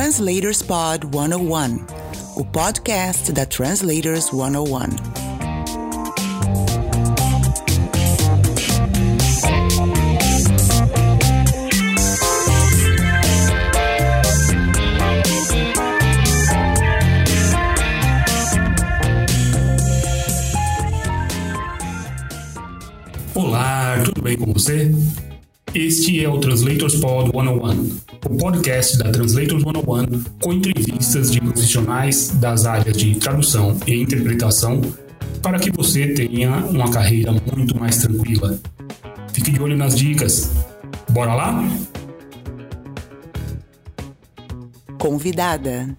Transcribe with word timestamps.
Translators 0.00 0.62
Pod 0.62 1.06
101, 1.12 1.84
o 2.34 2.42
podcast 2.42 3.30
da 3.32 3.44
Translators 3.44 4.30
101. 4.30 4.88
Olá, 23.34 24.02
tudo 24.02 24.22
bem 24.22 24.38
com 24.38 24.50
você? 24.54 24.90
Este 25.72 26.24
é 26.24 26.28
o 26.28 26.36
Translators 26.38 26.96
Pod 26.96 27.30
101, 27.30 28.00
o 28.28 28.36
podcast 28.36 28.98
da 28.98 29.12
Translators 29.12 29.62
101 29.62 30.24
com 30.42 30.52
entrevistas 30.52 31.30
de 31.30 31.40
profissionais 31.40 32.30
das 32.30 32.66
áreas 32.66 32.96
de 32.96 33.14
tradução 33.14 33.78
e 33.86 33.94
interpretação 33.94 34.80
para 35.40 35.60
que 35.60 35.70
você 35.70 36.08
tenha 36.08 36.50
uma 36.66 36.90
carreira 36.90 37.30
muito 37.54 37.78
mais 37.78 37.98
tranquila. 37.98 38.58
Fique 39.32 39.52
de 39.52 39.62
olho 39.62 39.76
nas 39.76 39.96
dicas. 39.96 40.50
Bora 41.08 41.34
lá? 41.34 41.64
Convidada. 44.98 45.96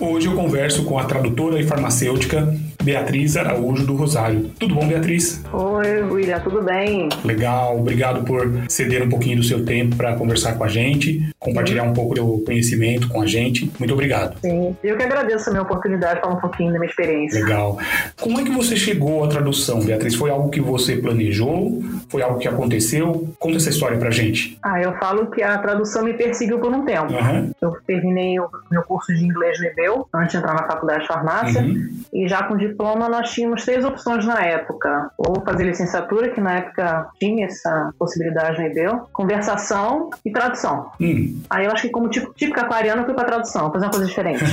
Hoje 0.00 0.28
eu 0.28 0.36
converso 0.36 0.84
com 0.84 1.00
a 1.00 1.04
tradutora 1.04 1.60
e 1.60 1.66
farmacêutica 1.66 2.56
Beatriz 2.88 3.36
Araújo 3.36 3.84
do 3.84 3.94
Rosário. 3.96 4.50
Tudo 4.58 4.76
bom, 4.76 4.86
Beatriz? 4.86 5.42
Oi, 5.50 6.02
William, 6.02 6.38
tudo 6.40 6.62
bem? 6.62 7.08
Legal, 7.24 7.78
obrigado 7.78 8.22
por 8.24 8.46
ceder 8.68 9.02
um 9.02 9.08
pouquinho 9.08 9.38
do 9.38 9.42
seu 9.42 9.64
tempo 9.64 9.96
para 9.96 10.14
conversar 10.14 10.56
com 10.58 10.64
a 10.64 10.68
gente, 10.68 11.26
compartilhar 11.38 11.84
um 11.84 11.94
pouco 11.94 12.14
do 12.14 12.38
conhecimento 12.44 13.08
com 13.08 13.22
a 13.22 13.26
gente. 13.26 13.70
Muito 13.78 13.94
obrigado. 13.94 14.38
Sim, 14.40 14.76
eu 14.84 14.96
que 14.98 15.02
agradeço 15.04 15.48
a 15.48 15.52
minha 15.52 15.62
oportunidade 15.62 16.16
de 16.16 16.20
falar 16.20 16.34
um 16.34 16.40
pouquinho 16.40 16.70
da 16.72 16.78
minha 16.78 16.90
experiência. 16.90 17.42
Legal. 17.42 17.78
Como 18.20 18.38
é 18.38 18.44
que 18.44 18.50
você 18.50 18.76
chegou 18.76 19.24
à 19.24 19.28
tradução, 19.28 19.80
Beatriz? 19.80 20.14
Foi 20.14 20.28
algo 20.30 20.50
que 20.50 20.60
você 20.60 20.96
planejou? 20.96 21.82
Foi 22.10 22.20
algo 22.22 22.38
que 22.38 22.46
aconteceu? 22.46 23.26
Conta 23.38 23.56
essa 23.56 23.70
história 23.70 23.96
pra 23.96 24.10
gente. 24.10 24.58
Ah, 24.62 24.80
eu 24.82 24.92
falo 24.98 25.30
que 25.30 25.42
a 25.42 25.56
tradução 25.58 26.04
me 26.04 26.12
perseguiu 26.12 26.58
por 26.58 26.70
um 26.72 26.84
tempo. 26.84 27.12
Uhum. 27.12 27.50
Eu 27.62 27.74
terminei 27.86 28.38
o 28.38 28.48
meu 28.70 28.82
curso 28.82 29.14
de 29.14 29.24
inglês 29.24 29.58
no 29.58 29.66
IBEL, 29.66 30.08
antes 30.14 30.32
de 30.32 30.36
entrar 30.38 30.52
na 30.54 30.66
faculdade 30.66 31.00
de 31.02 31.06
farmácia, 31.08 31.62
Uhum. 31.62 31.88
e 32.12 32.28
já 32.28 32.42
com 32.42 32.56
diploma 32.56 33.08
nós 33.08 33.30
tínhamos 33.30 33.64
três 33.64 33.82
opções 33.84 34.26
na 34.26 34.44
época. 34.44 35.10
Ou 35.16 35.37
fazer 35.44 35.64
licenciatura, 35.64 36.30
que 36.30 36.40
na 36.40 36.56
época 36.56 37.08
tinha 37.18 37.46
essa 37.46 37.92
possibilidade 37.98 38.58
no 38.58 38.66
IBEL, 38.66 39.08
conversação 39.12 40.10
e 40.24 40.30
tradução. 40.30 40.90
Hum, 41.00 41.40
Aí 41.50 41.66
eu 41.66 41.72
acho 41.72 41.82
que 41.82 41.90
como 41.90 42.08
tipo, 42.08 42.32
típica 42.34 42.62
aquariana 42.62 43.02
eu 43.02 43.06
fui 43.06 43.14
pra 43.14 43.24
tradução, 43.24 43.72
fazer 43.72 43.84
uma 43.86 43.90
coisa 43.90 44.06
diferente. 44.06 44.44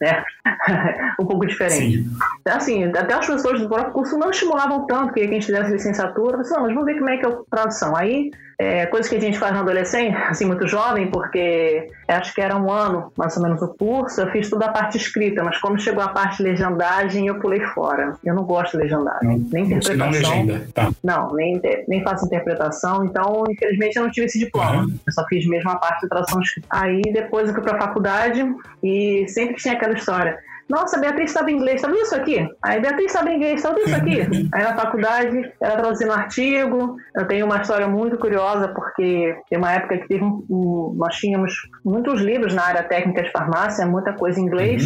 né? 0.00 0.24
um 1.20 1.26
pouco 1.26 1.46
diferente. 1.46 1.98
sim. 1.98 2.16
Assim, 2.44 2.84
até 2.84 3.14
as 3.14 3.26
pessoas 3.26 3.60
do 3.60 3.68
próprio 3.68 3.92
curso 3.92 4.18
não 4.18 4.30
estimulavam 4.30 4.86
tanto 4.86 5.12
que 5.12 5.20
a 5.20 5.26
gente 5.26 5.46
fizesse 5.46 5.72
licenciatura. 5.72 6.38
Eu 6.38 6.44
falei, 6.44 6.52
não, 6.52 6.62
mas 6.62 6.74
vamos 6.74 6.86
ver 6.86 6.98
como 6.98 7.10
é 7.10 7.16
que 7.16 7.26
é 7.26 7.28
a 7.28 7.36
tradução. 7.50 7.96
Aí, 7.96 8.30
é, 8.58 8.86
coisas 8.86 9.08
que 9.08 9.16
a 9.16 9.20
gente 9.20 9.38
faz 9.38 9.52
na 9.52 9.60
adolescência, 9.60 10.16
assim, 10.28 10.46
muito 10.46 10.66
jovem, 10.66 11.10
porque 11.10 11.88
acho 12.08 12.34
que 12.34 12.40
era 12.40 12.56
um 12.56 12.70
ano, 12.70 13.12
mais 13.16 13.36
ou 13.36 13.42
menos, 13.42 13.60
o 13.60 13.68
curso, 13.68 14.20
eu 14.20 14.30
fiz 14.30 14.48
toda 14.48 14.66
a 14.66 14.72
parte 14.72 14.96
escrita, 14.96 15.44
mas 15.44 15.58
quando 15.58 15.80
chegou 15.80 16.02
a 16.02 16.08
parte 16.08 16.42
legendagem, 16.42 17.26
eu 17.26 17.38
pulei 17.38 17.60
fora. 17.60 18.14
Eu 18.24 18.34
não 18.34 18.44
gosto 18.44 18.72
de 18.72 18.84
legendagem, 18.84 19.28
Não, 19.28 19.48
nem 19.52 19.64
você 19.64 19.94
não 19.94 20.08
interpretação. 20.08 20.10
legenda. 20.10 20.68
Tá. 20.72 20.90
Não, 21.04 21.34
nem, 21.34 21.60
nem 21.86 22.02
faço 22.02 22.24
interpretação, 22.24 23.04
então, 23.04 23.44
infelizmente, 23.50 23.96
eu 23.96 24.04
não 24.04 24.10
tive 24.10 24.26
esse 24.26 24.38
diploma. 24.38 24.82
Uhum. 24.82 24.98
Eu 25.06 25.12
só 25.12 25.24
fiz 25.26 25.46
mesmo 25.46 25.70
a 25.70 25.76
parte 25.76 26.02
de 26.02 26.08
tradução 26.08 26.40
escrita. 26.40 26.68
Aí, 26.70 27.02
depois, 27.12 27.48
eu 27.48 27.54
fui 27.54 27.62
pra 27.62 27.78
faculdade 27.78 28.42
e 28.82 29.26
sempre 29.28 29.56
tinha 29.56 29.74
aquela 29.74 29.92
história. 29.94 30.38
Nossa, 30.68 30.96
a 30.96 31.00
Beatriz 31.00 31.30
sabe 31.30 31.52
inglês, 31.52 31.80
sabe 31.80 31.94
isso 31.96 32.14
aqui? 32.14 32.48
Aí, 32.62 32.80
Beatriz 32.80 33.12
sabe 33.12 33.32
inglês, 33.34 33.60
sabe 33.60 33.80
isso 33.82 33.94
aqui? 33.94 34.20
Aí, 34.52 34.62
na 34.64 34.74
faculdade, 34.74 35.52
ela 35.60 35.76
traduzindo 35.76 36.12
artigo. 36.12 36.96
Eu 37.14 37.26
tenho 37.26 37.46
uma 37.46 37.60
história 37.60 37.86
muito 37.86 38.18
curiosa, 38.18 38.68
porque 38.68 39.36
tem 39.48 39.58
uma 39.58 39.72
época 39.72 39.98
que 39.98 40.08
teve 40.08 40.24
um, 40.24 40.44
um- 40.50 40.94
nós 40.96 41.14
tínhamos 41.16 41.52
muitos 41.84 42.20
livros 42.20 42.52
na 42.54 42.64
área 42.64 42.82
técnica 42.82 43.22
de 43.22 43.30
farmácia, 43.30 43.86
muita 43.86 44.12
coisa 44.12 44.40
em 44.40 44.44
inglês 44.44 44.84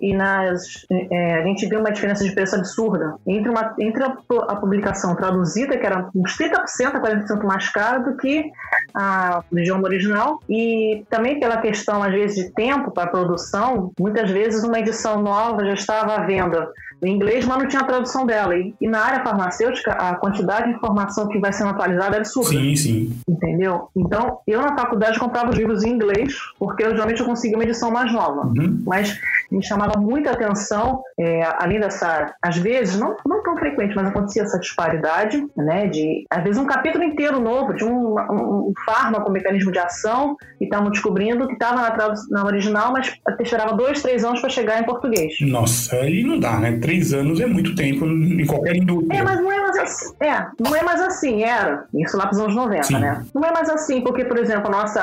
e 0.00 0.14
nas, 0.14 0.86
é, 0.90 1.34
a 1.34 1.42
gente 1.42 1.66
viu 1.66 1.80
uma 1.80 1.92
diferença 1.92 2.24
de 2.24 2.32
preço 2.34 2.56
absurda 2.56 3.16
entre, 3.26 3.50
uma, 3.50 3.74
entre 3.78 4.02
a, 4.02 4.16
a 4.48 4.56
publicação 4.56 5.14
traduzida, 5.14 5.76
que 5.76 5.84
era 5.84 6.08
uns 6.14 6.36
30% 6.38 6.94
a 6.94 7.00
40% 7.00 7.44
mais 7.44 7.68
cara 7.68 7.98
do 7.98 8.16
que 8.16 8.50
a 8.94 9.42
do 9.50 9.58
idioma 9.58 9.84
original, 9.84 10.40
e 10.48 11.04
também 11.10 11.38
pela 11.38 11.58
questão, 11.58 12.02
às 12.02 12.12
vezes, 12.12 12.36
de 12.46 12.50
tempo 12.52 12.90
para 12.90 13.08
produção, 13.10 13.92
muitas 13.98 14.30
vezes 14.30 14.64
uma 14.64 14.78
edição 14.78 15.09
nova 15.18 15.64
já 15.64 15.74
estava 15.74 16.14
à 16.16 16.26
venda 16.26 16.70
em 17.02 17.14
inglês, 17.14 17.44
mas 17.44 17.58
não 17.58 17.68
tinha 17.68 17.82
a 17.82 17.86
tradução 17.86 18.26
dela. 18.26 18.56
E, 18.56 18.74
e 18.80 18.88
na 18.88 19.00
área 19.00 19.22
farmacêutica, 19.22 19.92
a 19.92 20.14
quantidade 20.16 20.68
de 20.68 20.76
informação 20.76 21.28
que 21.28 21.38
vai 21.38 21.52
sendo 21.52 21.70
atualizada 21.70 22.16
é 22.16 22.18
absurda 22.20 22.50
Sim, 22.50 22.76
sim. 22.76 23.20
entendeu? 23.28 23.88
Então, 23.96 24.38
eu 24.46 24.60
na 24.60 24.76
faculdade 24.76 25.18
comprava 25.18 25.50
os 25.50 25.56
livros 25.56 25.84
em 25.84 25.90
inglês, 25.90 26.34
porque 26.58 26.84
eu, 26.84 26.90
geralmente 26.90 27.20
eu 27.20 27.26
conseguia 27.26 27.56
uma 27.56 27.64
edição 27.64 27.90
mais 27.90 28.12
nova. 28.12 28.46
Uhum. 28.46 28.82
Mas 28.86 29.18
me 29.50 29.64
chamava 29.64 29.98
muita 29.98 30.30
atenção, 30.30 31.02
é, 31.18 31.42
além 31.58 31.80
dessa, 31.80 32.34
às 32.40 32.56
vezes, 32.56 32.98
não, 32.98 33.16
não 33.26 33.42
tão 33.42 33.56
frequente, 33.56 33.94
mas 33.94 34.06
acontecia 34.06 34.42
essa 34.42 34.58
disparidade, 34.58 35.44
né, 35.56 35.88
de, 35.88 36.24
às 36.30 36.42
vezes, 36.42 36.58
um 36.58 36.66
capítulo 36.66 37.02
inteiro 37.02 37.40
novo, 37.40 37.74
de 37.74 37.84
um, 37.84 38.14
um, 38.14 38.68
um 38.68 38.72
fármaco, 38.86 39.28
um 39.28 39.32
mecanismo 39.32 39.72
de 39.72 39.78
ação, 39.78 40.36
e 40.60 40.64
estavam 40.64 40.90
descobrindo 40.90 41.46
que 41.48 41.54
estava 41.54 41.76
na, 41.76 42.14
na 42.30 42.44
original, 42.44 42.92
mas 42.92 43.12
esperava 43.40 43.74
dois, 43.74 44.02
três 44.02 44.24
anos 44.24 44.40
para 44.40 44.50
chegar 44.50 44.80
em 44.80 44.84
português. 44.84 45.34
Nossa, 45.40 45.96
aí 45.96 46.22
não 46.22 46.38
dá, 46.38 46.58
né? 46.58 46.78
Três 46.90 47.12
anos 47.12 47.38
é 47.40 47.46
muito 47.46 47.74
tempo 47.76 48.04
em 48.04 48.44
qualquer 48.44 48.74
indústria. 48.74 49.18
É, 49.20 49.22
mas 49.22 49.40
não 49.40 49.52
é 49.52 49.60
mais 49.60 49.78
assim. 49.78 50.14
É, 50.20 50.46
não 50.58 50.74
é 50.74 50.82
mais 50.82 51.00
assim, 51.00 51.42
era. 51.44 51.84
Isso 51.94 52.16
lá 52.16 52.24
para 52.26 52.32
os 52.34 52.40
anos 52.40 52.56
90, 52.56 52.82
Sim. 52.82 52.98
né? 52.98 53.24
Não 53.32 53.44
é 53.44 53.52
mais 53.52 53.70
assim, 53.70 54.00
porque, 54.00 54.24
por 54.24 54.36
exemplo, 54.38 54.66
a 54.66 54.70
nossa, 54.70 55.00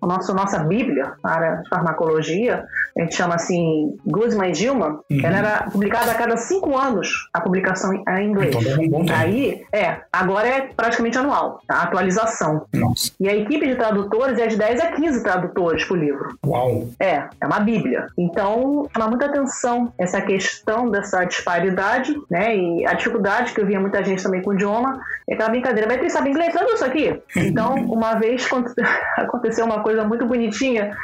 a 0.00 0.06
nossa, 0.06 0.32
nossa 0.32 0.58
Bíblia, 0.60 1.14
a 1.24 1.30
área 1.32 1.56
de 1.62 1.68
farmacologia, 1.68 2.64
a 2.96 3.00
gente 3.00 3.16
chama 3.16 3.34
assim, 3.34 3.96
Guzman 4.06 4.50
e 4.50 4.52
Dilma, 4.52 5.00
Uhum. 5.10 5.20
ela 5.24 5.38
era 5.38 5.62
publicada 5.70 6.12
a 6.12 6.14
cada 6.14 6.36
cinco 6.36 6.76
anos, 6.78 7.28
a 7.34 7.40
publicação 7.40 7.92
em 7.92 8.04
inglês. 8.28 8.54
Então 8.54 8.62
dava 8.70 8.80
um 8.82 8.88
bom 8.88 9.04
tempo. 9.04 9.18
Aí, 9.18 9.64
é, 9.72 9.96
agora 10.12 10.46
é 10.48 10.60
praticamente 10.76 11.18
anual, 11.18 11.60
a 11.68 11.82
atualização. 11.82 12.66
Nossa, 12.72 13.10
E 13.18 13.28
a 13.28 13.34
equipe 13.34 13.66
de 13.66 13.74
tradutores 13.74 14.38
é 14.38 14.46
de 14.46 14.56
10 14.56 14.80
a 14.80 14.92
15 14.92 15.22
tradutores 15.24 15.84
por 15.84 15.98
livro. 15.98 16.38
uau. 16.46 16.86
É, 17.00 17.24
é 17.40 17.46
uma 17.46 17.58
bíblia. 17.60 18.06
Então, 18.16 18.88
chama 18.94 19.08
muita 19.08 19.26
atenção 19.26 19.92
essa 19.98 20.20
questão 20.20 20.88
dessa 20.90 21.15
disparidade, 21.24 22.14
né? 22.30 22.56
E 22.56 22.86
a 22.86 22.94
dificuldade 22.94 23.52
que 23.54 23.60
eu 23.60 23.66
via 23.66 23.80
muita 23.80 24.02
gente 24.04 24.22
também 24.22 24.42
com 24.42 24.50
o 24.50 24.54
idioma, 24.54 25.00
é 25.28 25.34
aquela 25.34 25.50
brincadeira, 25.50 25.88
Beatriz 25.88 26.12
sabe 26.12 26.30
inglês? 26.30 26.52
Sabe 26.52 26.70
isso 26.72 26.84
aqui? 26.84 27.22
Então, 27.36 27.74
uma 27.74 28.14
vez 28.14 28.44
aconte- 28.46 28.74
aconteceu 29.16 29.64
uma 29.64 29.82
coisa 29.82 30.04
muito 30.04 30.26
bonitinha, 30.26 30.94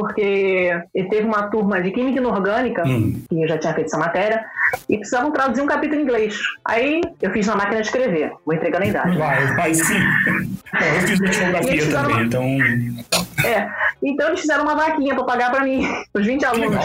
porque 0.00 0.82
teve 1.10 1.26
uma 1.26 1.42
turma 1.50 1.80
de 1.82 1.90
Química 1.90 2.18
Inorgânica, 2.18 2.82
Hum. 2.86 3.22
que 3.28 3.42
eu 3.42 3.46
já 3.46 3.58
tinha 3.58 3.74
feito 3.74 3.88
essa 3.88 3.98
matéria, 3.98 4.42
e 4.88 4.96
precisavam 4.96 5.30
traduzir 5.30 5.60
um 5.60 5.66
capítulo 5.66 6.00
em 6.00 6.04
inglês. 6.04 6.38
Aí, 6.64 7.00
eu 7.20 7.30
fiz 7.32 7.46
na 7.46 7.54
máquina 7.54 7.82
de 7.82 7.86
escrever, 7.88 8.32
vou 8.46 8.54
entregando 8.54 8.84
a 8.84 8.88
idade. 8.88 9.18
Vai, 9.18 9.46
vai 9.54 9.74
sim. 9.74 9.94
É, 10.72 10.98
eu 10.98 11.64
fiz 11.64 11.84
fizeram 11.84 12.04
também, 12.04 12.24
então. 12.24 13.26
É, 13.44 13.68
então 14.02 14.28
eles 14.28 14.40
fizeram 14.40 14.62
uma 14.62 14.76
vaquinha 14.76 15.16
para 15.16 15.24
pagar 15.24 15.50
para 15.50 15.64
mim, 15.64 15.84
os 16.14 16.24
20 16.24 16.44
alunos. 16.44 16.84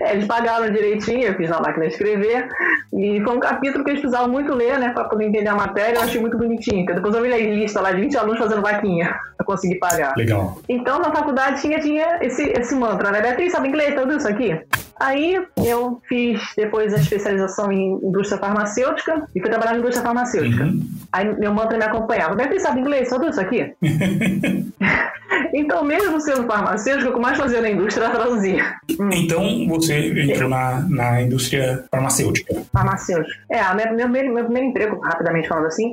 É, 0.00 0.12
eles 0.12 0.26
pagaram 0.26 0.70
direitinho, 0.70 1.24
eu 1.24 1.34
fiz 1.34 1.50
na 1.50 1.60
máquina 1.60 1.86
de 1.86 1.92
escrever. 1.92 2.48
E 2.96 3.20
foi 3.24 3.36
um 3.36 3.40
capítulo 3.40 3.82
que 3.82 3.90
eles 3.90 4.00
precisavam 4.00 4.30
muito 4.30 4.54
ler, 4.54 4.78
né, 4.78 4.90
para 4.90 5.04
poder 5.04 5.24
entender 5.26 5.48
a 5.48 5.56
matéria. 5.56 5.98
Eu 5.98 6.02
achei 6.02 6.20
muito 6.20 6.38
bonitinho. 6.38 6.82
Então, 6.82 6.94
depois 6.94 7.14
eu 7.16 7.22
vi 7.22 7.32
a 7.32 7.36
lista 7.36 7.80
lá 7.80 7.90
de 7.90 8.00
20 8.00 8.16
alunos 8.16 8.38
fazendo 8.38 8.62
vaquinha 8.62 9.12
para 9.36 9.44
conseguir 9.44 9.80
pagar. 9.80 10.14
Legal. 10.16 10.58
Então, 10.68 11.00
na 11.00 11.10
faculdade 11.10 11.60
tinha, 11.60 11.80
tinha 11.80 12.18
esse, 12.22 12.44
esse 12.48 12.74
mantra, 12.74 13.10
né? 13.10 13.20
Beatriz, 13.20 13.52
sabe 13.52 13.68
inglês? 13.68 13.94
Tudo 13.94 14.16
isso 14.16 14.28
aqui? 14.28 14.58
Aí 14.98 15.38
eu 15.58 16.00
fiz 16.08 16.40
depois 16.56 16.94
a 16.94 16.96
especialização 16.96 17.70
em 17.70 17.92
indústria 18.02 18.38
farmacêutica 18.38 19.28
e 19.34 19.40
fui 19.40 19.50
trabalhar 19.50 19.72
na 19.72 19.78
indústria 19.78 20.02
farmacêutica. 20.02 20.64
Uhum. 20.64 20.88
Aí 21.12 21.38
meu 21.38 21.52
mantra 21.52 21.76
me 21.76 21.84
acompanhava. 21.84 22.34
Beatriz, 22.34 22.62
sabe 22.62 22.80
inglês? 22.80 23.08
Tudo 23.08 23.28
isso 23.28 23.40
aqui? 23.40 23.74
então, 25.52 25.84
mesmo 25.84 26.18
sendo 26.20 26.46
farmacêutico, 26.46 27.10
o 27.10 27.14
que 27.14 27.20
mais 27.20 27.36
fazia 27.36 27.60
na 27.60 27.70
indústria 27.70 28.04
era 28.04 28.14
traduzir. 28.14 28.78
Então 29.12 29.68
você 29.68 30.22
entrou 30.22 30.48
na, 30.48 30.80
na 30.88 31.22
indústria 31.22 31.84
farmacêutica. 31.90 32.54
Farmacêutico. 32.72 33.36
É, 33.50 33.62
meu, 33.74 34.08
meu, 34.08 34.32
meu 34.32 34.44
primeiro 34.44 34.68
emprego, 34.68 34.98
rapidamente 35.00 35.48
falando 35.48 35.66
assim, 35.66 35.92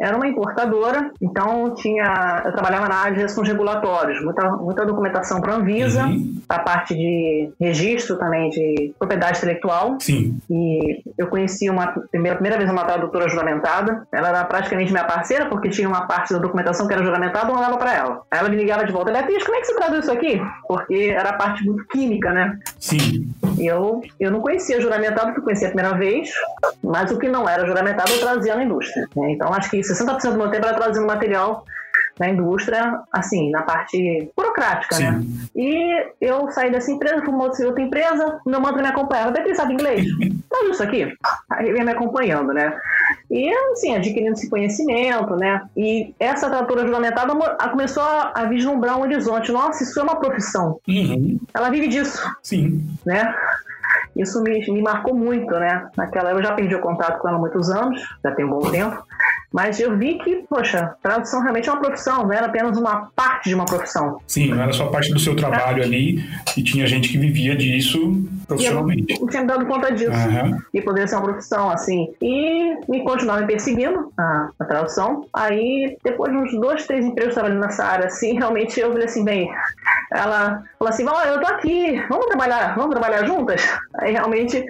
era 0.00 0.16
uma 0.16 0.26
importadora, 0.26 1.10
então 1.20 1.74
tinha, 1.74 2.42
eu 2.44 2.52
trabalhava 2.52 2.88
na 2.88 2.96
área 2.96 3.16
de 3.18 3.24
assuntos 3.24 3.50
regulatórios, 3.50 4.22
muita, 4.24 4.50
muita 4.56 4.84
documentação 4.86 5.40
para 5.40 5.52
a 5.52 5.56
Anvisa, 5.56 6.02
Uhum. 6.06 6.40
a 6.48 6.58
parte 6.58 6.94
de 6.94 7.50
registro 7.60 8.18
também 8.18 8.50
de 8.50 8.92
propriedade 8.98 9.38
intelectual. 9.38 9.96
Sim. 10.00 10.38
E 10.50 11.02
eu 11.16 11.26
conheci 11.28 11.70
uma 11.70 11.86
primeira, 12.10 12.36
primeira 12.36 12.58
vez 12.58 12.70
uma 12.70 12.84
tradutora 12.84 13.28
juramentada. 13.28 14.06
Ela 14.12 14.28
era 14.30 14.44
praticamente 14.44 14.90
minha 14.92 15.04
parceira, 15.04 15.46
porque 15.46 15.68
tinha 15.68 15.88
uma 15.88 16.06
parte 16.06 16.32
da 16.32 16.38
documentação 16.40 16.86
que 16.88 16.94
era 16.94 17.04
juramentada, 17.04 17.48
eu 17.50 17.54
mandava 17.54 17.76
para 17.76 17.94
ela. 17.94 18.22
Aí 18.30 18.40
ela 18.40 18.48
me 18.48 18.56
ligava 18.56 18.84
de 18.84 18.92
volta, 18.92 19.12
Beatriz, 19.12 19.42
como 19.44 19.56
é 19.56 19.60
que 19.60 19.66
você 19.66 19.74
traduz 19.76 20.00
isso 20.04 20.12
aqui? 20.12 20.40
Porque 20.66 21.14
era 21.16 21.30
a 21.30 21.34
parte 21.34 21.64
muito 21.64 21.86
química, 21.86 22.32
né? 22.32 22.58
Sim. 22.80 23.30
Eu, 23.58 24.00
eu 24.18 24.30
não 24.30 24.40
conhecia 24.40 24.80
juramentado, 24.80 25.26
porque 25.26 25.40
eu 25.40 25.44
conhecia 25.44 25.68
a 25.68 25.70
primeira 25.72 25.96
vez, 25.96 26.30
mas 26.82 27.10
o 27.12 27.18
que 27.18 27.28
não 27.28 27.48
era 27.48 27.64
juramentado 27.66 28.10
eu 28.10 28.20
trazia 28.20 28.56
na 28.56 28.64
indústria. 28.64 29.06
né? 29.14 29.32
Então 29.32 29.52
acho 29.54 29.70
que 29.70 29.81
60% 29.82 30.32
do 30.32 30.38
meu 30.38 30.50
tempo 30.50 30.66
era 30.66 30.76
trazendo 30.76 31.06
material 31.06 31.64
na 32.18 32.28
indústria, 32.28 33.00
assim, 33.12 33.50
na 33.50 33.62
parte 33.62 34.30
burocrática, 34.36 34.96
Sim. 34.96 35.04
né? 35.04 35.24
E 35.56 36.06
eu 36.20 36.50
saí 36.50 36.70
dessa 36.70 36.90
empresa, 36.92 37.22
fui 37.22 37.32
uma 37.32 37.44
outra 37.44 37.82
empresa, 37.82 38.40
meu 38.46 38.60
mantra 38.60 38.82
me 38.82 38.88
acompanhava. 38.88 39.30
Beatriz, 39.30 39.56
sabe 39.56 39.74
inglês? 39.74 40.06
Traz 40.48 40.68
isso 40.70 40.82
aqui. 40.82 41.12
Aí 41.50 41.68
ele 41.68 41.78
ia 41.78 41.84
me 41.84 41.92
acompanhando, 41.92 42.52
né? 42.52 42.76
E, 43.30 43.52
assim, 43.72 43.96
adquirindo 43.96 44.32
esse 44.32 44.50
conhecimento, 44.50 45.34
né? 45.36 45.62
E 45.76 46.14
essa 46.20 46.50
tradutora 46.50 46.86
juramentada 46.86 47.34
começou 47.70 48.02
a, 48.02 48.32
a 48.34 48.44
vislumbrar 48.44 48.98
um 48.98 49.02
horizonte. 49.02 49.50
Nossa, 49.50 49.82
isso 49.82 49.98
é 49.98 50.02
uma 50.02 50.16
profissão. 50.16 50.78
Uhum. 50.86 51.40
Ela 51.54 51.70
vive 51.70 51.88
disso 51.88 52.22
Sim. 52.42 52.86
né? 53.06 53.34
Isso 54.16 54.42
me, 54.42 54.58
me 54.70 54.82
marcou 54.82 55.14
muito, 55.14 55.50
né? 55.54 55.88
Naquela 55.96 56.30
eu 56.32 56.42
já 56.42 56.52
perdi 56.52 56.74
o 56.74 56.80
contato 56.80 57.18
com 57.20 57.28
ela 57.28 57.36
há 57.38 57.40
muitos 57.40 57.70
anos, 57.70 58.00
já 58.22 58.30
tem 58.32 58.44
um 58.44 58.50
bom 58.50 58.70
tempo, 58.70 59.02
mas 59.52 59.78
eu 59.80 59.96
vi 59.96 60.18
que, 60.18 60.44
poxa, 60.48 60.94
tradução 61.02 61.40
realmente 61.42 61.68
é 61.68 61.72
uma 61.72 61.80
profissão, 61.80 62.24
não 62.24 62.32
era 62.32 62.46
apenas 62.46 62.76
uma 62.76 63.10
parte 63.14 63.48
de 63.50 63.54
uma 63.54 63.64
profissão. 63.64 64.18
Sim, 64.26 64.48
não 64.48 64.62
era 64.62 64.72
só 64.72 64.86
parte 64.86 65.12
do 65.12 65.18
seu 65.18 65.36
trabalho 65.36 65.82
ali 65.82 66.24
e 66.56 66.62
tinha 66.62 66.86
gente 66.86 67.08
que 67.08 67.18
vivia 67.18 67.54
disso 67.54 67.98
E 67.98 68.04
eu 68.04 68.46
profissionalmente. 68.46 69.20
não 69.20 69.28
tinha 69.28 69.42
me 69.42 69.48
dado 69.48 69.66
conta 69.66 69.92
disso. 69.92 70.10
Aham. 70.10 70.58
E 70.72 70.80
poderia 70.80 71.06
ser 71.06 71.16
uma 71.16 71.24
profissão, 71.24 71.70
assim. 71.70 72.08
E 72.20 72.76
me 72.88 73.04
continuava 73.04 73.40
me 73.42 73.46
perseguindo 73.46 74.10
a, 74.18 74.48
a 74.58 74.64
tradução. 74.64 75.26
Aí, 75.34 75.96
depois 76.02 76.32
de 76.32 76.38
uns 76.38 76.52
dois, 76.60 76.86
três 76.86 77.04
empregos 77.04 77.34
trabalhando 77.34 77.60
nessa 77.60 77.84
área, 77.84 78.06
assim, 78.06 78.34
realmente 78.38 78.78
eu 78.80 78.90
falei 78.90 79.06
assim, 79.06 79.24
bem, 79.24 79.50
ela 80.14 80.62
falou 80.78 80.92
assim, 80.92 81.06
olha, 81.06 81.28
eu 81.28 81.40
tô 81.40 81.46
aqui, 81.46 82.00
vamos 82.08 82.26
trabalhar, 82.26 82.74
vamos 82.74 82.90
trabalhar 82.90 83.26
juntas? 83.26 83.62
Aí 84.00 84.12
realmente, 84.12 84.64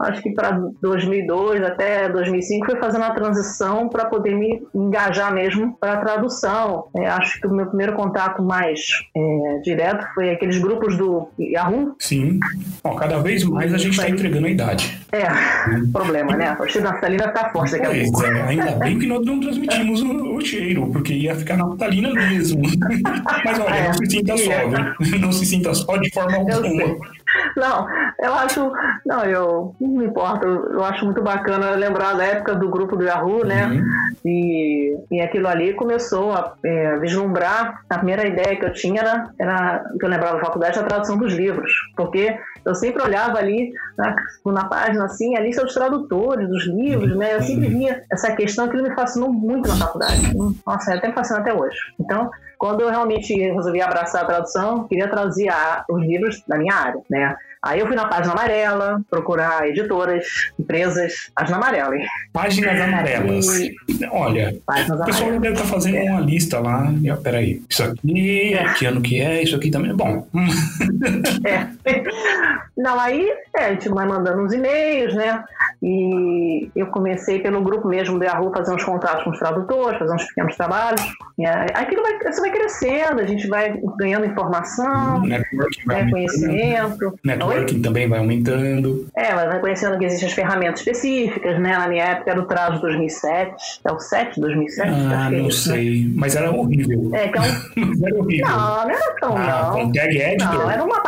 acho 0.00 0.22
que 0.22 0.30
para 0.30 0.60
2002 0.80 1.62
até 1.62 2.08
2005 2.08 2.66
foi 2.66 2.80
fazendo 2.80 3.04
a 3.04 3.10
transição 3.10 3.88
para 3.88 4.06
poder 4.06 4.34
me 4.34 4.62
engajar 4.74 5.32
mesmo 5.32 5.76
para 5.80 5.94
a 5.94 5.96
tradução. 5.98 6.86
É, 6.96 7.06
acho 7.08 7.40
que 7.40 7.46
o 7.46 7.52
meu 7.54 7.66
primeiro 7.66 7.94
contato 7.94 8.42
mais 8.42 8.80
é, 9.16 9.58
direto 9.62 10.06
foi 10.14 10.30
aqueles 10.30 10.58
grupos 10.58 10.96
do 10.96 11.28
Yahoo. 11.38 11.94
Sim. 11.98 12.38
Bom, 12.82 12.96
cada 12.96 13.18
vez 13.18 13.44
mais 13.44 13.72
a 13.72 13.78
gente 13.78 13.92
está 13.92 14.08
entregando 14.08 14.46
a 14.46 14.50
idade. 14.50 15.00
É, 15.12 15.26
problema, 15.92 16.36
né? 16.36 16.56
Da 16.56 16.80
naftalina 16.80 17.28
ficar 17.28 17.52
forte 17.52 17.72
daqui 17.72 17.86
a 17.86 18.04
pouco. 18.04 18.24
é, 18.26 18.42
ainda 18.42 18.72
bem 18.72 18.98
que 18.98 19.06
nós 19.06 19.24
não 19.24 19.40
transmitimos 19.40 20.02
o, 20.02 20.34
o 20.34 20.40
cheiro, 20.40 20.88
porque 20.90 21.12
ia 21.14 21.34
ficar 21.34 21.56
naftalina 21.56 22.12
mesmo. 22.12 22.62
Mas 23.44 23.58
olha, 23.60 23.74
É, 23.74 23.86
não 23.88 23.94
se 23.94 24.06
sinta 24.10 24.36
só, 24.36 24.50
ia. 24.50 24.94
viu? 25.00 25.18
Não 25.20 25.32
se 25.32 25.46
sinta 25.46 25.74
só 25.74 25.96
de 25.96 26.10
forma 26.12 26.36
alguma. 26.36 26.96
Não, 27.56 27.86
eu 28.20 28.34
acho. 28.34 28.72
Não, 29.04 29.24
eu. 29.24 29.74
Não 29.80 29.88
me 29.88 30.06
importa, 30.06 30.46
eu, 30.46 30.72
eu 30.72 30.84
acho 30.84 31.04
muito 31.04 31.22
bacana 31.22 31.70
lembrar 31.70 32.14
da 32.14 32.24
época 32.24 32.54
do 32.54 32.68
grupo 32.68 32.96
do 32.96 33.04
Yahoo, 33.04 33.44
né? 33.44 33.66
Uhum. 33.66 33.84
E, 34.24 34.96
e 35.10 35.20
aquilo 35.20 35.48
ali 35.48 35.74
começou 35.74 36.32
a 36.32 36.54
é, 36.64 36.96
vislumbrar. 36.98 37.82
A 37.88 37.96
primeira 37.96 38.26
ideia 38.26 38.56
que 38.56 38.64
eu 38.64 38.72
tinha 38.72 39.00
era, 39.00 39.30
era 39.38 39.84
que 39.98 40.04
eu 40.04 40.08
lembrava 40.08 40.36
da 40.36 40.44
faculdade, 40.44 40.78
a 40.78 40.84
tradução 40.84 41.18
dos 41.18 41.32
livros. 41.32 41.70
Porque 41.96 42.36
eu 42.64 42.74
sempre 42.74 43.02
olhava 43.02 43.38
ali 43.38 43.72
na, 43.96 44.16
na 44.46 44.64
página 44.64 45.04
assim, 45.04 45.36
a 45.36 45.40
lista 45.40 45.62
dos 45.64 45.74
tradutores 45.74 46.48
dos 46.48 46.66
livros, 46.66 47.16
né? 47.16 47.34
Eu 47.34 47.42
sempre 47.42 47.68
via 47.68 48.02
essa 48.10 48.34
questão 48.34 48.68
que 48.68 48.80
me 48.80 48.94
fascinou 48.94 49.32
muito 49.32 49.68
na 49.68 49.76
faculdade. 49.76 50.34
Nossa, 50.66 50.94
até 50.94 51.08
me 51.08 51.14
fascina 51.14 51.40
até 51.40 51.52
hoje. 51.52 51.76
Então, 52.00 52.30
quando 52.58 52.80
eu 52.80 52.90
realmente 52.90 53.34
resolvi 53.34 53.80
abraçar 53.80 54.22
a 54.22 54.26
tradução, 54.26 54.86
queria 54.88 55.08
traduzir 55.08 55.48
a- 55.48 55.84
os 55.88 56.00
livros 56.02 56.42
da 56.46 56.56
minha 56.58 56.74
área, 56.74 57.00
né? 57.10 57.36
Aí 57.64 57.80
eu 57.80 57.86
fui 57.86 57.96
na 57.96 58.06
página 58.06 58.32
amarela, 58.32 59.00
procurar 59.10 59.66
editoras, 59.66 60.26
empresas, 60.58 61.30
página 61.34 61.56
amarela, 61.56 61.96
hein? 61.96 62.06
Páginas 62.32 62.80
amarelas. 62.80 63.46
Olha, 64.10 64.54
Páginas 64.66 65.00
o 65.00 65.04
pessoal 65.04 65.30
deve 65.32 65.54
estar 65.54 65.64
fazendo 65.64 66.10
uma 66.10 66.20
lista 66.20 66.60
lá. 66.60 66.92
E, 67.02 67.10
ó, 67.10 67.16
peraí, 67.16 67.62
isso 67.68 67.82
aqui, 67.82 68.54
que 68.78 68.86
ano 68.86 69.00
que 69.00 69.20
é, 69.20 69.42
isso 69.42 69.56
aqui 69.56 69.70
também. 69.70 69.94
Bom, 69.94 70.26
hum, 70.34 70.46
É. 71.44 71.68
Não, 72.76 72.98
aí 72.98 73.28
é, 73.56 73.66
a 73.66 73.72
gente 73.72 73.88
vai 73.88 74.06
mandando 74.06 74.42
uns 74.42 74.52
e-mails, 74.52 75.14
né? 75.14 75.42
E 75.82 76.68
eu 76.74 76.86
comecei 76.88 77.38
pelo 77.40 77.62
grupo 77.62 77.88
mesmo 77.88 78.18
do 78.18 78.24
Yahoo 78.24 78.52
fazer 78.52 78.74
uns 78.74 78.84
contatos 78.84 79.24
com 79.24 79.30
os 79.30 79.38
tradutores, 79.38 79.98
fazer 79.98 80.14
uns 80.14 80.24
pequenos 80.24 80.56
trabalhos. 80.56 81.00
E 81.38 81.46
aí, 81.46 81.66
aquilo 81.74 82.02
vai, 82.02 82.18
isso 82.28 82.40
vai 82.40 82.50
crescendo, 82.50 83.20
a 83.20 83.26
gente 83.26 83.46
vai 83.48 83.78
ganhando 83.96 84.26
informação, 84.26 85.22
né, 85.22 85.42
conhecimento. 86.10 87.18
Networking 87.24 87.53
também 87.82 88.08
vai 88.08 88.18
aumentando. 88.18 89.06
É, 89.14 89.34
mas 89.34 89.46
vai 89.46 89.60
conhecendo 89.60 89.98
que 89.98 90.04
existem 90.04 90.28
as 90.28 90.34
ferramentas 90.34 90.80
específicas, 90.80 91.60
né? 91.60 91.76
Na 91.76 91.88
minha 91.88 92.04
época 92.04 92.30
era 92.30 92.40
o 92.40 92.46
trazo 92.46 92.80
2007, 92.80 93.80
é 93.84 93.92
o 93.92 93.98
7 93.98 94.40
2007? 94.40 94.88
Ah, 94.90 95.28
é 95.28 95.36
não 95.36 95.44
né? 95.44 95.50
sei. 95.50 96.12
Mas 96.14 96.36
era 96.36 96.50
horrível. 96.50 97.10
É, 97.14 97.26
é. 97.26 97.30
Mas 97.76 98.02
era 98.02 98.18
horrível. 98.18 98.46
Não, 98.46 98.84
não 98.84 98.90
era 98.90 99.16
tão 99.20 99.36
ah, 99.36 99.72
não. 99.76 99.92
tag 99.92 100.16
editor? 100.16 100.54
Não, 100.54 100.70
era 100.70 100.84
uma. 100.84 101.04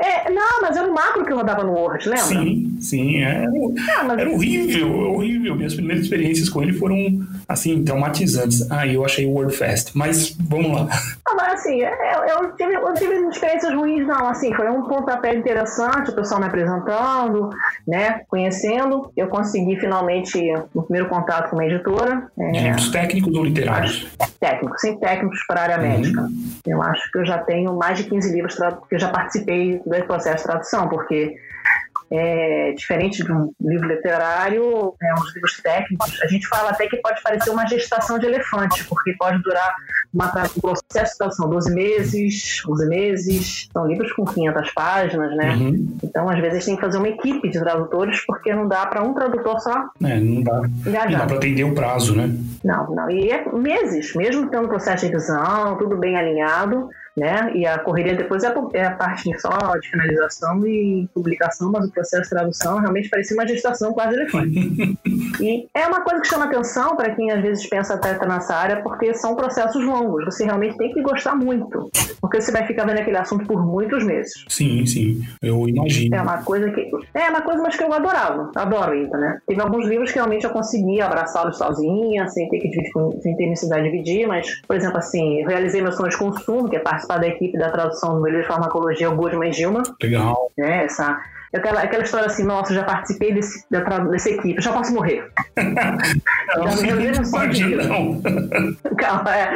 É, 0.00 0.30
não, 0.30 0.62
mas 0.62 0.76
era 0.76 0.86
um 0.86 0.92
macro 0.92 1.24
que 1.24 1.32
rodava 1.32 1.64
no 1.64 1.72
Word, 1.72 2.08
lembra? 2.08 2.24
Sim, 2.24 2.76
sim. 2.80 3.22
Era, 3.22 3.48
Não, 3.50 4.04
mas 4.06 4.18
era 4.18 4.30
horrível, 4.30 5.12
horrível. 5.12 5.56
Minhas 5.56 5.74
primeiras 5.74 6.04
experiências 6.04 6.48
com 6.48 6.62
ele 6.62 6.72
foram, 6.72 6.96
assim, 7.48 7.82
traumatizantes. 7.84 8.70
Ah, 8.70 8.86
eu 8.86 9.04
achei 9.04 9.26
o 9.26 9.30
WordFest. 9.30 9.92
Mas 9.94 10.36
vamos 10.38 10.72
lá. 10.72 10.88
Não, 11.26 11.36
mas 11.36 11.54
assim, 11.54 11.80
eu, 11.80 11.88
eu, 11.88 12.56
tive, 12.56 12.74
eu 12.74 12.94
tive 12.94 13.14
experiências 13.28 13.74
ruins, 13.74 14.06
não. 14.06 14.28
Assim, 14.28 14.52
foi 14.54 14.68
um 14.68 14.82
pontapé 14.82 15.34
interessante, 15.34 15.87
o 16.08 16.12
pessoal 16.14 16.40
me 16.40 16.46
apresentando, 16.46 17.50
né? 17.86 18.22
Conhecendo. 18.28 19.10
Eu 19.16 19.28
consegui 19.28 19.76
finalmente 19.76 20.38
o 20.74 20.82
primeiro 20.82 21.08
contato 21.08 21.50
com 21.50 21.56
uma 21.56 21.64
editora. 21.66 22.30
De 22.36 22.56
É, 22.58 22.74
técnicos 22.92 23.34
ou 23.34 23.44
literários? 23.44 24.06
técnicos, 24.40 24.80
sem 24.80 24.98
técnicos 24.98 25.38
para 25.46 25.60
a 25.60 25.62
área 25.64 25.76
Uhum. 25.78 25.82
médica. 25.88 26.28
Eu 26.66 26.82
acho 26.82 27.10
que 27.10 27.18
eu 27.18 27.26
já 27.26 27.38
tenho 27.38 27.74
mais 27.76 27.98
de 27.98 28.04
15 28.04 28.32
livros 28.32 28.56
que 28.88 28.94
eu 28.94 28.98
já 29.00 29.08
participei 29.08 29.78
do 29.84 30.06
processo 30.06 30.38
de 30.38 30.42
tradução, 30.44 30.88
porque 30.88 31.36
é 32.10 32.72
diferente 32.72 33.22
de 33.22 33.32
um 33.32 33.52
livro 33.60 33.88
literário, 33.88 34.94
é, 35.02 35.14
uns 35.14 35.34
livros 35.34 35.60
técnicos, 35.62 36.20
a 36.22 36.26
gente 36.26 36.46
fala 36.48 36.70
até 36.70 36.86
que 36.86 36.96
pode 36.98 37.22
parecer 37.22 37.50
uma 37.50 37.66
gestação 37.66 38.18
de 38.18 38.26
elefante, 38.26 38.84
porque 38.84 39.14
pode 39.18 39.42
durar 39.42 39.74
uma, 40.12 40.26
um 40.56 40.60
processo 40.60 41.12
de 41.12 41.18
tradução 41.18 41.48
12 41.48 41.74
meses, 41.74 42.62
11 42.66 42.88
meses, 42.88 43.68
são 43.72 43.86
livros 43.86 44.12
com 44.12 44.24
500 44.24 44.70
páginas, 44.72 45.36
né? 45.36 45.54
Uhum. 45.54 45.96
Então, 46.02 46.28
às 46.28 46.38
vezes, 46.40 46.64
tem 46.64 46.76
que 46.76 46.80
fazer 46.80 46.98
uma 46.98 47.08
equipe 47.08 47.48
de 47.48 47.58
tradutores, 47.58 48.24
porque 48.26 48.54
não 48.54 48.66
dá 48.66 48.86
para 48.86 49.02
um 49.02 49.12
tradutor 49.12 49.60
só 49.60 49.90
É, 50.02 50.18
não 50.18 50.42
dá, 50.42 50.52
não 50.52 50.68
dá 50.84 50.90
engajar. 50.90 51.26
para 51.26 51.36
atender 51.36 51.64
o 51.64 51.74
prazo, 51.74 52.16
né? 52.16 52.34
Não, 52.64 52.94
não. 52.94 53.10
E 53.10 53.30
é 53.30 53.44
meses, 53.52 54.14
mesmo 54.14 54.48
tendo 54.50 54.68
processo 54.68 55.04
de 55.04 55.12
revisão, 55.12 55.76
tudo 55.76 55.96
bem 55.96 56.16
alinhado, 56.16 56.88
né? 57.18 57.50
E 57.54 57.66
a 57.66 57.78
correria 57.78 58.14
depois 58.14 58.42
é 58.44 58.48
a, 58.48 58.54
é 58.74 58.84
a 58.84 58.92
parte 58.92 59.28
só 59.40 59.50
de 59.80 59.90
finalização 59.90 60.66
e 60.66 61.08
publicação, 61.14 61.70
mas 61.70 61.86
o 61.86 61.92
processo 61.92 62.24
de 62.24 62.30
tradução 62.30 62.78
realmente 62.78 63.08
parecia 63.08 63.36
uma 63.36 63.46
gestação 63.46 63.92
quase 63.92 64.14
elefante. 64.14 64.98
e 65.40 65.68
é 65.74 65.86
uma 65.86 66.00
coisa 66.00 66.20
que 66.20 66.28
chama 66.28 66.46
atenção 66.46 66.96
para 66.96 67.14
quem 67.14 67.30
às 67.30 67.42
vezes 67.42 67.68
pensa 67.68 67.94
até 67.94 68.12
estar 68.12 68.26
nessa 68.26 68.54
área, 68.54 68.82
porque 68.82 69.12
são 69.14 69.34
processos 69.34 69.84
longos. 69.84 70.24
Você 70.24 70.44
realmente 70.44 70.76
tem 70.76 70.92
que 70.92 71.02
gostar 71.02 71.34
muito, 71.34 71.90
porque 72.20 72.40
você 72.40 72.52
vai 72.52 72.66
ficar 72.66 72.86
vendo 72.86 72.98
aquele 72.98 73.18
assunto 73.18 73.46
por 73.46 73.64
muitos 73.64 74.04
meses. 74.04 74.32
Sim, 74.48 74.86
sim. 74.86 75.22
Eu 75.42 75.68
imagino. 75.68 76.16
É 76.16 76.22
uma 76.22 76.42
coisa 76.42 76.70
que. 76.70 76.90
É 77.14 77.28
uma 77.28 77.42
coisa, 77.42 77.62
mas 77.62 77.76
que 77.76 77.82
eu 77.82 77.92
adorava. 77.92 78.50
Adoro 78.54 78.92
ainda, 78.92 79.18
né? 79.18 79.40
Teve 79.46 79.60
alguns 79.60 79.86
livros 79.86 80.10
que 80.10 80.16
realmente 80.16 80.44
eu 80.44 80.50
conseguia 80.50 81.06
abraçá-los 81.06 81.58
sozinha, 81.58 82.28
sem 82.28 82.48
ter 82.48 82.58
que 82.58 82.68
dividir, 82.68 82.92
sem 83.22 83.36
ter 83.36 83.46
necessidade 83.46 83.84
de 83.84 83.90
dividir, 83.90 84.26
mas, 84.26 84.60
por 84.66 84.76
exemplo, 84.76 84.98
assim, 84.98 85.44
realizei 85.46 85.82
meu 85.82 85.92
sonho 85.92 86.10
de 86.10 86.16
consumo, 86.16 86.68
que 86.68 86.76
é 86.76 86.80
participar 87.08 87.18
da 87.18 87.26
equipe 87.26 87.58
da 87.58 87.70
tradução 87.70 88.20
do 88.20 88.26
livro 88.26 88.42
de 88.42 88.46
farmacologia, 88.46 89.10
o 89.10 89.16
Goodman 89.16 89.52
Gilman, 89.52 89.82
Legal. 90.02 90.52
né? 90.56 90.84
Essa. 90.84 91.18
Aquela, 91.54 91.80
aquela 91.80 92.02
história 92.02 92.26
assim, 92.26 92.44
nossa, 92.44 92.72
eu 92.72 92.76
já 92.76 92.84
participei 92.84 93.32
desse, 93.32 93.64
da, 93.70 93.80
dessa 93.80 94.28
equipe, 94.28 94.56
eu 94.56 94.62
já 94.62 94.70
posso 94.70 94.92
morrer. 94.92 95.26
Não, 95.56 96.68
Já 96.68 96.76
me 96.82 96.88
reuniram 96.88 97.24
só 97.24 97.46
de 97.46 97.62
imagina, 97.62 97.82
vida. 97.82 97.88
não. 97.88 98.96
Calma, 98.96 99.34
é. 99.36 99.50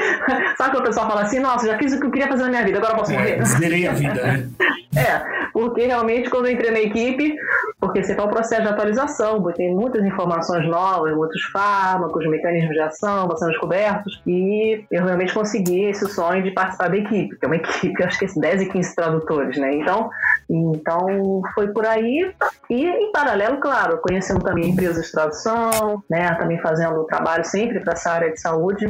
Sabe 0.56 0.70
quando 0.70 0.80
o 0.80 0.86
pessoal 0.86 1.08
fala 1.08 1.22
assim, 1.22 1.38
nossa, 1.38 1.66
já 1.66 1.76
fiz 1.78 1.92
o 1.92 2.00
que 2.00 2.06
eu 2.06 2.10
queria 2.10 2.28
fazer 2.28 2.42
na 2.44 2.48
minha 2.48 2.64
vida, 2.64 2.78
agora 2.78 2.92
eu 2.94 2.98
posso 2.98 3.12
morrer? 3.12 3.38
É, 3.38 3.44
zerei 3.44 3.86
a 3.86 3.92
vida, 3.92 4.22
né? 4.22 4.48
É, 4.94 5.48
porque 5.54 5.86
realmente 5.86 6.28
quando 6.28 6.46
eu 6.48 6.52
entrei 6.52 6.70
na 6.70 6.80
equipe, 6.80 7.34
porque 7.82 8.00
você 8.00 8.14
faz 8.14 8.28
o 8.28 8.30
processo 8.30 8.62
de 8.62 8.68
atualização, 8.68 9.42
tem 9.54 9.74
muitas 9.74 10.04
informações 10.04 10.64
novas, 10.68 11.16
muitos 11.16 11.42
fármacos, 11.46 12.24
mecanismos 12.28 12.74
de 12.74 12.80
ação 12.80 13.26
vão 13.26 13.36
sendo 13.36 13.50
descobertos, 13.50 14.22
e 14.24 14.84
eu 14.88 15.04
realmente 15.04 15.34
consegui 15.34 15.86
esse 15.86 16.06
sonho 16.06 16.44
de 16.44 16.52
participar 16.52 16.90
da 16.90 16.96
equipe, 16.96 17.36
que 17.36 17.44
é 17.44 17.48
uma 17.48 17.56
equipe, 17.56 18.04
acho 18.04 18.20
que 18.20 18.40
10 18.40 18.62
e 18.62 18.66
15 18.66 18.94
tradutores, 18.94 19.58
né? 19.58 19.74
Então, 19.74 20.08
então 20.48 21.42
foi 21.56 21.72
por 21.72 21.84
aí, 21.84 22.32
e 22.70 22.86
em 22.86 23.10
paralelo, 23.10 23.58
claro, 23.58 23.98
conhecendo 23.98 24.44
também 24.44 24.70
empresas 24.70 25.06
de 25.06 25.10
tradução, 25.10 26.04
né? 26.08 26.32
Também 26.36 26.60
fazendo 26.60 27.02
trabalho 27.02 27.44
sempre 27.44 27.80
para 27.80 27.94
essa 27.94 28.12
área 28.12 28.30
de 28.30 28.40
saúde. 28.40 28.86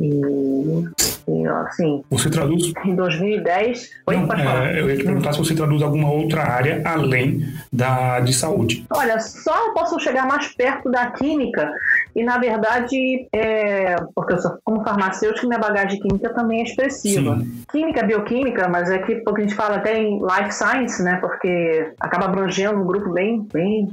E, 0.00 0.84
e, 1.28 1.46
assim. 1.46 2.02
Você 2.10 2.30
traduz? 2.30 2.72
Em 2.84 2.94
2010. 2.94 3.90
Oi, 4.06 4.16
Não, 4.16 4.34
é, 4.34 4.80
eu 4.80 4.90
ia 4.90 4.96
te 4.96 5.04
perguntar 5.04 5.32
se 5.32 5.38
você 5.38 5.54
traduz 5.54 5.82
alguma 5.82 6.10
outra 6.10 6.42
área 6.42 6.82
além 6.84 7.46
da 7.72 8.20
de 8.20 8.32
saúde. 8.32 8.84
Olha, 8.90 9.18
só 9.20 9.68
eu 9.68 9.74
posso 9.74 9.98
chegar 10.00 10.26
mais 10.26 10.48
perto 10.54 10.90
da 10.90 11.10
química 11.10 11.70
e, 12.14 12.22
na 12.22 12.38
verdade, 12.38 13.28
é, 13.32 13.96
porque 14.14 14.34
eu 14.34 14.38
sou 14.38 14.58
como 14.64 14.84
farmacêutica, 14.84 15.46
minha 15.46 15.58
bagagem 15.58 16.00
química 16.00 16.32
também 16.32 16.60
é 16.60 16.64
expressiva. 16.64 17.38
Sim. 17.38 17.64
Química, 17.70 18.04
bioquímica, 18.04 18.68
mas 18.68 18.90
é 18.90 18.98
que 18.98 19.16
porque 19.16 19.42
a 19.42 19.44
gente 19.44 19.56
fala 19.56 19.76
até 19.76 19.98
em 19.98 20.20
life 20.20 20.52
science, 20.52 21.02
né? 21.02 21.16
Porque 21.20 21.92
acaba 22.00 22.26
abrangendo 22.26 22.80
um 22.80 22.84
grupo 22.84 23.10
bem, 23.12 23.46
bem 23.52 23.88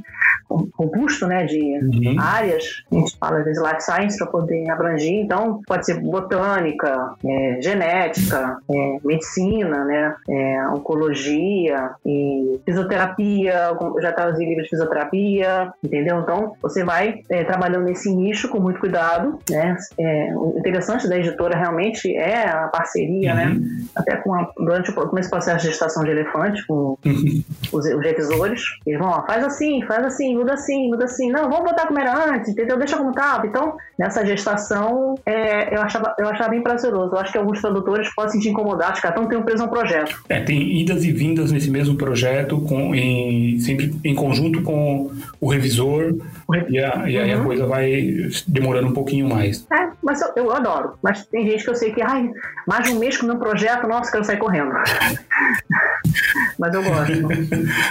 robusto, 0.75 1.25
né? 1.27 1.45
De 1.45 1.59
uhum. 1.59 2.19
áreas. 2.19 2.83
A 2.91 2.95
gente 2.95 3.17
fala 3.17 3.39
às 3.39 3.45
vezes 3.45 3.61
life 3.61 3.81
science 3.81 4.17
para 4.17 4.27
poder 4.27 4.69
abranger. 4.69 5.23
Então, 5.23 5.61
pode 5.65 5.85
ser 5.85 5.90
botânica, 5.93 7.15
é, 7.25 7.61
genética, 7.61 8.57
é, 8.69 8.97
medicina, 9.03 9.83
né? 9.85 10.15
É, 10.29 10.67
oncologia 10.69 11.91
e 12.05 12.59
fisioterapia. 12.65 13.71
Eu 13.79 14.01
já 14.01 14.11
traduzi 14.11 14.45
livros 14.45 14.63
de 14.63 14.69
fisioterapia, 14.69 15.71
entendeu? 15.83 16.19
Então, 16.19 16.55
você 16.61 16.83
vai 16.83 17.21
é, 17.29 17.43
trabalhando 17.43 17.85
nesse 17.85 18.13
nicho 18.13 18.49
com 18.49 18.59
muito 18.59 18.79
cuidado, 18.79 19.39
né? 19.49 19.75
É, 19.99 20.33
o 20.35 20.55
interessante 20.57 21.07
da 21.07 21.17
editora 21.17 21.57
realmente 21.57 22.15
é 22.15 22.47
a 22.47 22.67
parceria, 22.67 23.33
né? 23.33 23.45
uhum. 23.45 23.59
né? 23.59 23.85
Até 23.95 24.15
com 24.17 24.33
a, 24.33 24.51
durante 24.57 24.91
o 24.91 25.19
esse 25.19 25.29
processo 25.29 25.59
de 25.59 25.67
gestação 25.67 26.03
de 26.03 26.11
elefante 26.11 26.65
com 26.65 26.97
uhum. 27.05 27.43
os, 27.71 27.85
os, 27.85 28.01
revisores, 28.01 28.61
eles 28.85 28.99
vão, 28.99 29.09
ó, 29.09 29.25
faz 29.25 29.43
assim, 29.43 29.81
faz 29.83 30.05
assim, 30.05 30.35
muda 30.35 30.53
assim, 30.53 30.89
muda 30.89 31.05
assim. 31.05 31.31
Não, 31.31 31.49
vamos 31.49 31.69
botar 31.69 31.87
como 31.87 31.99
era 31.99 32.13
antes, 32.29 32.49
entendeu? 32.49 32.77
Deixa 32.77 32.97
como 32.97 33.11
estava. 33.11 33.45
Então, 33.45 33.77
nessa 33.97 34.25
gestação, 34.25 35.15
é, 35.25 35.75
eu, 35.75 35.80
achava, 35.81 36.15
eu 36.17 36.27
achava 36.27 36.49
bem 36.49 36.61
prazeroso. 36.61 37.13
Eu 37.13 37.19
acho 37.19 37.31
que 37.31 37.37
alguns 37.37 37.61
tradutores 37.61 38.13
podem 38.13 38.31
se 38.31 38.37
sentir 38.37 38.49
incomodados, 38.49 38.99
que 38.99 39.07
estão 39.07 39.27
tendo 39.27 39.43
preso 39.43 39.63
um 39.63 39.67
projeto. 39.67 40.21
É, 40.29 40.41
tem 40.41 40.79
idas 40.79 41.03
e 41.03 41.11
vindas 41.11 41.51
nesse 41.51 41.69
mesmo 41.69 41.95
projeto, 41.95 42.59
com, 42.61 42.93
em, 42.95 43.59
sempre 43.59 43.93
em 44.03 44.15
conjunto 44.15 44.61
com 44.61 45.11
o 45.39 45.49
revisor, 45.49 46.15
e, 46.69 46.79
a, 46.79 47.09
e 47.09 47.17
aí 47.17 47.33
uhum. 47.33 47.41
a 47.41 47.45
coisa 47.45 47.65
vai 47.65 48.29
demorando 48.47 48.87
um 48.87 48.93
pouquinho 48.93 49.27
mais. 49.27 49.65
É, 49.71 49.89
mas 50.01 50.21
eu, 50.21 50.31
eu, 50.35 50.51
adoro. 50.51 50.93
Mas 51.01 51.25
tem 51.25 51.45
gente 51.47 51.63
que 51.63 51.69
eu 51.69 51.75
sei 51.75 51.91
que, 51.91 52.01
ai, 52.01 52.29
mais 52.67 52.89
um 52.89 52.99
mês 52.99 53.17
com 53.17 53.25
o 53.25 53.29
meu 53.29 53.37
projeto, 53.37 53.87
nossa, 53.87 54.11
quero 54.11 54.23
sair 54.23 54.37
correndo. 54.37 54.71
mas 56.57 56.73
eu 56.73 56.83
gosto. 56.83 57.13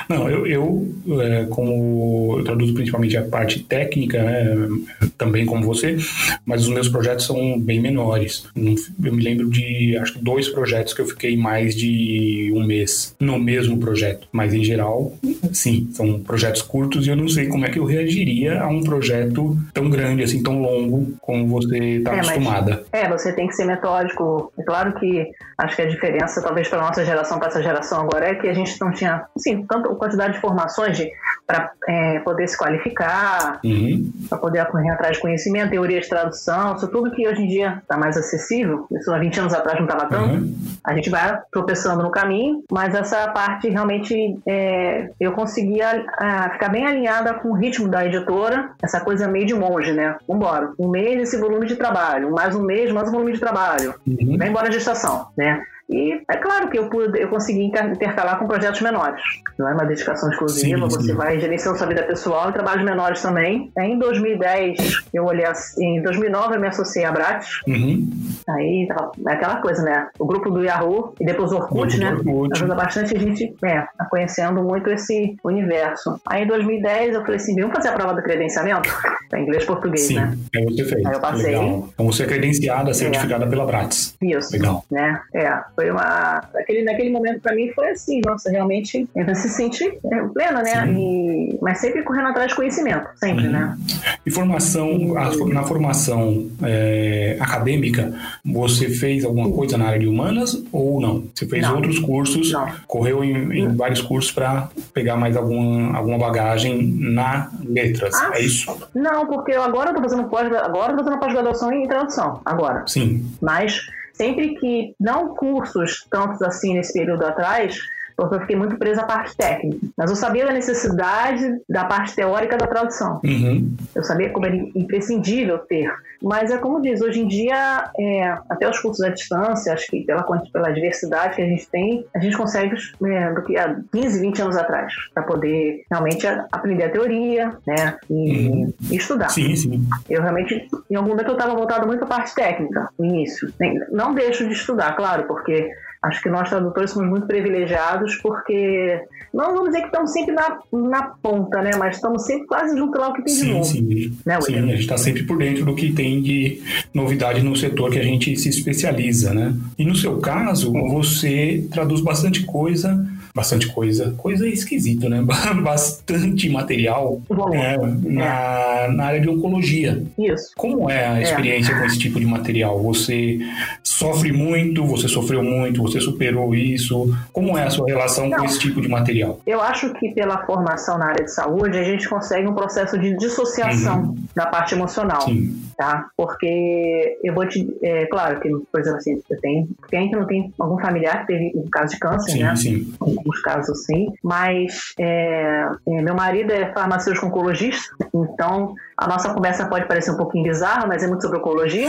Não, 0.09 0.29
eu, 0.29 0.47
eu 0.47 1.21
é, 1.21 1.45
como 1.47 2.37
eu 2.39 2.45
traduzo 2.45 2.75
principalmente 2.75 3.17
a 3.17 3.23
parte 3.23 3.61
técnica, 3.61 4.23
né, 4.23 4.69
também 5.17 5.47
como 5.47 5.65
você, 5.65 5.97
mas 6.45 6.63
os 6.63 6.69
meus 6.69 6.89
projetos 6.89 7.27
são 7.27 7.59
bem 7.59 7.81
menores. 7.81 8.47
Eu 8.57 9.13
me 9.13 9.23
lembro 9.23 9.49
de, 9.51 9.97
acho 10.01 10.15
que 10.15 10.25
dois 10.25 10.49
projetos 10.49 10.95
que 10.95 11.01
eu 11.01 11.07
fiquei 11.07 11.37
mais 11.37 11.75
de 11.75 12.53
um 12.55 12.65
mês 12.65 13.15
no 13.19 13.39
mesmo 13.39 13.79
projeto. 13.79 14.29
Mas 14.33 14.55
em 14.55 14.65
geral, 14.65 15.13
sim, 15.53 15.89
são 15.93 16.21
projetos 16.21 16.63
curtos 16.63 17.07
e 17.07 17.11
eu 17.11 17.17
não 17.17 17.29
sei 17.29 17.49
como 17.49 17.65
é 17.65 17.71
que 17.71 17.79
eu 17.79 17.85
reagiria 17.85 18.61
a 18.61 18.69
um 18.69 18.83
projeto 18.83 19.57
tão 19.73 19.89
grande, 19.91 20.23
assim, 20.23 20.43
tão 20.43 20.61
longo 20.61 21.13
como 21.21 21.47
você 21.49 21.79
está 21.97 22.15
é, 22.15 22.21
acostumada. 22.21 22.85
Mas, 22.93 23.03
é, 23.03 23.09
você 23.09 23.33
tem 23.33 23.47
que 23.47 23.55
ser 23.55 23.65
metódico. 23.65 24.53
É 24.59 24.63
claro 24.63 24.95
que 24.99 25.31
acho 25.59 25.77
que 25.77 25.83
a 25.83 25.87
diferença, 25.87 26.43
talvez 26.43 26.69
para 26.69 26.81
nossa 26.81 27.05
geração, 27.05 27.39
para 27.39 27.49
essa 27.49 27.63
geração 27.63 28.00
agora, 28.01 28.29
é 28.29 28.35
que 28.35 28.49
a 28.49 28.55
gente 28.55 28.81
não 28.81 28.91
tinha, 28.91 29.25
assim, 29.37 29.65
tanta 29.67 29.89
quantidade 29.95 30.33
de 30.33 30.39
informações 30.39 30.99
para 31.47 31.73
é, 31.89 32.21
poder 32.21 32.47
se 32.49 32.57
qualificar, 32.57 33.61
uhum. 33.65 34.13
para 34.29 34.39
poder 34.39 34.65
correr 34.67 34.91
atrás 34.91 35.17
de 35.17 35.23
conhecimento, 35.23 35.71
teoria 35.71 36.01
de 36.01 36.09
tradução, 36.09 36.77
isso 36.77 36.89
tudo 36.89 37.11
que 37.11 37.27
hoje 37.27 37.43
em 37.43 37.49
dia 37.49 37.79
está 37.83 37.97
mais 37.97 38.17
acessível. 38.17 38.87
Isso 38.91 39.13
há 39.13 39.19
20 39.19 39.41
anos 39.41 39.55
atrás 39.55 39.79
não 39.79 39.87
estava 39.87 40.07
tanto. 40.07 40.35
Uhum. 40.35 40.55
A 40.85 40.95
gente 40.95 41.11
vai 41.11 41.41
tropeçando 41.51 42.03
no 42.03 42.11
caminho, 42.11 42.63
mas 42.71 42.95
essa 42.95 43.29
parte 43.29 43.69
realmente 43.69 44.39
é, 44.47 45.11
eu 45.19 45.33
conseguia 45.33 46.07
a, 46.19 46.51
ficar 46.51 46.69
bem 46.69 46.87
alinhada 46.87 47.35
com 47.35 47.51
o 47.51 47.55
ritmo 47.55 47.89
da 47.89 48.07
editora, 48.07 48.71
essa 48.83 49.01
coisa 49.01 49.27
meio 49.27 49.47
de 49.47 49.55
monge, 49.55 49.93
né? 49.93 50.17
Vambora. 50.29 50.73
Um 50.79 50.89
mês 50.89 51.21
esse 51.21 51.39
volume 51.39 51.67
de 51.67 51.77
trabalho, 51.77 52.31
mais 52.31 52.55
um 52.55 52.63
mês, 52.63 52.93
mais 52.93 53.09
um 53.09 53.13
volume 53.13 53.33
de 53.33 53.41
trabalho. 53.41 53.95
Uhum. 54.07 54.37
Vai 54.39 54.49
embora 54.49 54.69
a 54.69 54.73
gestação, 54.73 55.27
né? 55.37 55.63
E 55.91 56.23
é 56.29 56.37
claro 56.37 56.69
que 56.71 56.79
eu, 56.79 56.89
pude, 56.89 57.21
eu 57.21 57.29
consegui 57.29 57.65
intercalar 57.65 58.39
com 58.39 58.47
projetos 58.47 58.81
menores. 58.81 59.21
Não 59.59 59.69
é 59.69 59.75
uma 59.75 59.85
dedicação 59.85 60.31
exclusiva, 60.31 60.89
sim, 60.89 60.91
sim. 60.91 61.07
você 61.07 61.13
vai 61.13 61.41
gerenciando 61.41 61.77
sua 61.77 61.89
vida 61.89 62.05
pessoal 62.05 62.51
e 62.51 62.53
trabalhos 62.53 62.85
menores 62.85 63.21
também. 63.21 63.73
Em 63.77 63.99
2010, 63.99 65.05
eu 65.13 65.25
olhei 65.25 65.45
assim, 65.45 65.99
em 65.99 66.03
2009 66.03 66.55
eu 66.55 66.61
me 66.61 66.69
associei 66.69 67.05
a 67.05 67.11
Brat. 67.11 67.45
Uhum. 67.67 68.09
Aí 68.49 68.89
é 69.27 69.33
aquela 69.33 69.57
coisa, 69.57 69.83
né? 69.83 70.09
O 70.19 70.27
grupo 70.27 70.51
do 70.51 70.63
Yahoo 70.63 71.15
e 71.21 71.27
depois 71.27 71.51
o 71.51 71.57
Orkut, 71.57 71.99
né? 71.99 72.13
Orkut. 72.13 72.53
Ajuda 72.55 72.75
bastante 72.77 73.17
a 73.17 73.21
gente 73.21 73.53
é, 73.65 73.85
conhecendo 74.09 74.63
muito 74.63 74.89
esse 74.91 75.37
universo. 75.43 76.21
Aí 76.27 76.45
em 76.45 76.47
2010 76.47 77.15
eu 77.15 77.23
falei 77.23 77.37
assim: 77.37 77.57
vamos 77.57 77.75
fazer 77.75 77.89
a 77.89 77.93
prova 77.93 78.15
do 78.15 78.23
credenciamento? 78.23 78.89
Em 79.35 79.43
inglês 79.43 79.65
e 79.65 79.67
português, 79.67 80.07
sim, 80.07 80.17
né? 80.17 80.37
Aí 80.55 80.65
você 80.65 80.85
fez. 80.85 81.07
Aí 81.07 81.13
eu 81.13 81.21
passei. 81.21 81.55
Legal. 81.55 81.89
Então 81.93 82.07
você 82.07 82.23
é 82.23 82.27
credenciada, 82.27 82.95
certificada 82.95 83.45
é. 83.45 83.49
pela 83.49 83.67
Bratz. 83.67 84.17
Isso. 84.23 84.53
Legal. 84.53 84.85
Né? 84.91 85.21
É 85.35 85.61
foi 85.81 85.91
uma. 85.91 86.43
Naquele, 86.53 86.85
naquele 86.85 87.11
momento, 87.11 87.41
para 87.41 87.55
mim, 87.55 87.71
foi 87.75 87.89
assim, 87.91 88.21
nossa, 88.25 88.51
realmente, 88.51 89.09
se 89.35 89.49
sente 89.49 89.85
é, 89.85 90.23
plena, 90.35 90.63
né? 90.63 90.93
E, 90.93 91.59
mas 91.63 91.79
sempre 91.79 92.03
correndo 92.03 92.29
atrás 92.29 92.51
de 92.51 92.57
conhecimento, 92.57 93.09
sempre, 93.17 93.47
uhum. 93.47 93.53
né? 93.53 93.79
E 94.27 94.31
formação, 94.31 95.17
a, 95.17 95.35
na 95.47 95.63
formação 95.63 96.51
é, 96.63 97.39
acadêmica, 97.41 98.13
você 98.45 98.91
fez 98.91 99.25
alguma 99.25 99.51
coisa 99.51 99.79
na 99.79 99.87
área 99.87 99.99
de 99.99 100.07
humanas 100.07 100.63
ou 100.71 101.01
não? 101.01 101.25
Você 101.35 101.47
fez 101.47 101.63
não. 101.63 101.77
outros 101.77 101.99
cursos, 101.99 102.53
não. 102.53 102.71
correu 102.87 103.25
em, 103.25 103.61
em 103.61 103.75
vários 103.75 104.03
cursos 104.03 104.31
para 104.31 104.69
pegar 104.93 105.17
mais 105.17 105.35
alguma, 105.35 105.97
alguma 105.97 106.19
bagagem 106.19 106.95
na 106.99 107.51
letras, 107.65 108.15
ah, 108.17 108.33
é 108.35 108.43
isso? 108.43 108.77
Não, 108.95 109.27
porque 109.27 109.53
eu 109.53 109.63
agora 109.63 109.91
estou 109.91 110.03
fazendo 110.03 110.29
pós, 110.29 110.53
agora 110.53 110.93
tô 110.93 111.05
fazendo 111.05 111.19
pós-graduação 111.21 111.73
em 111.73 111.89
tradução, 111.89 112.41
agora. 112.45 112.85
Sim. 112.87 113.25
Mas 113.41 113.81
sempre 114.21 114.55
que 114.57 114.95
não 115.01 115.35
cursos 115.35 116.07
tantos 116.11 116.43
assim 116.43 116.75
nesse 116.75 116.93
período 116.93 117.25
atrás, 117.25 117.81
porque 118.21 118.35
eu 118.35 118.41
fiquei 118.41 118.57
muito 118.57 118.77
presa 118.77 119.01
à 119.01 119.05
parte 119.07 119.35
técnica. 119.35 119.79
Mas 119.97 120.11
eu 120.11 120.17
sabia 120.17 120.45
da 120.45 120.53
necessidade 120.53 121.59
da 121.67 121.85
parte 121.85 122.15
teórica 122.15 122.57
da 122.59 122.67
tradução. 122.67 123.19
Uhum. 123.25 123.75
Eu 123.95 124.05
sabia 124.05 124.29
como 124.29 124.45
era 124.45 124.57
imprescindível 124.57 125.59
ter. 125.59 125.91
Mas 126.23 126.51
é 126.51 126.59
como 126.59 126.83
diz, 126.83 127.01
hoje 127.01 127.21
em 127.21 127.27
dia, 127.27 127.91
é, 127.99 128.37
até 128.51 128.69
os 128.69 128.79
cursos 128.79 129.03
à 129.03 129.09
distância, 129.09 129.73
acho 129.73 129.87
que 129.87 130.03
pela, 130.03 130.23
pela 130.53 130.71
diversidade 130.71 131.37
que 131.37 131.43
a 131.43 131.47
gente 131.47 131.67
tem, 131.71 132.05
a 132.15 132.19
gente 132.19 132.37
consegue 132.37 132.77
é, 133.07 133.33
do 133.33 133.43
que 133.43 133.57
há 133.57 133.75
15, 133.91 134.21
20 134.21 134.43
anos 134.43 134.57
atrás, 134.59 134.93
para 135.15 135.23
poder 135.23 135.83
realmente 135.91 136.27
aprender 136.53 136.85
a 136.85 136.91
teoria, 136.91 137.57
né? 137.67 137.97
E, 138.11 138.49
uhum. 138.49 138.75
e, 138.91 138.97
estudar. 138.97 139.31
Sim, 139.31 139.57
sim. 139.57 139.83
Eu 140.11 140.21
realmente, 140.21 140.69
em 140.91 140.95
algum 140.95 141.09
momento, 141.09 141.29
eu 141.29 141.35
estava 141.35 141.55
voltado 141.55 141.87
muito 141.87 142.05
à 142.05 142.07
parte 142.07 142.35
técnica, 142.35 142.91
no 142.99 143.07
início. 143.07 143.51
Não 143.91 144.13
deixo 144.13 144.47
de 144.47 144.53
estudar, 144.53 144.95
claro, 144.95 145.25
porque 145.27 145.71
Acho 146.03 146.23
que 146.23 146.31
nós 146.31 146.49
tradutores 146.49 146.91
somos 146.91 147.11
muito 147.11 147.27
privilegiados 147.27 148.17
porque 148.17 149.03
não 149.35 149.55
vamos 149.55 149.71
dizer 149.71 149.81
que 149.81 149.87
estamos 149.87 150.13
sempre 150.13 150.35
na, 150.35 150.59
na 150.73 151.03
ponta, 151.23 151.61
né? 151.61 151.73
Mas 151.79 151.97
estamos 151.97 152.25
sempre 152.25 152.47
quase 152.47 152.77
junto 152.77 152.99
lá 152.99 153.09
o 153.09 153.13
que 153.13 153.23
tem 153.23 153.35
sim, 153.35 153.45
de 153.45 153.53
novo. 153.53 153.65
Sim, 153.65 154.19
né, 154.25 154.41
sim. 154.41 154.57
a 154.57 154.63
gente 154.63 154.81
está 154.81 154.97
sempre 154.97 155.25
por 155.25 155.37
dentro 155.37 155.65
do 155.65 155.75
que 155.75 155.93
tem 155.93 156.23
de 156.23 156.63
novidade 156.95 157.43
no 157.43 157.55
setor 157.55 157.91
que 157.91 157.99
a 157.99 158.03
gente 158.03 158.35
se 158.37 158.49
especializa, 158.49 159.35
né? 159.35 159.55
E 159.79 159.85
no 159.85 159.95
seu 159.95 160.19
caso, 160.19 160.73
você 160.73 161.67
traduz 161.71 162.01
bastante 162.01 162.45
coisa 162.45 163.07
bastante 163.41 163.69
coisa, 163.69 164.15
coisa 164.19 164.47
esquisita, 164.47 165.09
né? 165.09 165.23
Bastante 165.65 166.49
material 166.51 167.23
né? 167.51 167.77
na, 168.03 168.89
na 168.89 169.05
área 169.05 169.21
de 169.21 169.29
oncologia. 169.31 170.03
Isso. 170.19 170.53
Como 170.57 170.91
é 170.91 171.07
a 171.07 171.19
é. 171.19 171.23
experiência 171.23 171.73
é. 171.73 171.79
com 171.79 171.87
esse 171.87 171.99
tipo 171.99 172.21
de 172.21 172.27
material? 172.27 172.83
Você 172.83 173.39
sofre 173.83 174.31
muito, 174.31 174.85
você 174.85 175.09
sofreu 175.09 175.43
muito, 175.43 175.83
você 175.83 176.01
superou 176.01 176.55
isso? 176.55 177.15
Como 177.33 177.57
é 177.57 177.65
a 177.65 177.71
sua 177.71 177.87
relação 177.87 178.29
Não, 178.29 178.39
com 178.39 178.45
esse 178.45 178.59
tipo 178.59 178.81
de 178.81 178.89
material? 178.89 179.41
Eu 179.47 179.63
acho 179.63 179.93
que 179.95 180.11
pela 180.11 180.45
formação 180.45 180.99
na 180.99 181.07
área 181.07 181.25
de 181.25 181.33
saúde, 181.33 181.79
a 181.79 181.85
gente 181.85 182.09
consegue 182.09 182.47
um 182.47 182.55
processo 182.55 182.99
de 182.99 183.17
dissociação 183.17 184.03
uhum. 184.03 184.17
da 184.35 184.47
parte 184.47 184.75
emocional. 184.75 185.23
Sim. 185.23 185.57
Tá? 185.81 186.11
Porque 186.15 187.19
eu 187.25 187.33
vou 187.33 187.49
te. 187.49 187.67
É, 187.83 188.05
claro 188.05 188.39
que, 188.39 188.51
por 188.51 188.81
exemplo, 188.81 188.99
assim, 188.99 189.19
eu 189.31 189.41
tenho. 189.41 189.67
Quem 189.89 190.11
que 190.11 190.17
não 190.17 190.27
tem 190.27 190.53
algum 190.59 190.79
familiar 190.79 191.21
que 191.21 191.33
teve 191.33 191.53
um 191.55 191.71
caso 191.71 191.95
de 191.95 191.99
câncer, 191.99 192.33
sim, 192.33 192.43
né? 192.43 192.55
Sim 192.55 192.95
alguns 193.01 193.41
casos 193.41 193.71
assim, 193.71 194.13
mas 194.23 194.93
é, 194.99 195.67
é, 195.87 196.03
meu 196.03 196.15
marido 196.15 196.53
é 196.53 196.71
farmacêutico 196.73 197.27
oncologista, 197.27 197.95
então 198.15 198.75
a 199.01 199.09
nossa 199.09 199.33
conversa 199.33 199.65
pode 199.65 199.89
parecer 199.89 200.11
um 200.11 200.17
pouquinho 200.19 200.45
bizarra, 200.45 200.87
mas 200.87 201.03
é 201.03 201.07
muito 201.07 201.23
sobre 201.23 201.39
oncologia. 201.39 201.89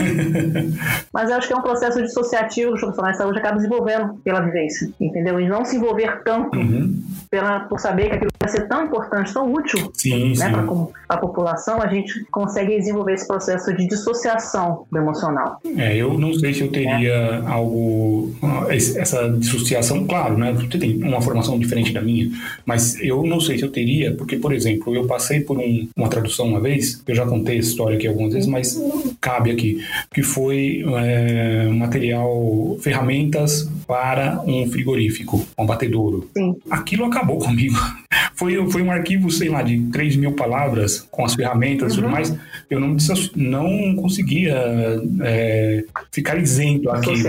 mas 1.12 1.28
eu 1.28 1.36
acho 1.36 1.46
que 1.46 1.52
é 1.52 1.56
um 1.56 1.60
processo 1.60 2.00
dissociativo 2.00 2.70
que 2.70 2.76
os 2.76 2.80
profissionais 2.80 3.16
de 3.16 3.22
saúde 3.22 3.38
acabam 3.38 3.58
desenvolvendo 3.58 4.14
pela 4.24 4.40
vivência, 4.40 4.90
entendeu? 4.98 5.38
E 5.38 5.46
não 5.46 5.62
se 5.62 5.76
envolver 5.76 6.22
tanto 6.24 6.56
uhum. 6.56 7.02
pela, 7.30 7.60
por 7.60 7.78
saber 7.78 8.08
que 8.08 8.14
aquilo 8.14 8.30
vai 8.40 8.48
ser 8.48 8.66
tão 8.66 8.86
importante, 8.86 9.30
tão 9.34 9.52
útil 9.52 9.90
sim, 9.92 10.32
né, 10.38 10.50
para 10.50 11.16
a 11.16 11.16
população, 11.18 11.82
a 11.82 11.86
gente 11.86 12.24
consegue 12.30 12.78
desenvolver 12.78 13.12
esse 13.12 13.28
processo 13.28 13.76
de 13.76 13.86
dissociação 13.86 14.86
do 14.90 14.98
emocional. 14.98 15.60
É, 15.76 15.94
eu 15.94 16.18
não 16.18 16.32
sei 16.32 16.54
se 16.54 16.62
eu 16.62 16.70
teria 16.70 17.12
é. 17.12 17.42
algo, 17.46 18.32
essa 18.70 19.28
dissociação, 19.28 20.06
claro, 20.06 20.38
né? 20.38 20.50
Você 20.54 20.78
tem 20.78 21.02
uma 21.04 21.20
formação 21.20 21.58
diferente 21.58 21.92
da 21.92 22.00
minha, 22.00 22.30
mas 22.64 22.98
eu 23.00 23.22
não 23.22 23.38
sei 23.38 23.58
se 23.58 23.64
eu 23.64 23.70
teria, 23.70 24.14
porque, 24.16 24.36
por 24.36 24.54
exemplo, 24.54 24.94
eu 24.96 25.06
passei 25.06 25.40
por 25.40 25.58
um, 25.58 25.88
uma 25.94 26.08
tradução 26.08 26.46
uma 26.46 26.60
vez 26.60 27.01
eu 27.06 27.14
já 27.14 27.26
contei 27.26 27.58
essa 27.58 27.70
história 27.70 27.96
aqui 27.96 28.06
algumas 28.06 28.32
vezes, 28.32 28.48
mas 28.48 28.80
cabe 29.20 29.50
aqui, 29.50 29.84
que 30.12 30.22
foi 30.22 30.84
é, 30.96 31.68
material, 31.68 32.76
ferramentas 32.80 33.68
para 33.86 34.42
um 34.46 34.66
frigorífico, 34.70 35.44
um 35.58 35.64
abatedouro. 35.64 36.28
Sim. 36.36 36.56
Aquilo 36.70 37.04
acabou 37.04 37.38
comigo. 37.38 37.76
Foi, 38.34 38.70
foi 38.70 38.82
um 38.82 38.90
arquivo, 38.90 39.30
sei 39.30 39.48
lá, 39.48 39.62
de 39.62 39.78
3 39.90 40.16
mil 40.16 40.32
palavras 40.32 41.06
com 41.10 41.24
as 41.24 41.34
ferramentas 41.34 41.92
e 41.92 41.96
uhum. 41.96 42.02
tudo 42.02 42.12
mais. 42.12 42.36
Eu 42.70 42.80
não, 42.80 42.96
não 43.36 43.96
conseguia 43.96 44.54
é, 45.22 45.84
ficar 46.10 46.38
isento 46.38 46.90
aqui. 46.90 47.22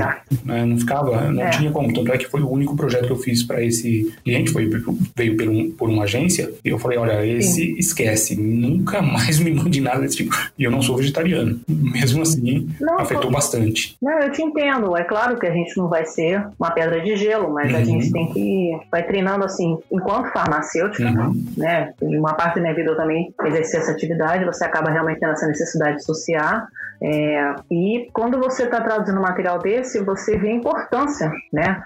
Né? 0.45 0.65
Não 0.65 0.77
ficava, 0.77 1.31
não 1.31 1.43
é. 1.43 1.49
tinha 1.49 1.71
como. 1.71 1.93
Tanto 1.93 2.11
é 2.11 2.17
que 2.17 2.25
foi 2.25 2.41
o 2.41 2.49
único 2.49 2.75
projeto 2.75 3.05
que 3.05 3.11
eu 3.11 3.17
fiz 3.17 3.43
para 3.43 3.63
esse 3.63 4.13
cliente, 4.23 4.51
foi, 4.51 4.69
veio 5.15 5.37
por, 5.37 5.47
um, 5.47 5.71
por 5.71 5.89
uma 5.89 6.03
agência. 6.03 6.51
E 6.63 6.69
eu 6.69 6.79
falei: 6.79 6.97
olha, 6.97 7.25
esse 7.25 7.67
Sim. 7.67 7.75
esquece, 7.77 8.39
nunca 8.39 9.01
mais 9.01 9.39
me 9.39 9.51
mande 9.51 9.81
nada 9.81 10.01
desse 10.01 10.17
tipo. 10.17 10.35
E 10.57 10.63
eu 10.63 10.71
não 10.71 10.81
sou 10.81 10.97
vegetariano. 10.97 11.59
Mesmo 11.67 12.21
assim, 12.21 12.69
não, 12.79 12.99
afetou 12.99 13.29
bastante. 13.29 13.95
Não, 14.01 14.19
eu 14.19 14.31
te 14.31 14.41
entendo. 14.41 14.95
É 14.95 15.03
claro 15.03 15.37
que 15.39 15.47
a 15.47 15.51
gente 15.51 15.75
não 15.77 15.87
vai 15.87 16.05
ser 16.05 16.47
uma 16.59 16.71
pedra 16.71 17.01
de 17.01 17.15
gelo, 17.15 17.53
mas 17.53 17.71
uhum. 17.71 17.77
a 17.77 17.83
gente 17.83 18.11
tem 18.11 18.33
que 18.33 18.77
vai 18.91 19.03
treinando 19.03 19.45
assim, 19.45 19.77
enquanto 19.91 20.31
farmacêutica, 20.73 21.09
uhum. 21.09 21.45
né? 21.55 21.93
Uma 22.01 22.33
parte 22.33 22.55
da 22.55 22.61
minha 22.61 22.73
vida 22.73 22.91
eu 22.91 22.97
também 22.97 23.33
exerci 23.45 23.77
essa 23.77 23.91
atividade, 23.91 24.45
você 24.45 24.65
acaba 24.65 24.89
realmente 24.89 25.19
tendo 25.19 25.31
essa 25.31 25.47
necessidade 25.47 25.97
de 25.97 26.01
associar. 26.01 26.67
É, 27.01 27.55
e 27.69 28.09
quando 28.13 28.39
você 28.39 28.63
está 28.63 28.81
traduzindo 28.81 29.19
um 29.19 29.23
material 29.23 29.59
desse, 29.59 29.99
você 30.03 30.37
vê 30.37 30.49
a 30.49 30.53
importância, 30.53 31.31
né? 31.51 31.83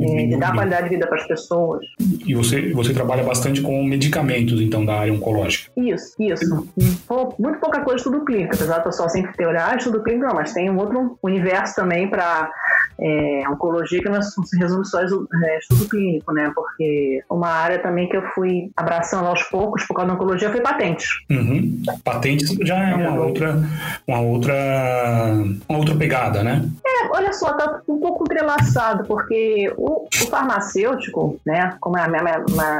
é, 0.00 0.26
de 0.26 0.36
dar 0.36 0.52
qualidade 0.52 0.84
de 0.84 0.94
vida 0.96 1.06
para 1.06 1.16
as 1.16 1.26
pessoas. 1.26 1.84
E 2.26 2.34
você, 2.34 2.72
você 2.72 2.92
trabalha 2.92 3.22
bastante 3.22 3.62
com 3.62 3.84
medicamentos, 3.84 4.60
então, 4.60 4.84
da 4.84 4.94
área 4.94 5.12
oncológica? 5.12 5.70
Isso, 5.76 6.14
isso. 6.18 6.68
Muito 7.38 7.58
pouca 7.60 7.80
coisa 7.80 7.98
estudo 7.98 8.24
clínico, 8.24 8.54
apesar 8.54 8.78
do 8.78 8.84
pessoal 8.84 9.08
sempre 9.08 9.32
ter 9.34 9.46
olhar 9.46 9.76
estudo 9.76 10.02
clínico, 10.02 10.26
não, 10.26 10.34
mas 10.34 10.52
tem 10.52 10.70
um 10.70 10.76
outro 10.76 11.18
universo 11.22 11.76
também 11.76 12.08
para 12.08 12.50
é, 13.00 13.42
oncologia 13.48 14.00
que 14.00 14.08
não 14.08 14.20
resume 14.58 14.84
só 14.84 15.00
é, 15.00 15.58
estudo 15.58 15.88
clínico, 15.88 16.32
né? 16.32 16.50
Porque 16.54 17.22
uma 17.30 17.48
área 17.48 17.78
também 17.78 18.08
que 18.08 18.16
eu 18.16 18.22
fui 18.34 18.70
abraçando 18.76 19.26
aos 19.26 19.42
poucos 19.44 19.84
por 19.84 19.94
causa 19.94 20.08
da 20.08 20.14
oncologia 20.14 20.50
foi 20.50 20.60
patentes. 20.60 21.06
Uhum. 21.30 21.82
Patentes 22.04 22.50
já 22.62 22.76
é 22.76 22.94
uma 22.94 23.24
outra, 23.24 23.56
uma 24.06 24.20
outra, 24.20 24.54
uma 25.68 25.78
outra 25.78 25.94
pegada, 25.94 26.42
né? 26.42 26.64
É, 26.86 27.08
olha 27.16 27.32
só, 27.32 27.52
tá 27.52 27.80
um 27.88 28.00
pouco 28.00 28.24
entrelaçado, 28.24 29.04
porque 29.04 29.72
o, 29.76 30.06
o 30.06 30.26
farmacêutico, 30.30 31.38
né? 31.44 31.76
Como 31.80 31.98
é 31.98 32.02
a 32.02 32.08
minha, 32.08 32.22
minha, 32.22 32.38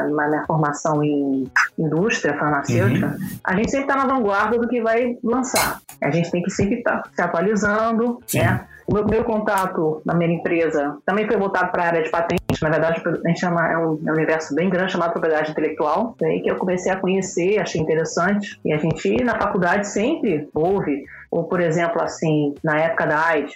minha, 0.08 0.28
minha 0.28 0.44
formação 0.46 1.02
em 1.02 1.46
indústria 1.78 2.36
farmacêutica, 2.38 3.06
uhum. 3.06 3.38
a 3.44 3.54
gente 3.54 3.70
sempre 3.70 3.86
está 3.86 3.96
na 3.96 4.14
vanguarda 4.14 4.58
do 4.58 4.68
que 4.68 4.80
vai 4.80 5.16
lançar. 5.22 5.80
A 6.00 6.10
gente 6.10 6.30
tem 6.30 6.42
que 6.42 6.50
sempre 6.50 6.76
estar 6.76 7.02
tá 7.02 7.10
se 7.14 7.22
atualizando, 7.22 8.20
Sim. 8.26 8.40
né? 8.40 8.66
O 8.86 8.94
meu 8.94 9.02
primeiro 9.02 9.24
contato 9.24 10.00
na 10.04 10.14
minha 10.14 10.32
empresa 10.32 10.96
também 11.04 11.26
foi 11.26 11.36
voltado 11.36 11.72
para 11.72 11.82
a 11.82 11.86
área 11.86 12.02
de 12.02 12.08
patentes. 12.08 12.60
Na 12.62 12.70
verdade, 12.70 13.02
a 13.04 13.28
gente 13.28 13.40
chama, 13.40 13.66
é 13.66 13.76
um, 13.76 13.98
é 14.06 14.10
um 14.10 14.14
universo 14.14 14.54
bem 14.54 14.70
grande 14.70 14.92
chamado 14.92 15.12
propriedade 15.12 15.50
intelectual. 15.50 16.14
Daí 16.20 16.40
que 16.40 16.50
eu 16.50 16.56
comecei 16.56 16.92
a 16.92 16.96
conhecer, 16.96 17.58
achei 17.58 17.80
interessante. 17.80 18.60
E 18.64 18.72
a 18.72 18.78
gente, 18.78 19.24
na 19.24 19.36
faculdade, 19.40 19.88
sempre 19.88 20.48
ouve 20.54 21.04
ou, 21.30 21.44
por 21.44 21.60
exemplo, 21.60 22.02
assim, 22.02 22.54
na 22.62 22.78
época 22.78 23.06
da 23.06 23.26
AIDS, 23.26 23.54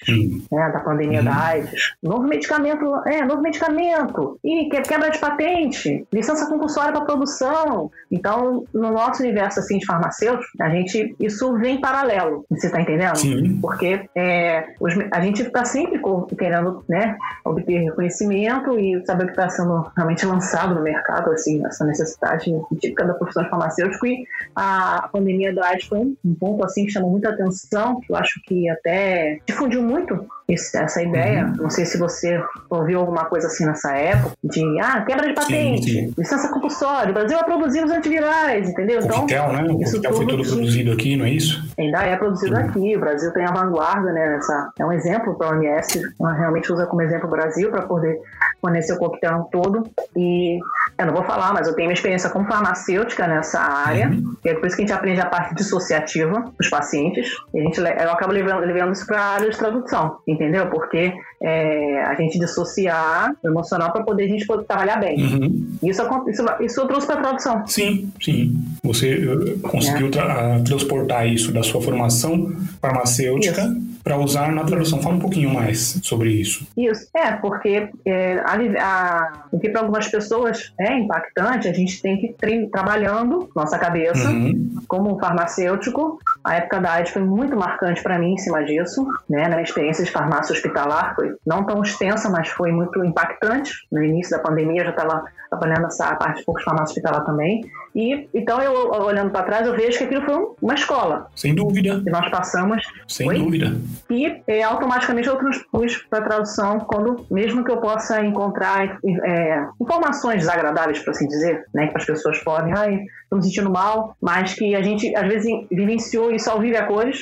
né, 0.51 0.71
da 0.73 0.81
pandemia 0.81 1.21
uhum. 1.21 1.25
da 1.25 1.45
AIDS, 1.47 1.95
novo 2.03 2.23
medicamento, 2.23 2.85
é, 3.07 3.25
novo 3.25 3.43
medicamento, 3.43 4.39
e 4.45 4.69
quebra 4.69 5.11
de 5.11 5.19
patente, 5.19 6.07
licença 6.13 6.47
compulsória 6.47 6.93
para 6.93 7.05
produção. 7.05 7.91
Então, 8.11 8.65
no 8.73 8.91
nosso 8.91 9.23
universo 9.23 9.61
assim, 9.61 9.79
de 9.79 9.87
farmacêuticos, 9.87 10.49
a 10.61 10.69
gente, 10.69 11.15
isso 11.21 11.57
vem 11.59 11.81
paralelo, 11.81 12.45
você 12.51 12.67
está 12.67 12.81
entendendo? 12.81 13.17
Sim. 13.17 13.61
Porque 13.61 14.09
é, 14.17 14.75
os, 14.81 14.95
a 15.13 15.21
gente 15.21 15.43
está 15.43 15.65
sempre 15.65 16.01
querendo 16.37 16.85
né, 16.89 17.17
obter 17.45 17.79
reconhecimento 17.79 18.79
e 18.79 19.05
saber 19.07 19.25
o 19.25 19.27
que 19.27 19.33
está 19.33 19.49
sendo 19.49 19.91
realmente 19.97 20.27
lançado 20.27 20.75
no 20.75 20.83
mercado, 20.83 21.31
assim, 21.31 21.65
essa 21.67 21.85
necessidade 21.85 22.51
típica 22.81 23.05
da 23.05 23.15
profissão 23.15 23.43
de 23.43 23.51
farmacêutico, 23.51 24.07
e 24.07 24.25
a 24.55 25.09
pandemia 25.13 25.55
da 25.55 25.67
AIDS 25.69 25.87
foi 25.87 25.99
um 25.99 26.35
ponto 26.39 26.65
assim 26.65 26.85
que 26.87 26.93
chamou 26.93 27.11
muita 27.11 27.31
atenção 27.31 27.60
que 27.69 28.13
eu 28.13 28.17
acho 28.17 28.41
que 28.47 28.69
até 28.69 29.39
difundiu 29.47 29.83
muito 29.83 30.27
essa 30.53 31.03
ideia. 31.03 31.47
Uhum. 31.47 31.63
Não 31.63 31.71
sei 31.71 31.87
se 31.87 31.99
você 31.99 32.43
ouviu 32.69 33.01
alguma 33.01 33.25
coisa 33.27 33.47
assim 33.47 33.65
nessa 33.65 33.97
época, 33.97 34.35
de 34.43 34.81
ah, 34.81 35.03
quebra 35.03 35.29
de 35.29 35.35
patente, 35.35 35.91
sim, 35.91 36.09
sim. 36.09 36.15
licença 36.17 36.49
compulsória, 36.49 37.11
o 37.11 37.15
Brasil 37.15 37.37
vai 37.39 37.47
produzir 37.47 37.85
os 37.85 37.91
antivirais, 37.91 38.69
entendeu? 38.69 39.01
O 39.01 39.05
então, 39.05 39.53
né? 39.53 39.63
O 39.63 39.79
Coquetel 39.79 40.15
foi 40.15 40.27
tudo 40.27 40.43
produzido 40.43 40.93
aqui, 40.93 41.17
não 41.17 41.25
é 41.25 41.31
isso? 41.31 41.63
Ainda 41.79 42.03
é 42.03 42.17
produzido 42.17 42.57
aqui. 42.57 42.97
O 42.97 43.01
Brasil 43.01 43.33
tem 43.33 43.45
a 43.45 43.53
vanguarda, 43.53 44.13
né? 44.13 44.37
Essa, 44.37 44.73
é 44.79 44.85
um 44.85 44.93
exemplo 44.93 45.37
para 45.37 45.49
a 45.49 45.51
OMS, 45.51 46.03
ela 46.21 46.33
realmente 46.33 46.73
usa 46.73 46.87
como 46.87 47.03
exemplo 47.03 47.27
o 47.27 47.31
Brasil 47.31 47.71
para 47.71 47.83
poder 47.83 48.19
fornecer 48.61 48.93
o 48.93 48.99
coquetel 48.99 49.49
todo. 49.53 49.89
E 50.17 50.59
eu 51.03 51.07
não 51.07 51.15
vou 51.15 51.25
falar, 51.25 51.53
mas 51.53 51.67
eu 51.67 51.75
tenho 51.75 51.89
uma 51.89 51.95
experiência 51.95 52.31
como 52.31 52.47
farmacêutica 52.47 53.27
nessa 53.27 53.61
área, 53.61 54.09
uhum. 54.09 54.35
e 54.45 54.49
é 54.49 54.55
por 54.55 54.67
isso 54.67 54.77
que 54.77 54.83
a 54.83 54.87
gente 54.87 54.97
aprende 54.97 55.21
a 55.21 55.27
parte 55.27 55.55
dissociativa 55.55 56.53
dos 56.59 56.69
pacientes. 56.69 57.31
E 57.55 57.61
a 57.61 57.63
gente, 57.63 57.79
eu 57.81 58.11
acabo 58.13 58.33
levando, 58.33 58.61
levando 58.61 58.93
isso 58.93 59.07
para 59.07 59.21
a 59.21 59.35
área 59.35 59.51
de 59.51 59.57
tradução, 59.57 60.19
entendeu? 60.27 60.67
Porque 60.69 61.13
é, 61.43 62.03
a 62.03 62.15
gente 62.15 62.39
dissociar 62.39 63.35
o 63.43 63.49
emocional 63.49 63.93
para 63.93 64.03
poder 64.03 64.25
a 64.25 64.29
gente 64.29 64.47
poder 64.47 64.65
trabalhar 64.65 64.97
bem. 64.97 65.23
Uhum. 65.23 65.79
Isso, 65.83 66.03
isso, 66.29 66.45
isso 66.61 66.81
eu 66.81 66.87
trouxe 66.87 67.07
para 67.07 67.17
a 67.17 67.23
tradução. 67.23 67.67
Sim, 67.67 68.13
sim. 68.21 68.55
Você 68.83 69.15
uh, 69.27 69.59
conseguiu 69.61 70.09
é. 70.09 70.11
tra 70.11 70.61
transportar 70.61 71.27
isso 71.27 71.53
da 71.53 71.63
sua 71.63 71.81
formação 71.81 72.53
farmacêutica 72.81 73.63
para 74.03 74.17
usar 74.17 74.53
na 74.53 74.65
tradução. 74.65 75.03
Fala 75.03 75.17
um 75.17 75.21
pouquinho 75.21 75.53
mais 75.53 76.01
sobre 76.03 76.31
isso. 76.31 76.67
Isso, 76.77 77.09
é, 77.15 77.33
porque 77.33 77.89
é, 78.05 78.39
a, 78.41 78.57
a, 78.81 79.45
o 79.53 79.59
que 79.59 79.69
para 79.69 79.81
algumas 79.81 80.09
pessoas 80.09 80.73
é 80.79 80.97
impactante, 80.97 81.69
a 81.69 81.73
gente 81.73 82.01
tem 82.01 82.19
que 82.19 82.47
ir 82.47 82.71
trabalhando 82.71 83.51
nossa 83.55 83.79
cabeça 83.79 84.29
uhum. 84.29 84.77
como 84.89 85.15
um 85.15 85.19
farmacêutico. 85.19 86.19
A 86.45 86.57
época 86.57 86.81
da 86.81 86.93
AIDS 86.93 87.13
foi 87.13 87.23
muito 87.23 87.57
marcante 87.57 88.03
para 88.03 88.19
mim 88.19 88.35
em 88.35 88.39
cima 88.39 88.65
disso, 88.65 89.07
né? 89.29 89.43
Na 89.43 89.51
minha 89.51 89.63
experiência 89.63 90.05
de 90.05 90.11
farmácia 90.11 90.53
hospitalar 90.53 91.15
foi 91.15 91.35
não 91.47 91.65
tão 91.65 91.83
extensa, 91.83 92.29
mas 92.31 92.49
foi 92.49 92.73
muito 92.73 93.05
impactante. 93.05 93.73
No 93.91 94.03
início 94.03 94.31
da 94.31 94.43
pandemia 94.43 94.81
eu 94.81 94.87
já 94.87 94.91
estava 94.91 95.25
trabalhando 95.51 95.87
essa 95.87 96.15
parte 96.15 96.39
de 96.39 96.45
poucos 96.45 96.63
farmácia 96.63 96.93
hospitalar 96.93 97.25
também. 97.25 97.69
E 97.95 98.29
então 98.33 98.63
eu 98.63 98.91
olhando 98.93 99.31
para 99.31 99.43
trás 99.43 99.67
eu 99.67 99.75
vejo 99.75 99.99
que 99.99 100.05
aquilo 100.05 100.23
foi 100.23 100.47
uma 100.63 100.75
escola. 100.75 101.29
Sem 101.35 101.55
dúvida. 101.55 102.03
E 102.07 102.11
nós 102.11 102.31
passamos. 102.31 102.83
Sem 103.09 103.27
foi, 103.27 103.39
dúvida. 103.39 103.77
E 104.09 104.41
é, 104.47 104.63
automaticamente 104.63 105.29
eu 105.29 105.37
transpus 105.37 105.97
para 106.09 106.23
tradução 106.23 106.79
quando 106.81 107.27
mesmo 107.31 107.65
que 107.65 107.71
eu 107.71 107.79
possa 107.79 108.25
encontrar 108.25 108.99
é, 109.05 109.67
informações 109.81 110.39
desagradáveis, 110.39 111.01
por 111.01 111.11
assim 111.11 111.27
dizer, 111.27 111.65
né, 111.75 111.89
que 111.89 111.97
as 111.97 112.05
pessoas 112.05 112.39
podem, 112.39 112.73
ai, 112.73 113.01
estou 113.25 113.39
me 113.39 113.43
sentindo 113.43 113.71
mal, 113.71 114.17
mas 114.21 114.55
que 114.55 114.75
a 114.75 114.83
gente 114.83 115.15
às 115.17 115.27
vezes 115.27 115.51
vivenciou 115.71 116.31
isso 116.31 116.49
ao 116.49 116.61
vivo 116.61 116.79
a 116.79 116.85
cores 116.85 117.21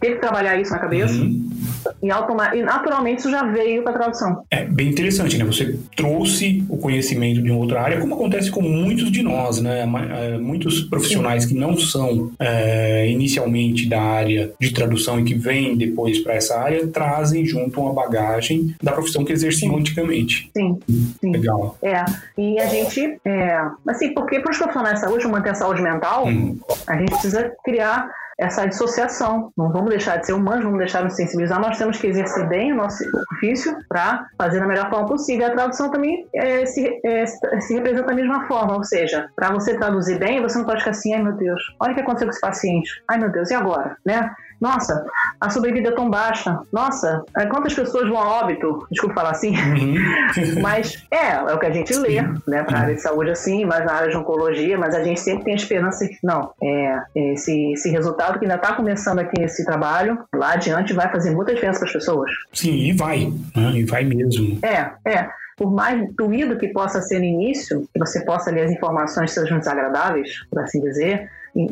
teve 0.00 0.16
que 0.16 0.20
trabalhar 0.20 0.56
isso 0.60 0.72
na 0.72 0.78
cabeça. 0.78 1.14
Uhum. 1.14 1.57
E, 2.02 2.08
e, 2.56 2.62
naturalmente 2.62 3.20
isso 3.20 3.30
já 3.30 3.42
veio 3.44 3.82
para 3.82 3.92
a 3.92 3.98
tradução. 3.98 4.44
É 4.50 4.64
bem 4.64 4.88
interessante, 4.88 5.36
né? 5.36 5.44
Você 5.44 5.78
trouxe 5.96 6.64
o 6.68 6.76
conhecimento 6.76 7.42
de 7.42 7.50
uma 7.50 7.60
outra 7.60 7.82
área, 7.82 8.00
como 8.00 8.14
acontece 8.14 8.50
com 8.50 8.62
muitos 8.62 9.10
de 9.10 9.22
nós, 9.22 9.60
né? 9.60 9.86
É, 10.10 10.38
muitos 10.38 10.82
profissionais 10.82 11.44
Sim. 11.44 11.50
que 11.50 11.54
não 11.54 11.76
são 11.76 12.32
é, 12.38 13.08
inicialmente 13.08 13.88
da 13.88 14.00
área 14.00 14.52
de 14.60 14.72
tradução 14.72 15.20
e 15.20 15.24
que 15.24 15.34
vêm 15.34 15.76
depois 15.76 16.18
para 16.18 16.34
essa 16.34 16.58
área, 16.58 16.86
trazem 16.88 17.44
junto 17.44 17.80
uma 17.80 17.92
bagagem 17.92 18.74
da 18.82 18.92
profissão 18.92 19.24
que 19.24 19.32
exerciam 19.32 19.74
Sim. 19.74 19.80
antigamente. 19.80 20.50
Sim. 20.56 20.78
Sim. 21.20 21.32
Legal. 21.32 21.76
É. 21.82 22.04
E 22.36 22.58
a 22.60 22.66
gente, 22.66 23.18
é, 23.24 23.60
assim, 23.86 24.12
porque 24.12 24.40
para 24.40 24.50
os 24.50 24.58
profissionais 24.58 24.94
de 24.94 25.00
saúde 25.00 25.26
manter 25.26 25.50
a 25.50 25.54
saúde 25.54 25.82
mental, 25.82 26.26
hum. 26.26 26.58
a 26.86 26.96
gente 26.96 27.10
precisa 27.10 27.52
criar 27.64 28.10
essa 28.38 28.66
dissociação. 28.66 29.52
Não 29.56 29.70
vamos 29.72 29.90
deixar 29.90 30.18
de 30.18 30.26
ser 30.26 30.32
humanos, 30.32 30.64
vamos 30.64 30.78
deixar 30.78 31.06
de 31.06 31.14
sensibilizar, 31.14 31.60
nós 31.60 31.76
temos 31.76 31.98
que 31.98 32.06
exercer 32.06 32.48
bem 32.48 32.72
o 32.72 32.76
nosso 32.76 33.02
ofício 33.32 33.76
para 33.88 34.26
fazer 34.38 34.60
da 34.60 34.66
melhor 34.66 34.88
forma 34.88 35.06
possível. 35.06 35.46
A 35.46 35.50
tradução 35.50 35.90
também 35.90 36.26
é, 36.34 36.64
se, 36.64 37.00
é, 37.04 37.26
se 37.26 37.74
representa 37.74 38.06
da 38.06 38.14
mesma 38.14 38.46
forma, 38.46 38.76
ou 38.76 38.84
seja, 38.84 39.28
para 39.34 39.50
você 39.50 39.76
traduzir 39.76 40.18
bem, 40.18 40.40
você 40.40 40.58
não 40.58 40.64
pode 40.64 40.78
ficar 40.78 40.92
assim, 40.92 41.14
ai 41.14 41.22
meu 41.22 41.32
Deus, 41.32 41.60
olha 41.80 41.92
o 41.92 41.94
que 41.94 42.00
aconteceu 42.00 42.28
com 42.28 42.32
esse 42.32 42.40
paciente, 42.40 43.02
ai 43.08 43.18
meu 43.18 43.30
Deus, 43.30 43.50
e 43.50 43.54
agora? 43.54 43.96
Né? 44.04 44.30
Nossa, 44.60 45.04
a 45.40 45.50
sobrevida 45.50 45.90
é 45.90 45.92
tão 45.92 46.10
baixa. 46.10 46.60
Nossa, 46.72 47.24
é, 47.36 47.46
quantas 47.46 47.74
pessoas 47.74 48.08
vão 48.08 48.18
a 48.18 48.40
óbito? 48.40 48.86
Desculpa 48.90 49.14
falar 49.14 49.30
assim. 49.30 49.54
Uhum. 49.56 49.96
mas 50.62 51.06
é, 51.10 51.32
é 51.32 51.54
o 51.54 51.58
que 51.58 51.66
a 51.66 51.70
gente 51.70 51.94
lê, 51.96 52.20
né? 52.46 52.62
Para 52.62 52.78
a 52.78 52.80
área 52.82 52.94
de 52.94 53.00
saúde, 53.00 53.30
assim, 53.30 53.64
mas 53.64 53.84
na 53.84 53.92
área 53.92 54.10
de 54.10 54.16
oncologia, 54.16 54.76
mas 54.76 54.94
a 54.94 55.02
gente 55.02 55.20
sempre 55.20 55.44
tem 55.44 55.52
a 55.54 55.56
esperança 55.56 56.06
que, 56.06 56.18
não, 56.22 56.52
é, 56.62 56.98
esse, 57.14 57.72
esse 57.72 57.90
resultado 57.90 58.38
que 58.38 58.44
ainda 58.44 58.56
está 58.56 58.74
começando 58.74 59.20
aqui 59.20 59.40
esse 59.42 59.64
trabalho, 59.64 60.18
lá 60.34 60.52
adiante 60.54 60.92
vai 60.92 61.10
fazer 61.10 61.30
muita 61.30 61.54
diferença 61.54 61.78
para 61.80 61.88
as 61.88 61.92
pessoas. 61.92 62.30
Sim, 62.52 62.74
e 62.74 62.92
vai, 62.92 63.32
né? 63.54 63.72
e 63.74 63.84
vai 63.84 64.04
mesmo. 64.04 64.58
É, 64.62 64.90
é 65.08 65.28
por 65.58 65.72
mais 65.72 66.08
doído 66.14 66.56
que 66.56 66.68
possa 66.68 67.02
ser 67.02 67.18
no 67.18 67.24
início, 67.24 67.86
que 67.92 67.98
você 67.98 68.24
possa 68.24 68.50
ler 68.50 68.62
as 68.62 68.70
informações 68.70 69.32
sejam 69.32 69.58
desagradáveis, 69.58 70.46
por 70.48 70.62
assim 70.62 70.80
dizer, 70.80 71.28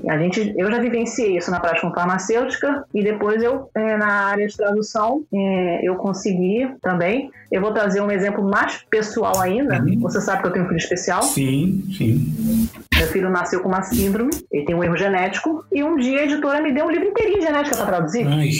a 0.09 0.19
gente, 0.19 0.55
eu 0.57 0.71
já 0.71 0.79
vivenciei 0.79 1.37
isso 1.37 1.51
na 1.51 1.61
prática 1.61 1.91
farmacêutica 1.91 2.85
e 2.95 3.03
depois 3.03 3.43
eu, 3.43 3.71
é, 3.75 3.97
na 3.97 4.27
área 4.27 4.47
de 4.47 4.57
tradução, 4.57 5.25
é, 5.33 5.81
eu 5.87 5.95
consegui 5.97 6.69
também. 6.83 7.31
Eu 7.51 7.61
vou 7.61 7.73
trazer 7.73 8.01
um 8.01 8.11
exemplo 8.11 8.43
mais 8.43 8.85
pessoal 8.91 9.41
ainda. 9.41 9.81
Uhum. 9.83 10.01
Você 10.01 10.21
sabe 10.21 10.43
que 10.43 10.49
eu 10.49 10.53
tenho 10.53 10.65
um 10.65 10.69
filho 10.69 10.79
especial? 10.79 11.23
Sim, 11.23 11.85
sim. 11.97 12.69
Meu 12.99 13.07
filho 13.09 13.31
nasceu 13.31 13.61
com 13.61 13.69
uma 13.69 13.83
síndrome, 13.83 14.31
ele 14.51 14.65
tem 14.65 14.75
um 14.75 14.83
erro 14.83 14.97
genético, 14.97 15.65
e 15.73 15.83
um 15.85 15.97
dia 15.97 16.21
a 16.21 16.25
editora 16.25 16.63
me 16.63 16.73
deu 16.73 16.87
um 16.87 16.91
livro 16.91 17.09
inteirinho 17.09 17.41
de 17.41 17.47
genética 17.47 17.77
para 17.77 17.87
traduzir. 17.87 18.27
Ai. 18.27 18.51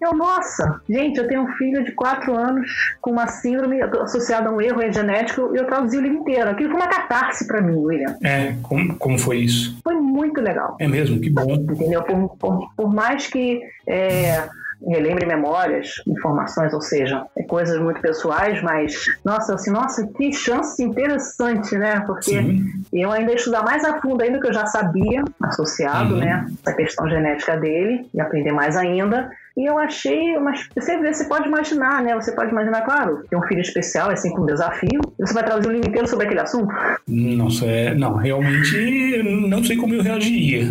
Eu, 0.00 0.14
nossa, 0.14 0.80
gente, 0.88 1.18
eu 1.18 1.26
tenho 1.26 1.42
um 1.42 1.52
filho 1.54 1.84
de 1.84 1.92
4 1.92 2.34
anos 2.34 2.70
com 3.00 3.10
uma 3.10 3.26
síndrome 3.26 3.82
associada 3.82 4.48
a 4.48 4.52
um 4.52 4.60
erro 4.60 4.80
genético, 4.92 5.50
e 5.54 5.58
eu 5.58 5.66
traduzi 5.66 5.98
o 5.98 6.00
livro 6.00 6.18
inteiro. 6.18 6.50
Aquilo 6.50 6.70
foi 6.70 6.80
uma 6.80 6.88
catarse 6.88 7.46
para 7.46 7.60
mim, 7.60 7.74
William. 7.76 8.16
É, 8.22 8.54
como, 8.62 8.96
como 8.96 9.18
foi 9.18 9.38
isso? 9.38 9.78
Foi 9.82 9.94
muito 9.94 10.40
legal. 10.40 10.76
É 10.78 10.86
mesmo, 10.86 11.20
que 11.20 11.28
bom. 11.28 11.52
Entendeu? 11.52 12.02
Por, 12.02 12.36
por, 12.36 12.72
por 12.76 12.94
mais 12.94 13.26
que. 13.26 13.60
É, 13.86 14.48
relembre 14.86 15.26
memórias, 15.26 16.02
informações, 16.06 16.72
ou 16.72 16.80
seja, 16.80 17.26
é 17.36 17.42
coisas 17.42 17.80
muito 17.80 18.00
pessoais, 18.00 18.62
mas 18.62 19.06
nossa, 19.24 19.54
assim, 19.54 19.70
nossa, 19.70 20.06
que 20.06 20.32
chance 20.32 20.82
interessante, 20.82 21.76
né? 21.76 22.00
Porque 22.06 22.42
Sim. 22.42 22.64
eu 22.92 23.10
ainda 23.12 23.32
estudar 23.32 23.62
mais 23.62 23.84
a 23.84 24.00
fundo 24.00 24.22
ainda 24.22 24.40
que 24.40 24.46
eu 24.46 24.52
já 24.52 24.66
sabia, 24.66 25.22
associado, 25.42 26.14
uhum. 26.14 26.20
né, 26.20 26.46
essa 26.64 26.74
questão 26.74 27.08
genética 27.08 27.56
dele 27.56 28.08
e 28.14 28.20
aprender 28.20 28.52
mais 28.52 28.76
ainda. 28.76 29.30
E 29.56 29.68
eu 29.68 29.78
achei, 29.78 30.38
mas 30.38 30.68
você 30.74 30.98
vê, 30.98 31.12
você 31.12 31.24
pode 31.28 31.48
imaginar, 31.48 32.02
né? 32.02 32.14
Você 32.14 32.32
pode 32.32 32.50
imaginar, 32.50 32.82
claro, 32.82 33.24
ter 33.28 33.36
um 33.36 33.42
filho 33.42 33.60
especial, 33.60 34.10
é 34.10 34.16
sempre 34.16 34.40
um 34.40 34.46
desafio. 34.46 35.00
Você 35.18 35.34
vai 35.34 35.44
traduzir 35.44 35.68
um 35.68 35.72
livro 35.72 35.88
inteiro 35.88 36.08
sobre 36.08 36.26
aquele 36.26 36.40
assunto? 36.40 36.72
Nossa, 37.06 37.66
é, 37.66 37.94
não, 37.94 38.16
realmente 38.16 39.22
não 39.48 39.62
sei 39.64 39.76
como 39.76 39.94
eu 39.94 40.02
reagiria. 40.02 40.66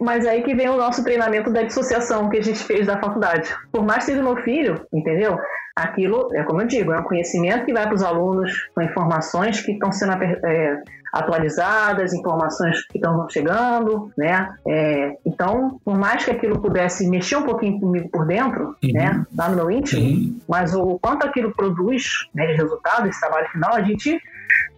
Mas 0.00 0.26
aí 0.26 0.42
que 0.42 0.54
vem 0.54 0.68
o 0.68 0.76
nosso 0.76 1.04
treinamento 1.04 1.52
da 1.52 1.62
dissociação 1.62 2.28
que 2.30 2.38
a 2.38 2.42
gente 2.42 2.60
fez 2.60 2.86
da 2.86 2.98
faculdade. 2.98 3.54
Por 3.70 3.84
mais 3.84 4.00
que 4.00 4.12
seja 4.12 4.22
meu 4.22 4.36
filho, 4.38 4.86
entendeu? 4.92 5.38
Aquilo, 5.76 6.28
é 6.34 6.42
como 6.42 6.60
eu 6.60 6.66
digo, 6.66 6.92
é 6.92 6.98
um 6.98 7.04
conhecimento 7.04 7.64
que 7.64 7.72
vai 7.72 7.84
para 7.84 7.94
os 7.94 8.02
alunos, 8.02 8.68
com 8.74 8.82
informações 8.82 9.60
que 9.60 9.72
estão 9.72 9.92
sendo 9.92 10.12
é, 10.12 10.82
atualizadas, 11.12 12.12
informações 12.12 12.86
que 12.86 12.98
estão 12.98 13.28
chegando, 13.28 14.12
né? 14.16 14.54
É, 14.66 15.16
então, 15.24 15.80
por 15.84 15.98
mais 15.98 16.24
que 16.24 16.30
aquilo 16.30 16.60
pudesse 16.60 17.08
mexer 17.08 17.36
um 17.36 17.42
pouquinho 17.42 17.80
comigo 17.80 18.08
por 18.08 18.26
dentro, 18.26 18.76
uhum. 18.82 18.92
né? 18.92 19.26
Lá 19.36 19.48
no 19.48 19.56
meu 19.56 19.70
íntimo, 19.70 20.02
uhum. 20.02 20.38
mas 20.48 20.74
o 20.74 20.98
quanto 20.98 21.26
aquilo 21.26 21.52
produz 21.52 22.28
né, 22.34 22.46
de 22.46 22.54
resultado, 22.54 23.08
esse 23.08 23.20
trabalho 23.20 23.48
final, 23.48 23.74
a 23.74 23.82
gente 23.82 24.20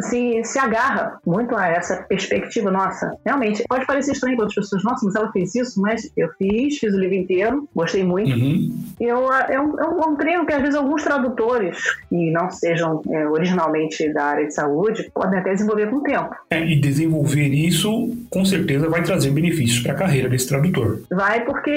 se, 0.01 0.43
se 0.45 0.59
agarra 0.59 1.19
muito 1.27 1.57
a 1.57 1.69
essa 1.69 1.97
perspectiva 2.09 2.71
nossa. 2.71 3.17
Realmente, 3.25 3.65
pode 3.69 3.87
parecer 3.87 4.13
estranho 4.13 4.37
para 4.37 4.47
outras 4.47 4.65
pessoas, 4.65 4.85
nossa, 4.85 5.05
mas 5.05 5.15
ela 5.15 5.31
fez 5.33 5.55
isso, 5.55 5.81
mas 5.81 6.11
eu 6.17 6.29
fiz, 6.39 6.79
fiz 6.79 6.95
o 6.95 6.99
livro 6.99 7.15
inteiro, 7.15 7.69
gostei 7.75 8.05
muito. 8.05 8.31
Uhum. 8.31 8.85
Eu, 9.01 9.33
é, 9.33 9.61
um, 9.61 9.79
é 9.79 10.07
um 10.07 10.17
treino 10.17 10.47
que 10.47 10.53
às 10.53 10.61
vezes 10.61 10.75
alguns 10.75 11.03
tradutores, 11.03 11.79
que 12.09 12.31
não 12.31 12.51
sejam 12.51 13.03
é, 13.11 13.27
originalmente 13.27 14.13
da 14.13 14.25
área 14.25 14.47
de 14.47 14.55
saúde, 14.55 15.11
podem 15.15 15.39
até 15.39 15.53
desenvolver 15.53 15.91
com 15.91 15.97
o 15.97 16.03
tempo. 16.03 16.35
É, 16.51 16.65
e 16.65 16.81
desenvolver 16.81 17.49
isso, 17.49 18.11
com 18.31 18.45
certeza, 18.45 18.89
vai 18.89 19.03
trazer 19.03 19.31
benefícios 19.31 19.81
para 19.81 19.93
a 19.93 19.97
carreira 19.97 20.29
desse 20.29 20.49
tradutor. 20.49 21.01
Vai, 21.11 21.45
porque 21.45 21.71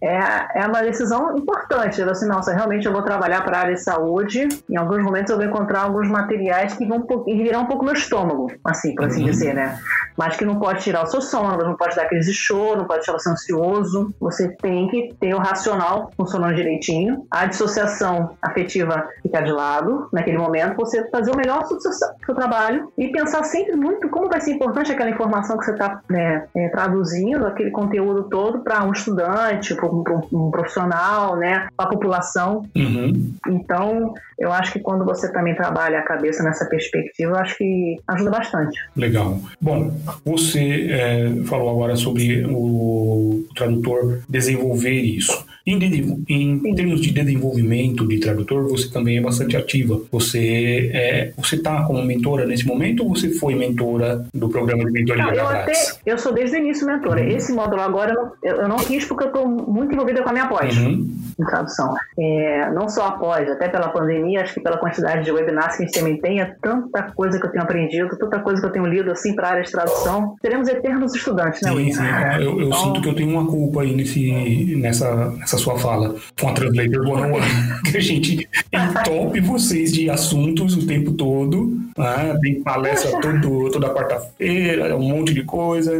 é, 0.00 0.18
é 0.54 0.66
uma 0.66 0.82
decisão 0.82 1.36
importante. 1.36 2.00
Assim, 2.02 2.26
nossa, 2.26 2.54
realmente 2.54 2.86
eu 2.86 2.92
vou 2.92 3.02
trabalhar 3.02 3.44
para 3.44 3.58
a 3.58 3.60
área 3.60 3.74
de 3.74 3.82
saúde, 3.82 4.48
em 4.68 4.76
alguns 4.76 5.02
momentos 5.02 5.30
eu 5.30 5.36
vou 5.36 5.46
encontrar 5.46 5.82
alguns 5.82 6.08
materiais 6.08 6.74
que 6.74 6.86
vão 6.86 7.02
virar 7.48 7.60
um 7.60 7.66
pouco 7.66 7.84
meu 7.84 7.94
estômago, 7.94 8.52
assim, 8.64 8.94
por 8.94 9.06
assim 9.06 9.20
uhum. 9.20 9.30
dizer, 9.30 9.54
né? 9.54 9.78
Mas 10.16 10.36
que 10.36 10.44
não 10.44 10.58
pode 10.58 10.82
tirar 10.82 11.04
o 11.04 11.06
seu 11.06 11.20
sono, 11.20 11.56
não 11.64 11.76
pode 11.76 11.96
dar 11.96 12.06
crise 12.06 12.30
de 12.30 12.36
choro, 12.36 12.78
não 12.78 12.86
pode 12.86 13.00
deixar 13.00 13.12
você 13.12 13.30
ansioso. 13.30 14.14
Você 14.20 14.48
tem 14.56 14.88
que 14.88 15.14
ter 15.18 15.34
o 15.34 15.38
racional 15.38 16.10
funcionando 16.16 16.54
direitinho. 16.54 17.26
A 17.30 17.46
dissociação 17.46 18.36
afetiva 18.42 19.08
ficar 19.22 19.42
de 19.42 19.52
lado 19.52 20.08
naquele 20.12 20.38
momento, 20.38 20.76
você 20.76 21.08
fazer 21.10 21.30
o 21.30 21.36
melhor 21.36 21.62
do 21.62 21.80
seu, 21.80 21.92
seu 21.92 22.34
trabalho 22.34 22.92
e 22.98 23.08
pensar 23.08 23.42
sempre 23.44 23.76
muito 23.76 24.08
como 24.08 24.28
vai 24.28 24.40
ser 24.40 24.52
importante 24.52 24.92
aquela 24.92 25.10
informação 25.10 25.56
que 25.56 25.64
você 25.64 25.72
está 25.72 26.00
né, 26.08 26.46
é, 26.54 26.68
traduzindo, 26.68 27.46
aquele 27.46 27.70
conteúdo 27.70 28.24
todo 28.24 28.60
para 28.60 28.84
um 28.84 28.92
estudante, 28.92 29.74
para 29.74 29.86
um, 29.86 30.04
um, 30.32 30.50
profissional, 30.50 31.36
né, 31.36 31.68
para 31.76 31.86
a 31.86 31.88
população. 31.88 32.62
Uhum. 32.76 33.32
Então, 33.48 34.14
eu 34.38 34.52
acho 34.52 34.72
que 34.72 34.80
quando 34.80 35.04
você 35.04 35.30
também 35.32 35.54
trabalha 35.54 36.00
a 36.00 36.02
cabeça 36.02 36.42
nessa 36.42 36.66
perspectiva, 36.66 37.37
acho 37.38 37.56
que 37.58 37.96
ajuda 38.08 38.30
bastante. 38.30 38.78
Legal. 38.96 39.40
Bom, 39.60 39.92
você 40.24 40.88
é, 40.90 41.32
falou 41.46 41.70
agora 41.70 41.96
sobre 41.96 42.44
o 42.46 43.44
tradutor 43.54 44.20
desenvolver 44.28 45.00
isso. 45.00 45.46
Em, 45.68 46.24
em, 46.30 46.74
termos 46.74 47.02
de 47.02 47.10
desenvolvimento 47.10 48.08
de 48.08 48.18
tradutor, 48.18 48.66
você 48.66 48.88
também 48.88 49.18
é 49.18 49.20
bastante 49.20 49.54
ativa. 49.54 50.00
Você 50.10 50.90
é, 50.94 51.32
você 51.36 51.56
está 51.56 51.82
como 51.82 52.02
mentora 52.02 52.46
nesse 52.46 52.66
momento 52.66 53.02
ou 53.02 53.10
você 53.14 53.28
foi 53.28 53.54
mentora 53.54 54.24
do 54.32 54.48
programa 54.48 54.86
de 54.86 54.90
mentoria 54.90 55.24
não, 55.24 55.34
eu 55.34 55.46
até, 55.46 55.72
Eu 56.06 56.16
sou 56.16 56.32
desde 56.32 56.56
o 56.56 56.60
início 56.60 56.86
mentora. 56.86 57.20
Uhum. 57.20 57.28
Esse 57.28 57.52
módulo 57.52 57.82
agora 57.82 58.14
eu, 58.42 58.56
eu, 58.56 58.68
não 58.68 58.78
quis 58.78 59.04
porque 59.04 59.24
eu 59.24 59.28
estou 59.28 59.46
muito 59.46 59.92
envolvida 59.92 60.22
com 60.22 60.30
a 60.30 60.32
minha 60.32 60.48
pós 60.48 60.74
uhum. 60.78 61.06
em 61.38 61.44
tradução. 61.44 61.94
É, 62.18 62.70
não 62.70 62.88
só 62.88 63.08
após, 63.08 63.50
até 63.50 63.68
pela 63.68 63.90
pandemia, 63.90 64.40
acho 64.40 64.54
que 64.54 64.60
pela 64.60 64.78
quantidade 64.78 65.22
de 65.22 65.30
webinars 65.30 65.76
que 65.76 65.82
a 65.82 65.86
gente 65.86 65.98
também 65.98 66.16
tem, 66.16 66.40
é 66.40 66.56
tanta 66.62 67.02
coisa 67.12 67.27
que 67.36 67.46
eu 67.46 67.50
tenho 67.50 67.64
aprendido, 67.64 68.16
tanta 68.16 68.38
coisa 68.38 68.60
que 68.60 68.66
eu 68.66 68.72
tenho 68.72 68.86
lido 68.86 69.10
assim 69.10 69.34
para 69.34 69.48
a 69.48 69.50
área 69.52 69.62
de 69.62 69.70
tradução. 69.70 70.36
Seremos 70.40 70.68
eternos 70.68 71.14
estudantes, 71.14 71.60
né, 71.62 71.70
Sim, 71.70 71.92
sim. 71.92 72.02
Eu, 72.36 72.60
eu 72.60 72.66
então... 72.66 72.78
sinto 72.78 73.00
que 73.02 73.08
eu 73.08 73.14
tenho 73.14 73.30
uma 73.30 73.46
culpa 73.46 73.82
aí 73.82 73.94
nesse, 73.94 74.76
nessa, 74.76 75.30
nessa 75.32 75.58
sua 75.58 75.78
fala 75.78 76.14
com 76.40 76.48
a 76.48 76.52
Translator 76.52 77.06
One 77.06 77.38
que 77.90 77.96
a 77.96 78.00
gente 78.00 78.48
entope 78.72 79.40
vocês 79.40 79.92
de 79.92 80.08
assuntos 80.10 80.76
o 80.76 80.86
tempo 80.86 81.12
todo, 81.12 81.66
né? 81.96 82.38
tem 82.40 82.62
palestra 82.62 83.20
todo, 83.20 83.70
toda 83.70 83.92
quarta-feira, 83.92 84.96
um 84.96 85.08
monte 85.08 85.34
de 85.34 85.44
coisa, 85.44 85.92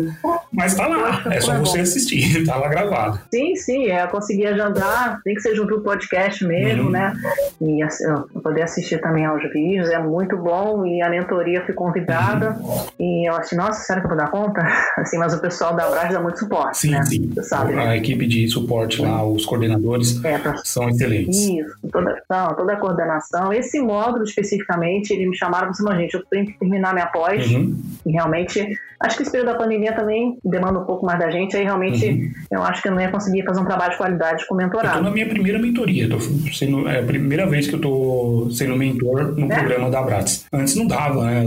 mas 0.52 0.74
tá 0.74 0.86
lá, 0.86 1.22
é 1.30 1.40
só 1.40 1.58
você 1.58 1.80
assistir, 1.80 2.44
tá 2.46 2.56
lá 2.56 2.68
gravado. 2.68 3.20
Sim, 3.32 3.56
sim, 3.56 3.86
é 3.88 4.06
conseguir 4.06 4.46
agendar, 4.46 5.20
tem 5.22 5.34
que 5.34 5.40
ser 5.40 5.54
junto 5.54 5.76
o 5.76 5.80
podcast 5.80 6.44
mesmo, 6.44 6.84
uhum. 6.84 6.90
né? 6.90 7.12
E 7.60 7.82
assim, 7.82 8.04
poder 8.42 8.62
assistir 8.62 9.00
também 9.00 9.24
aos 9.24 9.42
vídeos, 9.52 9.88
é 9.90 9.98
muito 9.98 10.36
bom 10.36 10.86
e 10.86 11.02
a 11.02 11.08
mentoria 11.20 11.64
foi 11.64 11.74
convidada 11.74 12.58
e 12.98 13.28
eu 13.28 13.34
achei, 13.34 13.56
nossa, 13.56 13.80
sério 13.82 14.02
que 14.02 14.06
eu 14.06 14.10
vou 14.10 14.18
dar 14.18 14.30
conta? 14.30 14.60
Assim, 14.96 15.18
mas 15.18 15.34
o 15.34 15.40
pessoal 15.40 15.74
da 15.74 15.88
Brás 15.88 16.12
dá 16.12 16.20
muito 16.20 16.38
suporte, 16.38 16.78
sim, 16.78 16.90
né? 16.90 17.02
Sim, 17.02 17.30
Você 17.34 17.42
sabe, 17.42 17.74
né? 17.74 17.86
a 17.86 17.96
equipe 17.96 18.26
de 18.26 18.48
suporte 18.48 19.00
lá, 19.00 19.24
os 19.24 19.44
coordenadores 19.44 20.22
é, 20.24 20.38
pra... 20.38 20.56
são 20.58 20.88
excelentes. 20.88 21.38
Isso, 21.38 21.76
toda, 21.90 22.22
não, 22.28 22.54
toda 22.54 22.72
a 22.72 22.76
coordenação. 22.76 23.52
Esse 23.52 23.80
módulo 23.80 24.24
especificamente, 24.24 25.12
eles 25.12 25.28
me 25.28 25.36
chamaram 25.36 25.70
e 25.70 25.76
falaram, 25.76 26.00
gente, 26.00 26.14
eu 26.14 26.24
tenho 26.26 26.46
que 26.46 26.58
terminar 26.58 26.92
minha 26.92 27.06
pós 27.06 27.50
uhum. 27.50 27.76
e 28.06 28.12
realmente 28.12 28.78
Acho 29.00 29.16
que 29.16 29.22
esse 29.22 29.30
período 29.30 29.52
da 29.52 29.58
pandemia 29.58 29.92
também 29.92 30.36
demanda 30.44 30.80
um 30.80 30.84
pouco 30.84 31.06
mais 31.06 31.20
da 31.20 31.30
gente, 31.30 31.56
aí 31.56 31.62
realmente 31.62 32.04
uhum. 32.04 32.32
eu 32.50 32.62
acho 32.64 32.82
que 32.82 32.88
eu 32.88 32.92
não 32.92 33.00
ia 33.00 33.10
conseguir 33.10 33.44
fazer 33.44 33.60
um 33.60 33.64
trabalho 33.64 33.92
de 33.92 33.96
qualidade 33.96 34.44
com 34.48 34.56
mentorado. 34.56 34.88
Eu 34.88 35.02
tô 35.02 35.04
na 35.04 35.10
minha 35.12 35.28
primeira 35.28 35.58
mentoria, 35.58 36.08
tô 36.08 36.18
sendo, 36.18 36.88
é 36.88 36.98
a 36.98 37.02
primeira 37.04 37.46
vez 37.46 37.68
que 37.68 37.76
eu 37.76 37.80
tô 37.80 38.48
sendo 38.50 38.76
mentor 38.76 39.36
no 39.36 39.52
é? 39.52 39.54
programa 39.54 39.88
da 39.88 40.00
Abrats. 40.00 40.46
Antes 40.52 40.74
não 40.74 40.86
dava, 40.88 41.07
né? 41.14 41.44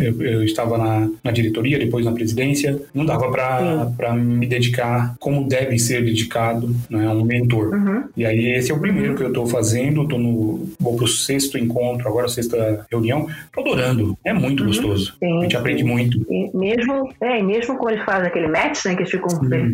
Eu, 0.00 0.22
eu 0.22 0.44
estava 0.44 0.78
na, 0.78 1.10
na, 1.22 1.30
diretoria, 1.30 1.78
depois 1.78 2.04
na 2.04 2.12
presidência, 2.12 2.80
não 2.94 3.04
dava 3.04 3.30
para 3.30 4.14
me 4.14 4.46
dedicar 4.46 5.14
como 5.18 5.48
deve 5.48 5.78
ser 5.78 6.04
dedicado 6.04 6.74
né, 6.88 7.08
um 7.08 7.24
mentor. 7.24 7.74
Uhum. 7.74 8.04
E 8.16 8.24
aí 8.24 8.50
esse 8.52 8.70
é 8.70 8.74
o 8.74 8.80
primeiro 8.80 9.10
uhum. 9.10 9.16
que 9.16 9.22
eu 9.24 9.32
tô 9.32 9.46
fazendo, 9.46 10.06
tô 10.06 10.18
no, 10.18 10.68
vou 10.78 10.96
pro 10.96 11.06
sexto 11.06 11.58
encontro, 11.58 12.08
agora 12.08 12.28
sexta 12.28 12.86
reunião, 12.90 13.26
tô 13.52 13.60
adorando, 13.60 14.16
é 14.24 14.32
muito 14.32 14.60
uhum. 14.60 14.68
gostoso. 14.68 15.14
Sim, 15.18 15.38
a 15.38 15.42
gente 15.42 15.56
aprende 15.56 15.84
muito. 15.84 16.18
E 16.30 16.50
mesmo 16.56 17.12
é, 17.20 17.42
mesmo 17.42 17.76
como 17.76 17.90
eles 17.90 18.04
fazem 18.04 18.26
aquele 18.26 18.48
match, 18.48 18.84
né, 18.84 18.94
que 18.94 19.02
eles 19.02 19.10
ficam 19.10 19.28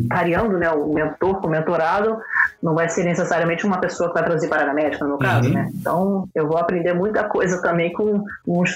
variando, 0.09 0.59
né, 0.59 0.71
o 0.71 0.93
mentor 0.93 1.41
com 1.41 1.49
o 1.49 1.51
mentorado, 1.51 2.17
não 2.63 2.75
vai 2.75 2.89
ser 2.89 3.05
necessariamente 3.05 3.67
uma 3.67 3.79
pessoa 3.79 4.09
que 4.09 4.15
vai 4.15 4.25
a 4.57 4.75
médica, 4.75 5.05
no 5.05 5.11
meu 5.11 5.19
caso, 5.19 5.49
uhum. 5.49 5.55
né? 5.55 5.71
Então, 5.75 6.29
eu 6.35 6.47
vou 6.47 6.57
aprender 6.57 6.93
muita 6.95 7.25
coisa 7.25 7.61
também 7.63 7.93
com 7.93 8.25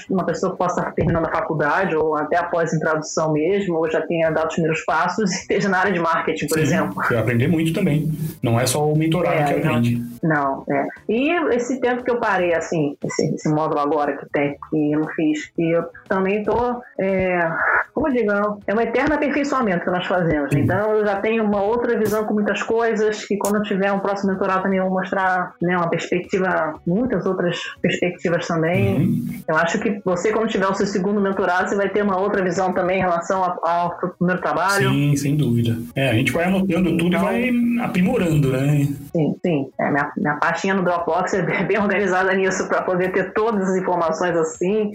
uma 0.09 0.25
pessoa 0.25 0.51
que 0.51 0.57
possa 0.57 0.81
estar 0.81 0.91
terminando 0.93 1.25
a 1.25 1.31
faculdade, 1.31 1.95
ou 1.95 2.15
até 2.15 2.37
após 2.37 2.73
em 2.73 2.79
tradução 2.79 3.33
mesmo, 3.33 3.75
ou 3.75 3.89
já 3.89 4.01
tenha 4.01 4.29
dado 4.29 4.47
os 4.47 4.53
primeiros 4.53 4.83
passos 4.85 5.31
e 5.31 5.35
esteja 5.35 5.69
na 5.69 5.79
área 5.79 5.91
de 5.91 5.99
marketing, 5.99 6.47
por 6.47 6.57
Sim, 6.57 6.63
exemplo. 6.63 7.03
Vai 7.09 7.17
aprender 7.17 7.47
muito 7.47 7.73
também. 7.73 8.11
Não 8.41 8.59
é 8.59 8.65
só 8.65 8.87
o 8.87 8.97
mentorado 8.97 9.35
é, 9.35 9.43
que 9.43 9.53
aprende. 9.53 10.03
Não, 10.23 10.63
é. 10.69 10.87
E 11.09 11.31
esse 11.53 11.79
tempo 11.79 12.03
que 12.03 12.11
eu 12.11 12.19
parei, 12.19 12.53
assim, 12.53 12.95
esse, 13.03 13.35
esse 13.35 13.49
módulo 13.49 13.79
agora 13.79 14.17
que 14.17 14.25
tem, 14.29 14.57
que 14.69 14.91
eu 14.91 14.99
não 14.99 15.07
fiz, 15.09 15.49
que 15.55 15.71
eu 15.71 15.85
também 16.07 16.39
estou, 16.39 16.81
é, 16.99 17.51
como 17.93 18.07
eu 18.07 18.13
digo, 18.13 18.31
é 18.67 18.73
um 18.73 18.81
eterno 18.81 19.15
aperfeiçoamento 19.15 19.83
que 19.83 19.91
nós 19.91 20.05
fazemos. 20.05 20.51
Sim. 20.51 20.61
Então, 20.61 20.91
eu 20.95 21.05
já 21.05 21.17
tenho 21.17 21.43
uma 21.43 21.61
outra 21.61 21.97
visão 21.97 22.25
com 22.25 22.33
muitas 22.33 22.61
coisas, 22.63 23.25
que 23.25 23.37
quando 23.37 23.60
tiver 23.63 23.91
um 23.91 23.99
próximo 23.99 24.31
mentorado 24.31 24.63
também 24.63 24.79
mostrar 24.81 25.53
né, 25.61 25.77
uma 25.77 25.89
perspectiva, 25.89 26.75
muitas 26.85 27.25
outras 27.25 27.57
perspectivas 27.81 28.47
também. 28.47 28.95
Uhum. 28.97 29.41
Eu 29.47 29.55
acho 29.57 29.79
que 29.79 30.01
você, 30.03 30.31
quando 30.31 30.49
tiver 30.49 30.67
o 30.67 30.73
seu 30.73 30.85
segundo 30.85 31.21
mentorado, 31.21 31.69
você 31.69 31.75
vai 31.75 31.89
ter 31.89 32.03
uma 32.03 32.17
outra 32.17 32.43
visão 32.43 32.73
também 32.73 32.97
em 32.97 33.01
relação 33.01 33.43
ao, 33.43 33.67
ao 33.67 33.97
primeiro 34.17 34.41
trabalho. 34.41 34.89
Sim, 34.89 35.15
sem 35.15 35.35
dúvida. 35.35 35.77
É, 35.95 36.09
a 36.09 36.13
gente 36.13 36.31
vai 36.31 36.45
anotando 36.45 36.97
tudo 36.97 37.15
então, 37.15 37.33
e 37.33 37.51
vai 37.79 37.85
aprimorando, 37.85 38.51
né? 38.51 38.87
Sim, 39.15 39.35
sim. 39.41 39.69
É, 39.79 39.89
minha, 39.89 40.11
minha 40.17 40.35
pastinha 40.35 40.73
no 40.73 40.83
Dropbox 40.83 41.33
é 41.33 41.63
bem 41.63 41.79
organizada 41.79 42.33
nisso 42.33 42.67
para 42.67 42.81
poder 42.81 43.11
ter 43.11 43.33
todas 43.33 43.69
as 43.69 43.75
informações 43.75 44.35
assim. 44.35 44.91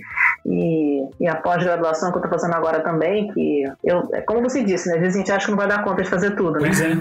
E, 0.49 1.05
e 1.19 1.27
a 1.27 1.35
pós-graduação 1.35 2.11
que 2.13 2.19
eu 2.19 2.23
estou 2.23 2.39
fazendo 2.39 2.55
agora 2.55 2.81
também, 2.81 3.33
que 3.33 3.65
eu, 3.83 4.09
é 4.13 4.21
como 4.21 4.41
você 4.41 4.63
disse, 4.63 4.89
né? 4.89 4.95
Às 4.95 5.01
vezes 5.01 5.17
a 5.17 5.19
gente 5.19 5.33
acha 5.33 5.45
que 5.47 5.51
não 5.51 5.59
vai 5.59 5.67
dar 5.67 5.83
conta 5.83 6.03
de 6.03 6.09
fazer 6.09 6.37
tudo, 6.37 6.61
né? 6.61 6.69
Pois 6.69 6.81
é. 6.81 6.93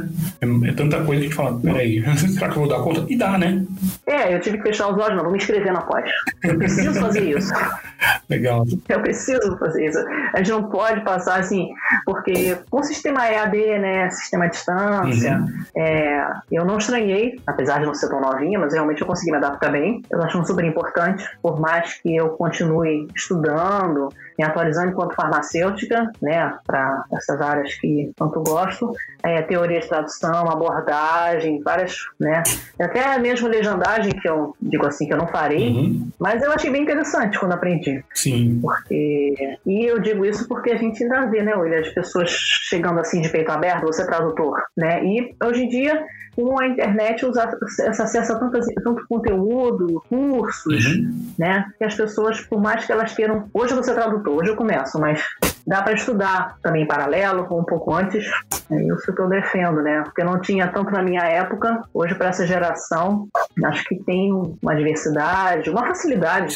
É, 0.42 0.70
é 0.70 0.74
tanta 0.74 1.04
coisa 1.04 1.22
que 1.22 1.28
a 1.28 1.30
gente 1.30 1.36
fala, 1.36 1.60
peraí, 1.60 2.04
será 2.18 2.50
que 2.50 2.58
eu 2.58 2.64
vou 2.64 2.68
dar 2.68 2.82
conta? 2.82 3.06
E 3.08 3.16
dá, 3.16 3.38
né? 3.38 3.64
É, 4.08 4.34
eu 4.34 4.42
tive 4.42 4.58
que 4.58 4.64
fechar 4.64 4.88
os 4.88 4.98
olhos, 4.98 5.16
não, 5.16 5.24
vou 5.24 5.32
me 5.32 5.38
inscrever 5.38 5.72
na 5.72 5.82
pós. 5.82 6.10
Eu 6.44 6.58
preciso 6.58 7.00
fazer 7.00 7.38
isso. 7.38 7.54
Legal. 8.28 8.66
Eu 8.90 9.00
preciso 9.02 9.58
fazer 9.58 9.86
isso. 9.86 10.00
A 10.34 10.38
gente 10.38 10.52
não 10.52 10.64
pode 10.64 11.02
passar 11.02 11.40
assim, 11.40 11.70
porque 12.04 12.58
com 12.70 12.80
o 12.80 12.84
sistema 12.84 13.28
EAD, 13.28 13.58
né, 13.80 14.10
sistema 14.10 14.46
à 14.46 14.48
distância, 14.48 15.38
uhum. 15.38 15.82
é, 15.82 16.28
eu 16.52 16.66
não 16.66 16.80
estranhei, 16.80 17.40
apesar 17.46 17.80
de 17.80 17.86
não 17.86 17.94
ser 17.94 18.10
tão 18.10 18.20
novinha, 18.20 18.58
mas 18.58 18.74
realmente 18.74 19.02
eu 19.02 19.08
consegui 19.08 19.32
me 19.32 19.38
adaptar 19.38 19.72
bem. 19.72 20.02
Eu 20.10 20.22
acho 20.24 20.44
super 20.46 20.66
importante, 20.66 21.28
por 21.42 21.60
mais 21.60 21.94
que 22.02 22.16
eu 22.16 22.30
continue 22.30 23.08
estudando, 23.16 23.35
estudando, 23.36 24.14
me 24.38 24.46
atualizando 24.46 24.92
enquanto 24.92 25.16
farmacêutica, 25.16 26.12
né, 26.22 26.54
para 26.66 27.04
essas 27.14 27.42
áreas 27.42 27.74
que 27.76 28.12
tanto 28.16 28.42
gosto, 28.42 28.94
é, 29.24 29.42
teoria 29.42 29.80
de 29.80 29.88
tradução, 29.88 30.50
abordagem, 30.50 31.62
várias, 31.62 31.98
né, 32.20 32.44
até 32.80 33.18
mesmo 33.18 33.48
legendagem 33.48 34.12
que 34.12 34.28
eu 34.28 34.56
digo 34.62 34.86
assim 34.86 35.08
que 35.08 35.14
eu 35.14 35.18
não 35.18 35.28
farei, 35.28 35.70
uhum. 35.70 36.10
mas 36.20 36.42
eu 36.44 36.52
achei 36.52 36.70
bem 36.70 36.84
interessante 36.84 37.40
quando 37.40 37.54
aprendi. 37.54 38.04
Sim. 38.14 38.60
Porque 38.62 39.58
e 39.66 39.86
eu 39.86 40.00
digo 40.00 40.26
isso 40.26 40.48
porque 40.48 40.72
a 40.72 40.78
gente 40.78 41.04
ainda 41.04 41.26
vê, 41.28 41.42
né, 41.42 41.56
William, 41.56 41.80
as 41.80 41.90
pessoas 41.90 42.30
chegando 42.30 43.00
assim 43.00 43.22
de 43.22 43.30
peito 43.30 43.52
aberto, 43.52 43.86
você 43.86 44.02
é 44.02 44.06
tradutor, 44.06 44.62
né, 44.76 45.04
e 45.04 45.36
hoje 45.42 45.64
em 45.64 45.70
dia 45.70 46.06
com 46.36 46.60
a 46.60 46.68
internet 46.68 47.26
usa, 47.26 47.58
acesso 47.88 48.34
a 48.34 48.40
tanto, 48.40 48.60
tanto 48.84 49.08
conteúdo, 49.08 50.04
cursos, 50.10 50.86
uhum. 50.86 51.34
né? 51.40 51.66
Que 51.78 51.86
as 51.86 51.96
pessoas, 51.96 52.42
por 52.42 52.62
mais 52.62 52.86
que 52.86 52.92
elas 52.92 53.14
queiram. 53.14 53.50
Hoje 53.54 53.74
vou 53.74 53.84
ser 53.84 53.94
tradutor, 53.94 54.25
hoje 54.32 54.50
eu 54.50 54.56
começo, 54.56 55.00
mas 55.00 55.22
dá 55.66 55.82
para 55.82 55.94
estudar 55.94 56.58
também 56.62 56.84
em 56.84 56.88
paralelo, 56.88 57.44
um 57.52 57.64
pouco 57.64 57.94
antes. 57.94 58.26
É 58.70 58.82
isso 58.84 59.14
que 59.14 59.22
eu 59.22 59.28
defendo, 59.28 59.82
né? 59.82 60.04
Porque 60.04 60.24
não 60.24 60.40
tinha 60.40 60.68
tanto 60.68 60.92
na 60.92 61.02
minha 61.02 61.24
época. 61.24 61.84
Hoje, 61.94 62.16
para 62.16 62.30
essa 62.30 62.46
geração, 62.46 63.28
acho 63.64 63.84
que 63.86 63.96
tem 63.96 64.32
uma 64.32 64.76
diversidade, 64.76 65.70
uma 65.70 65.86
facilidade 65.88 66.56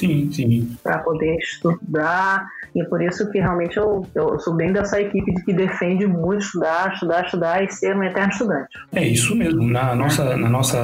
para 0.83 0.99
poder 0.99 1.35
estudar. 1.37 2.47
E 2.75 2.83
por 2.83 3.01
isso 3.01 3.29
que 3.31 3.39
realmente 3.39 3.77
eu, 3.77 4.05
eu 4.13 4.39
sou 4.39 4.53
bem 4.53 4.71
dessa 4.71 5.01
equipe 5.01 5.33
que 5.43 5.53
defende 5.53 6.05
muito 6.05 6.43
estudar, 6.43 6.93
estudar, 6.93 7.25
estudar 7.25 7.63
e 7.63 7.71
ser 7.71 7.95
um 7.95 8.03
eterno 8.03 8.31
estudante. 8.31 8.69
É 8.93 9.05
isso 9.05 9.35
mesmo. 9.35 9.63
Na 9.63 9.95
nossa, 9.95 10.37
na 10.37 10.49
nossa 10.49 10.77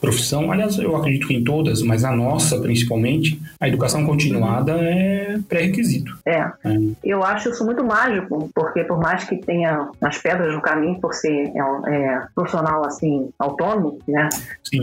profissão, 0.00 0.52
aliás, 0.52 0.78
eu 0.78 0.94
acredito 0.94 1.26
que 1.26 1.34
em 1.34 1.42
todas, 1.42 1.82
mas 1.82 2.02
na 2.02 2.12
nossa 2.12 2.60
principalmente, 2.60 3.40
a 3.60 3.68
educação 3.68 4.04
continuada 4.04 4.72
é 4.72 5.38
pré-requisito. 5.48 6.18
É. 6.26 6.38
é. 6.38 6.52
Eu 7.04 7.22
acho 7.24 7.45
isso 7.50 7.64
muito 7.64 7.84
mágico, 7.84 8.50
porque 8.54 8.84
por 8.84 8.98
mais 8.98 9.24
que 9.24 9.36
tenha 9.36 9.88
as 10.00 10.18
pedras 10.18 10.54
no 10.54 10.60
caminho 10.60 11.00
por 11.00 11.14
ser 11.14 11.52
é, 11.54 11.94
é, 11.94 12.22
profissional 12.34 12.84
assim, 12.84 13.30
autônomo, 13.38 13.98
né? 14.06 14.28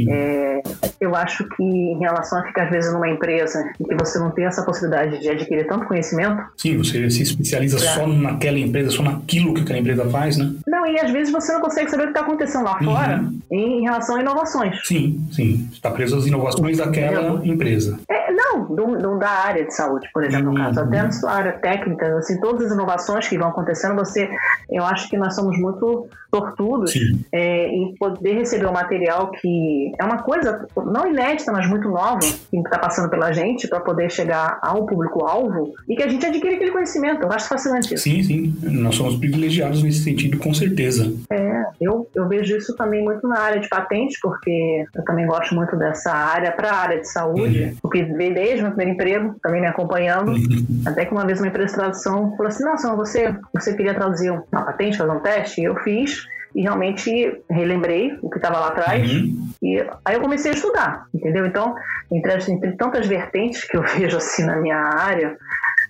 É, 0.09 0.61
eu 0.99 1.15
acho 1.15 1.47
que 1.49 1.63
em 1.63 1.99
relação 1.99 2.39
a 2.39 2.43
ficar 2.43 2.63
às 2.63 2.69
vezes 2.69 2.93
numa 2.93 3.09
empresa 3.09 3.71
e 3.79 3.83
que 3.83 3.95
você 3.95 4.19
não 4.19 4.31
tem 4.31 4.45
essa 4.45 4.63
possibilidade 4.63 5.19
de 5.19 5.29
adquirir 5.29 5.67
tanto 5.67 5.85
conhecimento. 5.85 6.43
Sim, 6.57 6.77
você 6.77 7.09
se 7.09 7.23
especializa 7.23 7.77
só 7.77 8.07
naquela 8.07 8.59
empresa, 8.59 8.91
só 8.91 9.03
naquilo 9.03 9.53
que 9.53 9.61
aquela 9.61 9.79
empresa 9.79 10.09
faz, 10.09 10.37
né? 10.37 10.53
Não, 10.67 10.85
e 10.85 10.99
às 10.99 11.11
vezes 11.11 11.31
você 11.31 11.51
não 11.53 11.61
consegue 11.61 11.89
saber 11.89 12.03
o 12.03 12.05
que 12.07 12.11
está 12.11 12.21
acontecendo 12.21 12.63
lá 12.65 12.77
uhum. 12.79 12.85
fora 12.85 13.25
em 13.51 13.81
relação 13.81 14.15
a 14.15 14.21
inovações. 14.21 14.79
Sim, 14.85 15.25
sim. 15.31 15.69
Está 15.71 15.91
preso 15.91 16.17
às 16.17 16.25
inovações 16.25 16.77
daquela 16.77 17.45
empresa. 17.45 17.99
É, 18.09 18.31
não, 18.31 18.65
do, 18.65 18.97
do, 18.97 19.19
da 19.19 19.29
área 19.29 19.65
de 19.65 19.73
saúde, 19.73 20.09
por 20.13 20.23
exemplo, 20.23 20.47
uhum. 20.47 20.57
no 20.57 20.63
caso. 20.63 20.79
Até 20.79 21.01
na 21.01 21.11
sua 21.11 21.31
área 21.31 21.51
técnica, 21.53 22.17
assim, 22.17 22.39
todas 22.53 22.67
as 22.67 22.73
inovações 22.73 23.27
que 23.27 23.37
vão 23.37 23.49
acontecendo, 23.49 23.95
você, 23.95 24.29
eu 24.69 24.83
acho 24.83 25.09
que 25.09 25.17
nós 25.17 25.35
somos 25.35 25.57
muito 25.57 26.07
sortudos 26.33 26.93
é, 27.31 27.67
em 27.67 27.95
poder 27.95 28.33
receber 28.33 28.65
um 28.65 28.71
material 28.71 29.29
que 29.31 29.91
é 29.99 30.03
uma 30.03 30.23
coisa 30.23 30.67
não 30.75 31.07
inédita, 31.07 31.51
mas 31.51 31.67
muito 31.69 31.89
nova, 31.89 32.19
que 32.19 32.57
está 32.57 32.79
passando 32.79 33.09
pela 33.09 33.31
gente, 33.31 33.67
para 33.67 33.79
poder 33.79 34.09
chegar 34.11 34.57
ao 34.61 34.85
público-alvo 34.85 35.73
e 35.87 35.95
que 35.95 36.03
a 36.03 36.07
gente 36.07 36.25
adquire 36.25 36.55
aquele 36.55 36.71
conhecimento. 36.71 37.21
Eu 37.21 37.31
acho 37.31 37.47
fascinante 37.47 37.93
isso. 37.93 38.03
Sim, 38.03 38.23
sim. 38.23 38.55
Nós 38.63 38.95
somos 38.95 39.15
privilegiados 39.17 39.83
nesse 39.83 40.03
sentido, 40.03 40.37
com 40.39 40.53
certeza. 40.53 41.13
É, 41.29 41.65
eu, 41.79 42.07
eu 42.15 42.27
vejo 42.27 42.55
isso 42.57 42.75
também 42.75 43.03
muito 43.03 43.27
na 43.27 43.39
área 43.39 43.59
de 43.59 43.69
patentes, 43.69 44.19
porque 44.19 44.85
eu 44.95 45.03
também 45.05 45.27
gosto 45.27 45.53
muito 45.53 45.75
dessa 45.75 46.11
área 46.11 46.51
para 46.51 46.71
a 46.71 46.75
área 46.75 46.99
de 46.99 47.07
saúde, 47.07 47.63
uhum. 47.63 47.75
porque 47.81 48.03
veio 48.03 48.33
desde 48.33 48.61
meu 48.61 48.71
primeiro 48.71 48.93
emprego, 48.93 49.35
também 49.41 49.61
me 49.61 49.67
acompanhando, 49.67 50.31
uhum. 50.31 50.81
até 50.85 51.05
que 51.05 51.11
uma 51.11 51.25
vez 51.25 51.39
uma 51.39 51.47
empresa 51.47 51.69
de 51.69 51.75
tradução 51.75 52.31
falou 52.43 52.47
assim, 52.47 52.63
nossa, 52.63 52.95
você, 52.95 53.35
você 53.53 53.75
queria 53.75 53.93
traduzir 53.93 54.31
uma 54.31 54.63
patente, 54.63 54.97
fazer 54.97 55.11
um 55.11 55.19
teste? 55.19 55.61
E 55.61 55.65
eu 55.65 55.75
fiz, 55.77 56.27
e 56.55 56.61
realmente 56.61 57.41
relembrei 57.49 58.17
o 58.21 58.29
que 58.29 58.37
estava 58.37 58.59
lá 58.59 58.67
atrás 58.67 59.11
uhum. 59.11 59.49
e 59.61 59.79
aí 60.05 60.15
eu 60.15 60.21
comecei 60.21 60.51
a 60.51 60.55
estudar, 60.55 61.05
entendeu? 61.13 61.45
Então, 61.45 61.75
entre, 62.11 62.51
entre 62.51 62.71
tantas 62.73 63.07
vertentes 63.07 63.63
que 63.63 63.75
eu 63.75 63.81
vejo 63.97 64.17
assim 64.17 64.43
na 64.43 64.57
minha 64.57 64.77
área, 64.77 65.37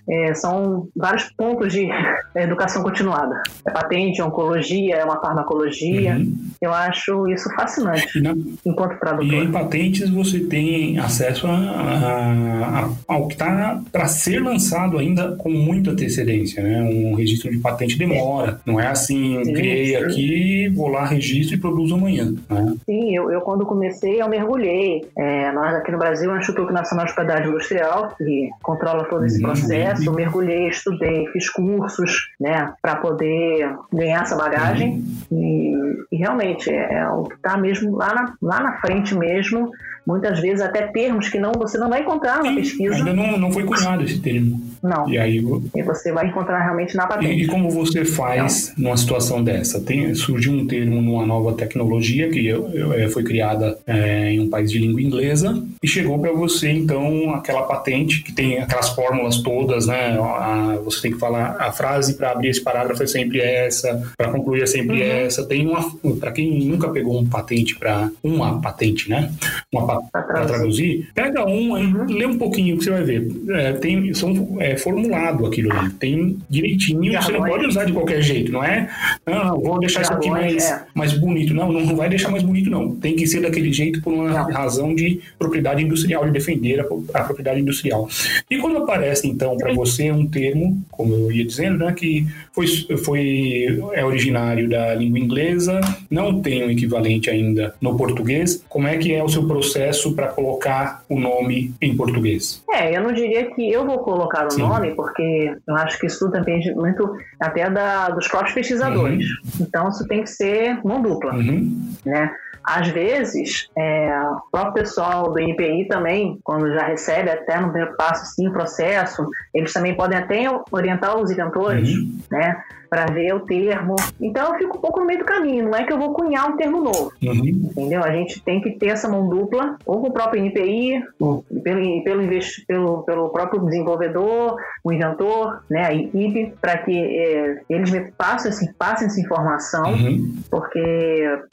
é, 0.08 0.34
são 0.34 0.88
vários 0.94 1.24
pontos 1.36 1.72
de 1.72 1.88
educação 2.34 2.82
continuada. 2.82 3.42
É 3.66 3.70
patente, 3.70 4.20
é 4.20 4.24
oncologia, 4.24 4.96
é 4.96 5.04
uma 5.04 5.20
farmacologia. 5.20 6.16
Uhum. 6.16 6.36
Eu 6.60 6.72
acho 6.72 7.28
isso 7.28 7.48
fascinante 7.54 8.20
na, 8.20 8.34
enquanto 8.64 8.98
tradutor. 8.98 9.24
E 9.24 9.36
em 9.36 9.50
patentes 9.50 10.10
você 10.10 10.40
tem 10.40 10.98
acesso 10.98 11.46
a, 11.46 11.50
a, 11.50 12.84
a, 12.84 12.90
ao 13.08 13.28
que 13.28 13.34
está 13.34 13.80
para 13.90 14.06
ser 14.06 14.40
lançado 14.40 14.98
ainda 14.98 15.36
com 15.36 15.50
muita 15.50 15.90
antecedência. 15.90 16.62
Né? 16.62 16.82
Um 16.82 17.14
registro 17.14 17.50
de 17.50 17.58
patente 17.58 17.98
demora. 17.98 18.60
Não 18.66 18.78
é 18.78 18.86
assim, 18.86 19.42
sim, 19.44 19.52
criei 19.52 19.86
sim. 19.88 20.04
aqui, 20.04 20.68
vou 20.74 20.88
lá, 20.88 21.04
registro 21.04 21.56
e 21.56 21.60
produzo 21.60 21.94
amanhã. 21.94 22.34
Né? 22.48 22.74
Sim, 22.84 23.16
eu, 23.16 23.30
eu 23.30 23.40
quando 23.40 23.64
comecei, 23.64 24.20
eu 24.20 24.28
mergulhei. 24.28 25.04
É, 25.16 25.52
nós 25.52 25.74
aqui 25.74 25.90
no 25.90 25.98
Brasil, 25.98 26.30
o 26.30 26.36
Instituto 26.36 26.72
Nacional 26.72 27.06
de 27.06 27.12
Hospedagem 27.12 27.48
Industrial, 27.48 28.14
que 28.16 28.50
controla 28.62 29.04
todo 29.04 29.24
esse 29.24 29.36
uhum. 29.36 29.52
processo 29.52 29.93
processo, 29.94 30.10
eu 30.10 30.14
mergulhei, 30.14 30.68
estudei, 30.68 31.26
fiz 31.32 31.48
cursos, 31.48 32.28
né, 32.40 32.72
para 32.82 32.96
poder 32.96 33.74
ganhar 33.92 34.22
essa 34.22 34.36
bagagem. 34.36 35.04
Uhum. 35.30 36.04
E, 36.10 36.14
e, 36.14 36.16
realmente 36.16 36.70
é, 36.70 36.94
é 36.94 37.08
o 37.08 37.24
que 37.24 37.34
está 37.34 37.56
mesmo 37.56 37.96
lá 37.96 38.14
na, 38.14 38.34
lá 38.42 38.60
na 38.60 38.80
frente 38.80 39.14
mesmo 39.14 39.70
muitas 40.06 40.40
vezes 40.40 40.60
até 40.60 40.86
termos 40.88 41.28
que 41.28 41.38
não 41.38 41.52
você 41.52 41.78
não 41.78 41.88
vai 41.88 42.02
encontrar 42.02 42.42
na 42.42 42.54
pesquisa. 42.54 42.94
Ainda 42.96 43.12
não, 43.12 43.38
não 43.38 43.52
foi 43.52 43.64
cunhado 43.64 44.04
esse 44.04 44.20
termo. 44.20 44.60
Não. 44.84 45.08
E 45.08 45.16
aí 45.16 45.42
e 45.74 45.82
você 45.82 46.12
vai 46.12 46.26
encontrar 46.26 46.62
realmente 46.62 46.94
na 46.94 47.06
patente. 47.06 47.32
E, 47.32 47.44
e 47.44 47.46
como 47.46 47.70
você 47.70 48.04
faz 48.04 48.74
não. 48.76 48.84
numa 48.84 48.96
situação 48.98 49.42
dessa? 49.42 49.80
Tem, 49.80 50.14
surgiu 50.14 50.52
um 50.52 50.66
termo 50.66 51.00
numa 51.00 51.24
nova 51.24 51.54
tecnologia 51.54 52.28
que 52.28 52.46
eu, 52.46 52.68
eu, 52.68 52.92
é, 52.92 53.08
foi 53.08 53.24
criada 53.24 53.78
é, 53.86 54.32
em 54.32 54.40
um 54.40 54.50
país 54.50 54.70
de 54.70 54.78
língua 54.78 55.00
inglesa 55.00 55.64
e 55.82 55.88
chegou 55.88 56.18
para 56.18 56.32
você 56.32 56.70
então 56.70 57.34
aquela 57.34 57.62
patente 57.62 58.22
que 58.22 58.30
tem 58.30 58.58
aquelas 58.58 58.90
fórmulas 58.90 59.38
todas, 59.38 59.86
né? 59.86 60.18
A, 60.20 60.78
você 60.84 61.00
tem 61.00 61.12
que 61.12 61.18
falar 61.18 61.56
a 61.58 61.72
frase 61.72 62.12
para 62.14 62.32
abrir 62.32 62.50
esse 62.50 62.60
parágrafo 62.60 63.02
é 63.02 63.06
sempre 63.06 63.40
essa, 63.40 64.02
para 64.18 64.30
concluir 64.30 64.64
é 64.64 64.66
sempre 64.66 65.00
uhum. 65.00 65.08
essa. 65.08 65.46
Tem 65.46 65.66
uma 65.66 65.82
para 66.20 66.30
quem 66.30 66.66
nunca 66.66 66.90
pegou 66.90 67.18
um 67.18 67.26
patente 67.26 67.74
para 67.76 68.10
uma 68.22 68.60
patente, 68.60 69.08
né? 69.08 69.32
para 69.70 70.44
traduzir, 70.46 71.08
pega 71.14 71.46
um, 71.46 71.72
uhum. 71.72 72.04
lê 72.06 72.26
um 72.26 72.36
pouquinho 72.36 72.76
que 72.76 72.84
você 72.84 72.90
vai 72.90 73.02
ver. 73.02 73.28
É, 73.48 73.72
tem, 73.72 74.12
são, 74.12 74.56
é 74.60 74.73
formulado 74.76 75.46
aquilo 75.46 75.72
ali, 75.72 75.90
tem 75.90 76.38
direitinho, 76.48 77.12
Já 77.12 77.22
você 77.22 77.32
não 77.32 77.44
pode 77.44 77.66
usar 77.66 77.84
de 77.84 77.92
qualquer 77.92 78.22
jeito, 78.22 78.52
não 78.52 78.62
é? 78.62 78.88
Não, 79.26 79.44
não 79.44 79.60
vou 79.60 79.78
deixar 79.78 80.02
isso 80.02 80.12
aqui 80.12 80.30
mais, 80.30 80.70
é. 80.70 80.84
mais 80.94 81.12
bonito. 81.12 81.54
Não, 81.54 81.72
não 81.72 81.96
vai 81.96 82.08
deixar 82.08 82.30
mais 82.30 82.42
bonito, 82.42 82.70
não. 82.70 82.94
Tem 82.96 83.14
que 83.16 83.26
ser 83.26 83.40
daquele 83.40 83.72
jeito 83.72 84.02
por 84.02 84.12
uma 84.12 84.28
não. 84.28 84.50
razão 84.50 84.94
de 84.94 85.20
propriedade 85.38 85.82
industrial, 85.82 86.24
de 86.24 86.32
defender 86.32 86.80
a, 86.80 86.84
a 87.18 87.24
propriedade 87.24 87.60
industrial. 87.60 88.08
E 88.50 88.58
quando 88.58 88.78
aparece, 88.78 89.28
então, 89.28 89.56
para 89.56 89.72
você 89.72 90.10
um 90.10 90.26
termo, 90.26 90.82
como 90.90 91.14
eu 91.14 91.32
ia 91.32 91.44
dizendo, 91.44 91.78
né, 91.78 91.92
que 91.92 92.26
foi, 92.52 92.66
foi, 92.98 93.82
é 93.92 94.04
originário 94.04 94.68
da 94.68 94.94
língua 94.94 95.18
inglesa, 95.18 95.80
não 96.10 96.40
tem 96.40 96.64
um 96.64 96.70
equivalente 96.70 97.30
ainda 97.30 97.74
no 97.80 97.96
português, 97.96 98.64
como 98.68 98.86
é 98.86 98.96
que 98.96 99.12
é 99.12 99.22
o 99.22 99.28
seu 99.28 99.46
processo 99.46 100.14
para 100.14 100.28
colocar 100.28 101.04
o 101.08 101.18
nome 101.18 101.74
em 101.80 101.96
português? 101.96 102.62
É, 102.70 102.96
eu 102.96 103.02
não 103.02 103.12
diria 103.12 103.44
que 103.54 103.70
eu 103.70 103.84
vou 103.84 103.98
colocar 103.98 104.46
o 104.46 104.50
Sim. 104.50 104.62
Nome, 104.68 104.94
porque 104.94 105.56
eu 105.66 105.76
acho 105.76 105.98
que 105.98 106.06
isso 106.06 106.28
depende 106.28 106.74
muito 106.74 107.16
até 107.40 107.68
da, 107.70 108.08
dos 108.08 108.28
próprios 108.28 108.54
pesquisadores. 108.54 109.26
Uhum. 109.26 109.66
Então, 109.66 109.88
isso 109.88 110.06
tem 110.06 110.22
que 110.22 110.30
ser 110.30 110.80
mão 110.84 111.02
dupla, 111.02 111.34
uhum. 111.34 111.94
né? 112.04 112.34
Às 112.64 112.88
vezes, 112.88 113.68
é, 113.76 114.18
o 114.20 114.40
próprio 114.50 114.84
pessoal 114.84 115.30
do 115.30 115.38
INPI 115.38 115.86
também, 115.86 116.38
quando 116.42 116.72
já 116.72 116.86
recebe 116.86 117.28
até 117.28 117.60
no 117.60 117.68
primeiro 117.68 117.94
passo 117.96 118.24
sim, 118.34 118.48
o 118.48 118.52
processo, 118.52 119.28
eles 119.52 119.70
também 119.70 119.94
podem 119.94 120.16
até 120.16 120.44
orientar 120.70 121.18
os 121.18 121.30
inventores, 121.30 121.90
uhum. 121.90 122.18
né? 122.30 122.56
Para 122.94 123.06
ver 123.06 123.34
o 123.34 123.40
termo. 123.40 123.96
Então 124.20 124.52
eu 124.52 124.58
fico 124.58 124.78
um 124.78 124.80
pouco 124.80 125.00
no 125.00 125.06
meio 125.06 125.18
do 125.18 125.24
caminho, 125.24 125.64
não 125.64 125.76
é 125.76 125.82
que 125.82 125.92
eu 125.92 125.98
vou 125.98 126.12
cunhar 126.12 126.48
um 126.48 126.56
termo 126.56 126.80
novo. 126.80 127.12
Uhum. 127.20 127.44
Entendeu? 127.44 128.04
A 128.04 128.12
gente 128.12 128.40
tem 128.44 128.60
que 128.60 128.70
ter 128.70 128.90
essa 128.90 129.08
mão 129.08 129.28
dupla, 129.28 129.76
ou 129.84 130.00
com 130.00 130.08
o 130.08 130.12
próprio 130.12 130.40
NPI, 130.40 131.02
uhum. 131.18 131.42
pelo, 131.64 132.04
pelo, 132.04 132.28
pelo, 132.68 133.02
pelo 133.02 133.28
próprio 133.30 133.64
desenvolvedor, 133.64 134.56
o 134.84 134.92
inventor, 134.92 135.64
né, 135.68 135.86
a 135.86 135.92
equipe, 135.92 136.54
para 136.60 136.78
que 136.78 136.96
é, 136.96 137.62
eles 137.68 137.90
me 137.90 138.12
passem, 138.12 138.52
assim, 138.52 138.72
passem 138.78 139.08
essa 139.08 139.20
informação, 139.20 139.90
uhum. 139.92 140.32
porque 140.48 140.78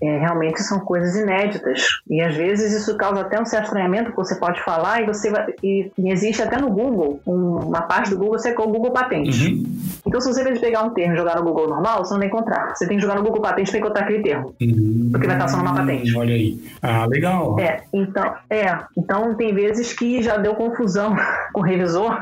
é, 0.03 0.17
realmente 0.19 0.61
são 0.61 0.79
coisas 0.81 1.15
inéditas. 1.15 1.87
E 2.07 2.21
às 2.21 2.35
vezes 2.35 2.71
isso 2.71 2.95
causa 2.97 3.21
até 3.21 3.41
um 3.41 3.45
certo 3.45 3.65
estranhamento 3.65 4.11
que 4.11 4.17
você 4.17 4.35
pode 4.35 4.61
falar 4.63 5.01
e 5.01 5.07
você 5.07 5.31
vai, 5.31 5.47
e, 5.63 5.91
e 5.97 6.11
existe 6.11 6.43
até 6.43 6.61
no 6.61 6.69
Google, 6.69 7.19
um, 7.25 7.57
uma 7.67 7.81
parte 7.81 8.11
do 8.11 8.17
Google, 8.17 8.37
você 8.37 8.49
é 8.49 8.53
com 8.53 8.63
o 8.63 8.71
Google 8.71 8.91
Patente. 8.91 9.47
Uhum. 9.47 9.63
Então 10.05 10.21
se 10.21 10.27
você 10.27 10.43
vai 10.43 10.53
pegar 10.59 10.83
um 10.83 10.91
termo 10.91 11.15
e 11.15 11.17
jogar 11.17 11.30
jogar 11.31 11.35
no 11.35 11.43
Google 11.43 11.69
normal, 11.69 12.05
você 12.05 12.13
não 12.13 12.19
vai 12.19 12.27
encontrar. 12.27 12.75
Você 12.75 12.87
tem 12.87 12.97
que 12.97 13.01
jogar 13.01 13.15
no 13.15 13.23
Google 13.23 13.41
Patente 13.41 13.71
para 13.71 13.79
encontrar 13.79 14.03
aquele 14.03 14.23
termo. 14.23 14.55
Hum, 14.61 15.09
porque 15.11 15.27
vai 15.27 15.35
estar 15.35 15.47
só 15.47 15.57
numa 15.57 15.73
patente. 15.73 16.15
Olha 16.17 16.33
aí. 16.33 16.59
Ah, 16.81 17.05
legal. 17.05 17.59
É, 17.59 17.83
então, 17.93 18.35
é, 18.49 18.77
então 18.97 19.33
tem 19.35 19.53
vezes 19.53 19.93
que 19.93 20.21
já 20.21 20.37
deu 20.37 20.55
confusão 20.55 21.15
com 21.53 21.61
o 21.61 21.63
revisor 21.63 22.21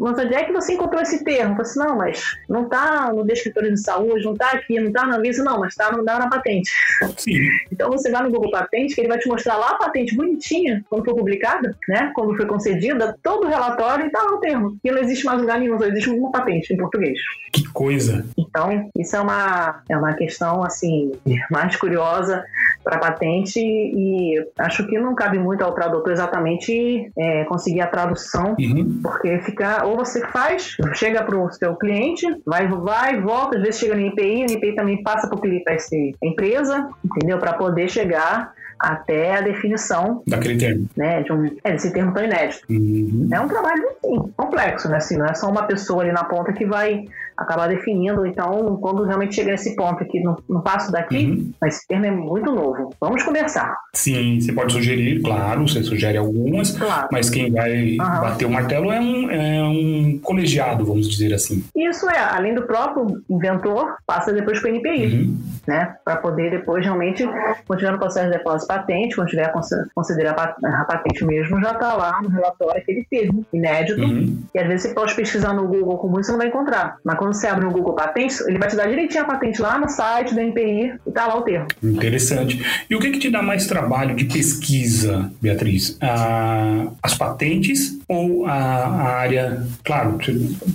mas 0.00 0.18
onde 0.18 0.34
é 0.34 0.44
que 0.44 0.52
você 0.52 0.74
encontrou 0.74 1.02
esse 1.02 1.24
termo? 1.24 1.52
Eu 1.52 1.56
falei 1.56 1.62
assim, 1.62 1.78
não, 1.78 1.96
mas 1.96 2.38
não 2.48 2.64
está 2.64 3.12
no 3.12 3.24
descritório 3.24 3.72
de 3.72 3.80
saúde, 3.80 4.24
não 4.24 4.32
está 4.32 4.50
aqui, 4.50 4.78
não 4.78 4.88
está 4.88 5.06
na 5.06 5.18
visa, 5.18 5.42
não, 5.42 5.60
mas 5.60 5.70
está 5.70 5.90
na 5.90 6.28
patente. 6.28 6.70
Sim. 7.16 7.32
Então 7.72 7.90
você 7.90 8.10
vai 8.10 8.22
no 8.22 8.30
Google 8.30 8.50
Patente, 8.50 8.94
que 8.94 9.00
ele 9.00 9.08
vai 9.08 9.18
te 9.18 9.28
mostrar 9.28 9.56
lá 9.56 9.70
a 9.70 9.74
patente 9.74 10.14
bonitinha, 10.14 10.84
quando 10.88 11.04
for 11.04 11.14
publicada, 11.14 11.76
né? 11.88 12.12
Quando 12.14 12.36
foi 12.36 12.46
concedida, 12.46 13.16
todo 13.22 13.46
o 13.46 13.48
relatório 13.48 14.06
e 14.06 14.10
tá 14.10 14.22
lá 14.22 14.34
o 14.34 14.38
termo. 14.38 14.76
E 14.84 14.90
não 14.90 14.98
existe 14.98 15.24
mais 15.24 15.40
lugar 15.40 15.58
nenhum, 15.58 15.78
só 15.78 15.86
existe 15.86 16.10
uma 16.10 16.30
patente 16.30 16.72
em 16.72 16.76
português. 16.76 17.18
Que 17.52 17.64
coisa! 17.72 18.24
Então, 18.36 18.90
isso 18.96 19.16
é 19.16 19.20
uma, 19.20 19.82
é 19.88 19.96
uma 19.96 20.12
questão, 20.14 20.62
assim, 20.62 21.12
mais 21.50 21.76
curiosa 21.76 22.44
para 22.84 22.98
patente 22.98 23.60
e 23.60 24.44
acho 24.58 24.86
que 24.86 24.98
não 24.98 25.14
cabe 25.14 25.38
muito 25.38 25.62
ao 25.62 25.72
tradutor 25.72 26.12
exatamente 26.12 27.10
é, 27.16 27.44
conseguir 27.44 27.80
a 27.80 27.86
tradução, 27.86 28.56
uhum. 28.58 29.00
porque 29.02 29.40
fica, 29.42 29.84
ou 29.84 29.96
você 29.96 30.20
faz, 30.28 30.76
chega 30.94 31.22
para 31.22 31.36
o 31.36 31.50
seu 31.50 31.76
cliente, 31.76 32.26
vai, 32.46 32.66
vai, 32.68 33.20
volta, 33.20 33.56
às 33.56 33.62
vezes 33.62 33.80
chega 33.80 33.94
no 33.94 34.00
IPI, 34.00 34.46
o 34.46 34.52
IPI 34.52 34.74
também 34.74 35.02
passa 35.02 35.28
para 35.28 35.74
essa 35.74 35.96
empresa, 36.22 36.88
entendeu? 37.04 37.38
Para 37.38 37.54
poder 37.54 37.88
chegar 37.88 38.52
até 38.82 39.36
a 39.36 39.40
definição 39.40 40.22
daquele 40.26 40.58
termo, 40.58 40.88
né, 40.96 41.22
de 41.22 41.32
um, 41.32 41.46
é, 41.62 41.72
desse 41.72 41.92
termo 41.92 42.12
tão 42.12 42.24
inédito. 42.24 42.66
Uhum. 42.68 43.28
É 43.32 43.40
um 43.40 43.46
trabalho 43.46 43.84
assim, 43.90 44.32
complexo, 44.36 44.88
né? 44.88 44.96
Assim, 44.96 45.16
não 45.16 45.26
é 45.26 45.34
só 45.34 45.48
uma 45.48 45.62
pessoa 45.64 46.02
ali 46.02 46.10
na 46.10 46.24
ponta 46.24 46.52
que 46.52 46.66
vai 46.66 47.04
acabar 47.42 47.68
definindo. 47.68 48.26
Então, 48.26 48.76
quando 48.80 49.04
realmente 49.04 49.34
chega 49.34 49.52
nesse 49.52 49.76
ponto 49.76 50.02
aqui, 50.02 50.20
no, 50.20 50.36
no 50.48 50.62
passo 50.62 50.90
daqui, 50.90 51.26
uhum. 51.26 51.52
esse 51.66 51.86
termo 51.86 52.06
é 52.06 52.10
muito 52.10 52.50
novo. 52.50 52.94
Vamos 53.00 53.22
conversar. 53.22 53.76
Sim, 53.94 54.40
você 54.40 54.52
pode 54.52 54.72
sugerir, 54.72 55.20
claro, 55.22 55.66
você 55.66 55.82
sugere 55.82 56.18
algumas, 56.18 56.76
claro. 56.76 57.08
mas 57.10 57.28
quem 57.28 57.52
vai 57.52 57.92
uhum. 57.92 57.96
bater 57.96 58.46
o 58.46 58.50
martelo 58.50 58.90
é 58.90 59.00
um, 59.00 59.30
é 59.30 59.62
um 59.62 60.18
colegiado, 60.22 60.84
vamos 60.84 61.08
dizer 61.08 61.34
assim. 61.34 61.64
Isso 61.76 62.08
é, 62.08 62.18
além 62.18 62.54
do 62.54 62.62
próprio 62.62 63.22
inventor, 63.28 63.96
passa 64.06 64.32
depois 64.32 64.60
para 64.60 64.70
o 64.70 64.74
NPI, 64.74 65.06
uhum. 65.06 65.38
né? 65.66 65.94
Para 66.04 66.16
poder 66.16 66.50
depois 66.50 66.84
realmente 66.84 67.28
continuar 67.66 67.92
no 67.92 67.98
processo 67.98 68.30
de 68.30 68.38
depósito 68.38 68.68
patente, 68.68 69.14
quando 69.14 69.28
tiver 69.28 69.52
considerar 69.94 70.32
a 70.32 70.84
patente 70.84 71.24
mesmo, 71.24 71.60
já 71.60 71.72
está 71.72 71.94
lá 71.94 72.20
no 72.22 72.28
relatório 72.28 72.80
aquele 72.80 73.06
termo 73.10 73.44
inédito, 73.52 74.00
uhum. 74.00 74.42
e 74.54 74.58
às 74.58 74.66
vezes 74.66 74.88
você 74.88 74.94
pode 74.94 75.14
pesquisar 75.14 75.52
no 75.52 75.66
Google 75.66 75.98
como 75.98 76.18
isso, 76.18 76.26
você 76.26 76.32
não 76.32 76.38
vai 76.38 76.48
encontrar. 76.48 76.96
Mas 77.04 77.18
quando 77.18 77.31
você 77.32 77.46
abre 77.46 77.64
no 77.64 77.72
Google 77.72 77.94
Patentes, 77.94 78.40
ele 78.46 78.58
vai 78.58 78.68
te 78.68 78.76
dar 78.76 78.86
direitinho 78.86 79.22
a 79.22 79.26
patente 79.26 79.60
lá 79.60 79.78
no 79.78 79.88
site 79.88 80.34
do 80.34 80.40
NPI 80.40 80.94
e 81.06 81.10
tá 81.10 81.26
lá 81.26 81.36
o 81.36 81.42
termo. 81.42 81.66
Interessante. 81.82 82.64
E 82.88 82.94
o 82.94 83.00
que, 83.00 83.10
que 83.10 83.18
te 83.18 83.30
dá 83.30 83.42
mais 83.42 83.66
trabalho 83.66 84.14
de 84.14 84.24
pesquisa, 84.24 85.30
Beatriz? 85.40 85.96
Ah, 86.00 86.88
as 87.02 87.14
patentes 87.14 87.98
ou 88.08 88.46
a, 88.46 88.52
a, 88.52 89.08
área... 89.18 89.66
Claro, 89.84 90.18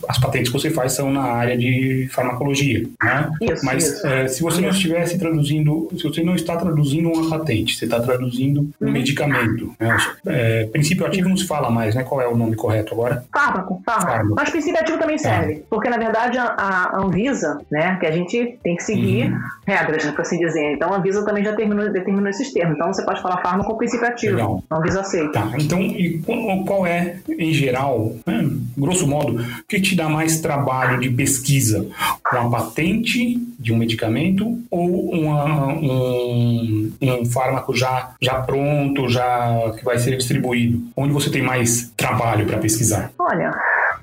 as 0.07 0.17
patentes 0.17 0.51
que 0.51 0.57
você 0.57 0.69
faz 0.69 0.93
são 0.93 1.11
na 1.11 1.23
área 1.23 1.57
de 1.57 2.07
farmacologia, 2.11 2.87
né? 3.01 3.29
Isso, 3.41 3.65
Mas 3.65 3.87
isso. 3.87 4.07
É, 4.07 4.27
se 4.27 4.41
você 4.41 4.61
não 4.61 4.69
estivesse 4.69 5.17
traduzindo, 5.17 5.89
se 5.97 6.03
você 6.03 6.23
não 6.23 6.35
está 6.35 6.55
traduzindo 6.57 7.09
uma 7.09 7.29
patente, 7.29 7.75
você 7.75 7.85
está 7.85 7.99
traduzindo 7.99 8.69
um 8.81 8.85
uhum. 8.85 8.91
medicamento. 8.91 9.73
Né? 9.79 9.97
É, 10.25 10.65
princípio 10.65 11.05
ativo 11.05 11.29
não 11.29 11.37
se 11.37 11.45
fala 11.45 11.69
mais, 11.69 11.95
né? 11.95 12.03
Qual 12.03 12.21
é 12.21 12.27
o 12.27 12.35
nome 12.35 12.55
correto 12.55 12.93
agora? 12.93 13.23
Fármaco, 13.31 13.81
fármaco. 13.85 14.11
fármaco. 14.11 14.35
Mas 14.35 14.49
princípio 14.49 14.79
ativo 14.79 14.97
também 14.97 15.17
serve, 15.17 15.53
é. 15.53 15.61
porque 15.69 15.89
na 15.89 15.97
verdade 15.97 16.37
a, 16.37 16.46
a, 16.57 16.97
Anvisa, 16.99 17.61
né, 17.71 17.97
que 17.99 18.05
a 18.05 18.11
gente 18.11 18.57
tem 18.63 18.75
que 18.75 18.83
seguir 18.83 19.31
uhum. 19.31 19.39
regras, 19.65 20.05
né, 20.05 20.11
por 20.11 20.21
assim 20.21 20.39
dizer. 20.39 20.73
Então 20.73 20.93
a 20.93 20.97
Anvisa 20.97 21.25
também 21.25 21.43
já 21.43 21.55
terminou, 21.55 21.91
determinou 21.91 22.29
esses 22.29 22.51
termos. 22.51 22.75
Então 22.75 22.93
você 22.93 23.03
pode 23.03 23.21
falar 23.21 23.41
fármaco 23.41 23.71
com 23.71 23.77
princípio 23.77 24.07
ativo. 24.07 24.35
Legal. 24.35 24.63
A 24.69 24.77
Anvisa 24.77 25.01
aceita. 25.01 25.39
Tá, 25.39 25.51
então 25.59 25.81
e 25.81 26.21
qual 26.65 26.85
é, 26.85 27.17
em 27.27 27.53
geral, 27.53 28.15
né, 28.25 28.49
grosso 28.77 29.07
modo, 29.07 29.41
o 29.41 29.67
que 29.67 29.79
te 29.81 29.95
dá 29.95 30.09
mais 30.09 30.39
trabalho 30.39 30.99
de 30.99 31.09
pesquisa? 31.09 31.85
Uma 32.31 32.49
patente 32.49 33.35
de 33.59 33.73
um 33.73 33.77
medicamento 33.77 34.59
ou 34.69 35.11
uma, 35.11 35.67
um, 35.67 36.91
um 37.01 37.25
fármaco 37.25 37.75
já, 37.75 38.11
já 38.21 38.35
pronto, 38.41 39.09
já 39.09 39.73
que 39.77 39.83
vai 39.83 39.97
ser 39.97 40.15
distribuído? 40.17 40.81
Onde 40.95 41.13
você 41.13 41.29
tem 41.29 41.41
mais 41.41 41.91
trabalho 41.97 42.45
para 42.45 42.57
pesquisar? 42.57 43.11
Olha, 43.17 43.51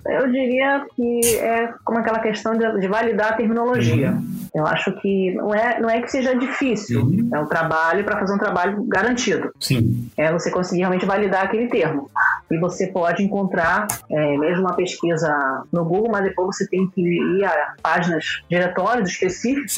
eu 0.07 0.31
diria 0.31 0.85
que 0.95 1.21
é 1.39 1.73
como 1.85 1.99
aquela 1.99 2.19
questão 2.19 2.57
de, 2.57 2.81
de 2.81 2.89
validar 2.89 3.33
a 3.33 3.37
terminologia. 3.37 4.11
Uhum. 4.11 4.35
Eu 4.55 4.67
acho 4.67 4.93
que 5.01 5.33
não 5.35 5.53
é, 5.53 5.81
não 5.81 5.91
é 5.91 6.01
que 6.01 6.11
seja 6.11 6.35
difícil, 6.37 7.03
uhum. 7.03 7.29
é 7.33 7.41
um 7.41 7.47
trabalho 7.47 8.05
para 8.05 8.19
fazer 8.19 8.35
um 8.35 8.39
trabalho 8.39 8.85
garantido. 8.85 9.51
Sim. 9.59 10.09
É 10.17 10.31
você 10.33 10.51
conseguir 10.51 10.81
realmente 10.81 11.05
validar 11.05 11.45
aquele 11.45 11.67
termo. 11.67 12.09
E 12.49 12.59
você 12.59 12.87
pode 12.87 13.25
encontrar, 13.25 13.87
é, 14.09 14.37
mesmo 14.37 14.63
uma 14.63 14.75
pesquisa 14.75 15.65
no 15.73 15.85
Google, 15.85 16.11
mas 16.13 16.25
depois 16.25 16.57
você 16.57 16.69
tem 16.69 16.89
que 16.89 17.01
ir 17.01 17.45
a 17.45 17.75
páginas, 17.83 18.43
diretórios 18.49 19.11
específicos, 19.11 19.77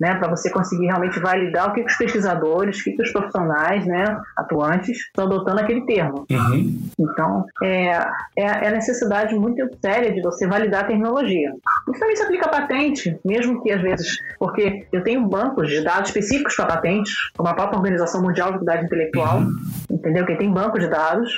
né, 0.00 0.14
para 0.14 0.28
você 0.28 0.48
conseguir 0.48 0.86
realmente 0.86 1.18
validar 1.20 1.68
o 1.68 1.72
que, 1.74 1.82
que 1.82 1.90
os 1.90 1.98
pesquisadores, 1.98 2.80
o 2.80 2.84
que, 2.84 2.92
que 2.92 3.02
os 3.02 3.12
profissionais, 3.12 3.84
né, 3.84 4.04
atuantes, 4.36 4.96
estão 4.96 5.26
adotando 5.26 5.60
aquele 5.60 5.84
termo. 5.84 6.24
Uhum. 6.30 6.88
Então, 6.98 7.44
é, 7.62 7.88
é, 8.36 8.44
é 8.44 8.68
a 8.68 8.72
necessidade 8.72 9.34
muito 9.34 9.60
séria 9.80 10.12
de 10.12 10.20
você 10.20 10.46
validar 10.46 10.84
a 10.84 10.86
terminologia. 10.86 11.52
Isso 11.88 12.00
também 12.00 12.16
se 12.16 12.22
aplica 12.22 12.46
a 12.46 12.48
patente, 12.48 13.18
mesmo 13.24 13.62
que 13.62 13.72
às 13.72 13.82
vezes, 13.82 14.18
porque 14.38 14.86
eu 14.92 15.02
tenho 15.02 15.26
bancos 15.26 15.68
de 15.68 15.82
dados 15.82 16.08
específicos 16.08 16.54
para 16.54 16.66
patentes, 16.66 17.14
como 17.36 17.48
a 17.48 17.54
própria 17.54 17.78
Organização 17.78 18.22
Mundial 18.22 18.52
de 18.52 18.58
Propriedade 18.58 18.86
Intelectual, 18.86 19.42
entendeu? 19.90 20.26
Que 20.26 20.36
tem 20.36 20.52
banco 20.52 20.78
de 20.78 20.88
dados 20.88 21.32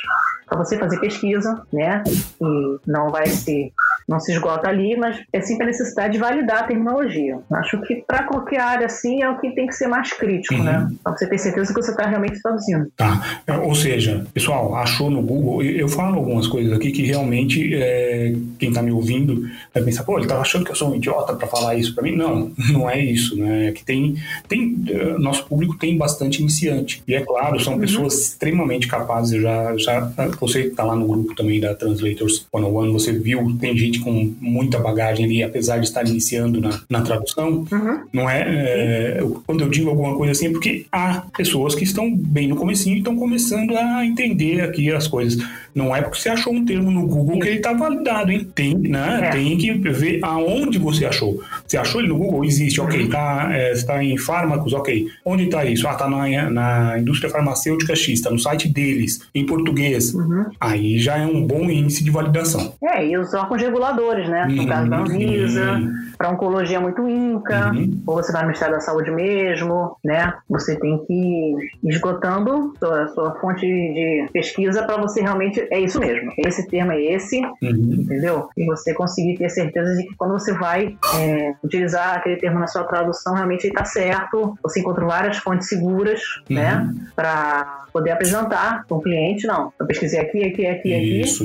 para 0.46 0.58
você 0.58 0.78
fazer 0.78 1.00
pesquisa, 1.00 1.62
né? 1.72 2.02
E 2.40 2.78
não 2.86 3.10
vai 3.10 3.26
ser 3.26 3.72
não 4.08 4.20
se 4.20 4.32
esgota 4.32 4.68
ali, 4.68 4.96
mas 4.96 5.20
é 5.32 5.40
sempre 5.40 5.64
a 5.64 5.66
necessidade 5.66 6.12
de 6.12 6.18
validar 6.18 6.64
a 6.64 6.66
terminologia. 6.66 7.38
Acho 7.52 7.80
que 7.82 7.96
para 8.06 8.22
qualquer 8.24 8.60
área 8.60 8.86
assim 8.86 9.22
é 9.22 9.28
o 9.28 9.38
que 9.38 9.50
tem 9.50 9.66
que 9.66 9.74
ser 9.74 9.88
mais 9.88 10.12
crítico, 10.12 10.54
uhum. 10.54 10.62
né? 10.62 10.88
Para 11.02 11.16
você 11.16 11.28
ter 11.28 11.38
certeza 11.38 11.74
que 11.74 11.80
você 11.80 11.90
está 11.90 12.06
realmente 12.06 12.40
traduzindo. 12.40 12.86
Tá. 12.96 13.40
É, 13.46 13.56
ou 13.56 13.74
seja, 13.74 14.24
pessoal, 14.32 14.74
achou 14.76 15.10
no 15.10 15.22
Google, 15.22 15.62
eu 15.62 15.88
falo 15.88 16.16
algumas 16.16 16.46
coisas 16.46 16.72
aqui 16.72 16.92
que 16.92 17.02
realmente 17.02 17.74
é, 17.74 18.34
quem 18.58 18.68
está 18.68 18.82
me 18.82 18.92
ouvindo 18.92 19.48
vai 19.74 19.82
pensar, 19.82 20.04
pô, 20.04 20.16
ele 20.16 20.26
está 20.26 20.38
achando 20.38 20.64
que 20.64 20.70
eu 20.70 20.76
sou 20.76 20.92
um 20.92 20.96
idiota 20.96 21.34
para 21.34 21.48
falar 21.48 21.74
isso 21.74 21.94
para 21.94 22.04
mim? 22.04 22.14
Não, 22.16 22.52
não 22.72 22.88
é 22.88 23.00
isso, 23.00 23.36
né? 23.36 23.68
É 23.68 23.72
que 23.72 23.84
tem, 23.84 24.16
tem, 24.48 24.84
é, 24.88 25.18
nosso 25.18 25.46
público 25.46 25.76
tem 25.76 25.96
bastante 25.96 26.40
iniciante. 26.40 27.02
E 27.08 27.14
é 27.14 27.20
claro, 27.22 27.58
são 27.58 27.74
uhum. 27.74 27.80
pessoas 27.80 28.14
extremamente 28.14 28.86
capazes. 28.86 29.42
Já, 29.42 29.76
já, 29.76 30.12
você 30.40 30.62
está 30.62 30.84
lá 30.84 30.94
no 30.94 31.06
grupo 31.06 31.34
também 31.34 31.60
da 31.60 31.74
Translators 31.74 32.46
101, 32.54 32.92
você 32.92 33.12
viu, 33.12 33.56
tem 33.60 33.76
gente 33.76 33.95
com 34.00 34.34
muita 34.40 34.78
bagagem 34.78 35.24
ali, 35.24 35.42
apesar 35.42 35.78
de 35.78 35.86
estar 35.86 36.06
iniciando 36.06 36.60
na, 36.60 36.80
na 36.88 37.02
tradução, 37.02 37.66
uhum. 37.70 38.00
não 38.12 38.28
é, 38.28 38.42
é, 38.46 39.24
Quando 39.46 39.62
eu 39.62 39.68
digo 39.68 39.90
alguma 39.90 40.16
coisa 40.16 40.32
assim, 40.32 40.46
é 40.46 40.50
porque 40.50 40.86
há 40.90 41.22
pessoas 41.36 41.74
que 41.74 41.84
estão 41.84 42.14
bem 42.14 42.48
no 42.48 42.56
comecinho 42.56 42.96
e 42.96 42.98
estão 42.98 43.16
começando 43.16 43.76
a 43.76 44.04
entender 44.04 44.60
aqui 44.60 44.90
as 44.90 45.06
coisas. 45.06 45.42
Não 45.74 45.94
é 45.94 46.00
porque 46.00 46.18
você 46.18 46.28
achou 46.28 46.52
um 46.54 46.64
termo 46.64 46.90
no 46.90 47.06
Google 47.06 47.38
que 47.38 47.48
ele 47.48 47.56
está 47.58 47.72
validado, 47.72 48.32
hein? 48.32 48.46
Tem, 48.54 48.74
né? 48.74 49.20
É. 49.24 49.30
Tem 49.30 49.56
que 49.58 49.72
ver 49.72 50.20
aonde 50.22 50.78
você 50.78 51.04
achou. 51.04 51.40
Você 51.66 51.76
achou 51.76 52.00
ele 52.00 52.08
no 52.08 52.16
Google? 52.16 52.44
Existe, 52.44 52.80
ok. 52.80 53.02
Está 53.02 53.48
é, 53.52 53.74
tá 53.84 54.02
em 54.02 54.16
fármacos, 54.16 54.72
ok. 54.72 55.08
Onde 55.24 55.44
está 55.44 55.64
isso? 55.64 55.88
Ah, 55.88 55.92
está 55.92 56.08
na, 56.08 56.50
na 56.50 56.98
indústria 56.98 57.30
farmacêutica 57.30 57.94
X, 57.94 58.14
está 58.14 58.30
no 58.30 58.38
site 58.38 58.68
deles, 58.68 59.20
em 59.34 59.44
português. 59.44 60.14
Uhum. 60.14 60.46
Aí 60.60 60.98
já 60.98 61.18
é 61.18 61.26
um 61.26 61.46
bom 61.46 61.70
índice 61.70 62.04
de 62.04 62.10
validação. 62.10 62.74
É, 62.82 63.06
e 63.06 63.16
os 63.16 63.32
órgãos 63.34 63.60
reguladores, 63.60 64.28
né? 64.28 64.46
No 64.46 64.66
caso 64.66 64.90
da 64.90 64.98
Anvisa, 64.98 65.72
uhum. 65.72 66.05
Para 66.16 66.30
oncologia 66.30 66.76
é 66.76 66.80
muito 66.80 67.08
INCA, 67.08 67.72
uhum. 67.72 68.02
ou 68.06 68.16
você 68.16 68.32
vai 68.32 68.42
no 68.42 68.48
Ministério 68.48 68.74
da 68.74 68.80
Saúde 68.80 69.10
mesmo, 69.10 69.96
né? 70.04 70.34
Você 70.48 70.76
tem 70.78 71.04
que 71.06 71.12
ir 71.12 71.70
esgotando 71.84 72.74
sua, 72.78 73.08
sua 73.08 73.34
fonte 73.40 73.66
de 73.66 74.28
pesquisa 74.32 74.82
para 74.84 75.00
você 75.00 75.20
realmente. 75.20 75.66
É 75.70 75.80
isso 75.80 75.98
mesmo. 76.00 76.32
Esse 76.38 76.66
termo 76.68 76.92
é 76.92 77.00
esse, 77.00 77.40
uhum. 77.40 77.98
entendeu? 78.00 78.48
E 78.56 78.64
você 78.66 78.94
conseguir 78.94 79.36
ter 79.38 79.48
certeza 79.48 79.94
de 79.94 80.06
que 80.06 80.14
quando 80.16 80.32
você 80.32 80.52
vai 80.52 80.96
é, 81.16 81.54
utilizar 81.62 82.16
aquele 82.16 82.36
termo 82.36 82.58
na 82.58 82.66
sua 82.66 82.84
tradução, 82.84 83.34
realmente 83.34 83.64
ele 83.64 83.72
está 83.72 83.84
certo. 83.84 84.56
Você 84.62 84.80
encontra 84.80 85.04
várias 85.04 85.36
fontes 85.38 85.68
seguras, 85.68 86.20
né? 86.48 86.76
Uhum. 86.76 87.06
Para 87.14 87.86
poder 87.92 88.10
apresentar 88.10 88.84
para 88.86 88.96
o 88.96 89.00
cliente, 89.00 89.46
não. 89.46 89.72
Eu 89.78 89.86
pesquisei 89.86 90.20
aqui, 90.20 90.44
aqui, 90.44 90.66
aqui, 90.66 90.94
aqui. 90.94 91.20
Isso. 91.20 91.44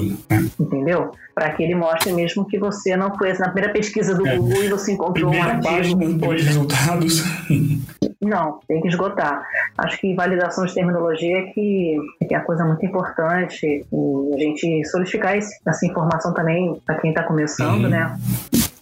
Entendeu? 0.60 1.12
Para 1.34 1.50
que 1.52 1.64
ele 1.64 1.76
mostre 1.76 2.12
mesmo 2.12 2.46
que 2.46 2.60
você 2.60 2.96
não 2.98 3.16
foi 3.18 3.32
na 3.34 3.50
primeira 3.50 3.72
pesquisa 3.72 4.14
do 4.14 4.28
é. 4.28 4.36
Google 4.36 4.61
e 4.64 4.70
você 4.70 4.94
encontrou 4.94 5.32
Primeira 5.32 5.58
um 5.58 5.62
página, 5.62 6.10
dois 6.14 6.44
resultados. 6.44 7.24
Não, 8.22 8.60
tem 8.68 8.80
que 8.82 8.88
esgotar. 8.88 9.44
Acho 9.78 10.00
que 10.00 10.14
validação 10.14 10.66
de 10.66 10.74
terminologia 10.74 11.40
é 11.40 11.42
que, 11.44 11.98
é 12.22 12.26
que 12.26 12.36
é 12.36 12.38
a 12.38 12.42
coisa 12.42 12.64
muito 12.64 12.86
importante 12.86 13.66
e 13.66 14.36
a 14.36 14.38
gente 14.38 14.86
solidificar 14.86 15.36
esse, 15.36 15.60
essa 15.66 15.86
informação 15.86 16.34
também 16.34 16.80
para 16.86 17.00
quem 17.00 17.10
está 17.10 17.24
começando, 17.24 17.86
uhum. 17.86 17.90
né? 17.90 18.16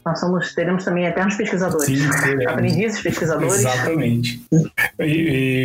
Nós 0.09 0.19
somos, 0.19 0.55
teremos 0.55 0.83
também 0.83 1.05
eternos 1.05 1.35
pesquisadores, 1.35 1.85
Sim, 1.85 2.07
aprendizes 2.49 2.99
pesquisadores. 2.99 3.59
Exatamente. 3.59 4.41
E, 4.99 5.03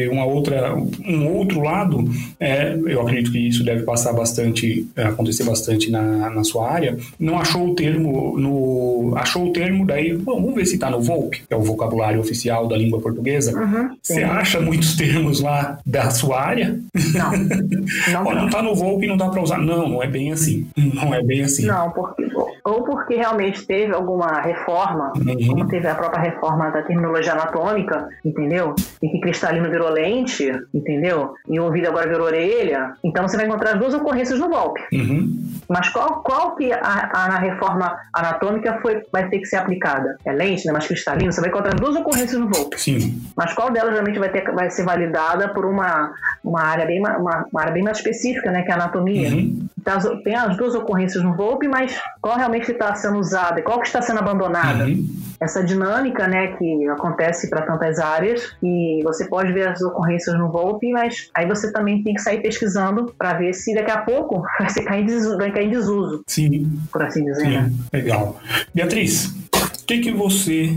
e, 0.05 0.09
uma 0.09 0.27
outra, 0.27 0.75
um 0.75 1.29
outro 1.29 1.63
lado, 1.63 2.05
é, 2.39 2.75
eu 2.75 3.01
acredito 3.01 3.33
que 3.33 3.39
isso 3.39 3.65
deve 3.65 3.85
passar 3.85 4.13
bastante, 4.13 4.87
é, 4.95 5.05
acontecer 5.05 5.45
bastante 5.45 5.91
na, 5.91 6.29
na 6.29 6.45
sua 6.45 6.71
área. 6.71 6.99
Não 7.19 7.39
achou 7.39 7.71
o 7.71 7.75
termo 7.75 8.39
no, 8.39 9.15
achou 9.17 9.49
o 9.49 9.53
termo 9.53 9.87
daí, 9.87 10.15
bom, 10.15 10.43
vamos 10.43 10.55
ver 10.55 10.67
se 10.67 10.75
está 10.75 10.91
no 10.91 11.01
VOLP, 11.01 11.43
que 11.49 11.55
é 11.55 11.57
o 11.57 11.63
vocabulário 11.63 12.21
oficial 12.21 12.69
da 12.69 12.77
língua 12.77 13.01
portuguesa. 13.01 13.59
Uhum, 13.59 13.97
Você 14.03 14.23
acha 14.23 14.61
muitos 14.61 14.95
termos 14.95 15.41
lá 15.41 15.79
da 15.87 16.11
sua 16.11 16.43
área? 16.43 16.79
Não. 17.15 17.33
Não, 18.13 18.27
Olha, 18.27 18.41
não 18.41 18.47
está 18.47 18.63
no 18.63 18.75
VOLP 18.75 19.05
e 19.05 19.09
não 19.09 19.17
dá 19.17 19.29
para 19.29 19.43
usar. 19.43 19.59
Não, 19.59 19.89
não 19.89 20.03
é 20.03 20.07
bem 20.07 20.33
assim. 20.33 20.67
Não 20.77 21.15
é 21.15 21.23
bem 21.23 21.43
assim. 21.43 21.65
Não, 21.65 21.91
porque 21.91 22.25
ou 22.65 22.83
porque 22.83 23.15
realmente 23.15 23.67
teve 23.67 23.93
alguma 23.93 24.27
reforma, 24.41 25.13
uhum. 25.17 25.47
como 25.47 25.69
teve 25.69 25.87
a 25.87 25.95
própria 25.95 26.23
reforma 26.23 26.71
da 26.71 26.83
terminologia 26.83 27.33
anatômica, 27.33 28.09
entendeu? 28.25 28.75
E 29.03 29.09
que 29.09 29.21
cristalino 29.21 29.71
virou 29.71 29.91
lente, 29.91 30.51
entendeu? 30.73 31.35
E 31.49 31.59
o 31.59 31.65
ouvido 31.65 31.89
agora 31.89 32.09
virou 32.09 32.27
orelha. 32.27 32.95
Então 33.03 33.27
você 33.27 33.37
vai 33.37 33.47
encontrar 33.47 33.75
as 33.75 33.79
duas 33.79 33.95
ocorrências 33.95 34.39
no 34.39 34.49
golpe. 34.49 34.81
Uhum. 34.93 35.44
Mas 35.69 35.89
qual, 35.89 36.23
qual 36.23 36.57
que 36.57 36.73
a, 36.73 36.79
a, 36.79 37.39
reforma 37.39 37.97
anatômica 38.13 38.79
foi, 38.81 39.03
vai 39.13 39.29
ter 39.29 39.39
que 39.39 39.47
ser 39.47 39.57
aplicada? 39.57 40.17
É 40.25 40.33
lente, 40.33 40.67
né? 40.67 40.73
Mas 40.73 40.87
cristalino? 40.87 41.33
Você 41.33 41.41
vai 41.41 41.51
encontrar 41.51 41.75
as 41.75 41.81
duas 41.81 41.97
ocorrências 41.97 42.41
no 42.41 42.49
golpe. 42.49 42.81
Sim. 42.81 43.23
Mas 43.37 43.53
qual 43.55 43.71
delas 43.71 43.93
realmente 43.93 44.19
vai, 44.19 44.31
ter, 44.31 44.45
vai 44.53 44.71
ser 44.71 44.85
validada 44.85 45.49
por 45.49 45.65
uma, 45.65 46.13
uma, 46.43 46.63
área 46.63 46.87
bem, 46.87 47.01
uma, 47.01 47.47
uma 47.51 47.61
área 47.61 47.73
bem 47.73 47.83
mais 47.83 47.99
específica, 47.99 48.51
né? 48.51 48.63
Que 48.63 48.71
é 48.71 48.75
a 48.75 48.77
anatomia. 48.77 49.29
Uhum. 49.31 49.69
Então, 49.79 50.23
tem 50.23 50.35
as 50.35 50.57
duas 50.57 50.75
ocorrências 50.75 51.23
no 51.23 51.35
Volpe, 51.37 51.69
mas 51.69 52.01
qual 52.21 52.37
realmente 52.37 52.73
está 52.73 52.95
sendo 52.95 53.19
usada 53.19 53.61
e 53.61 53.63
qual 53.63 53.81
que 53.81 53.87
está 53.87 54.01
sendo 54.01 54.19
abandonada? 54.19 54.85
Uhum. 54.85 55.07
Essa 55.41 55.63
dinâmica, 55.63 56.27
né, 56.27 56.57
que 56.57 56.89
acontece 56.89 57.51
para 57.51 57.63
tantas 57.63 57.99
áreas 57.99 58.57
e 58.63 59.03
você 59.05 59.27
pode 59.27 59.53
ver 59.53 59.69
as 59.69 59.83
ocorrências 59.83 60.39
no 60.39 60.51
Volpe, 60.51 60.91
mas 60.91 61.29
aí 61.35 61.47
você 61.47 61.71
também 61.71 62.03
tem 62.03 62.15
que 62.15 62.23
sair 62.23 62.41
pesquisando 62.41 63.15
para 63.19 63.35
ver 63.35 63.53
se 63.53 63.75
daqui 63.75 63.91
a 63.91 63.99
pouco 63.99 64.43
vai, 64.59 64.85
cair 64.85 65.03
em 65.03 65.07
desuso, 65.07 65.37
vai 65.45 65.53
cair 65.53 65.67
em 65.67 65.71
desuso. 65.71 66.23
Sim. 66.27 66.71
Por 66.91 67.03
assim 67.03 67.25
dizer, 67.25 67.45
Sim. 67.45 67.51
né? 67.51 67.73
Legal. 67.93 68.41
Beatriz, 68.75 69.27
o 69.27 69.87
que, 69.87 69.99
que 69.99 70.11
você 70.11 70.71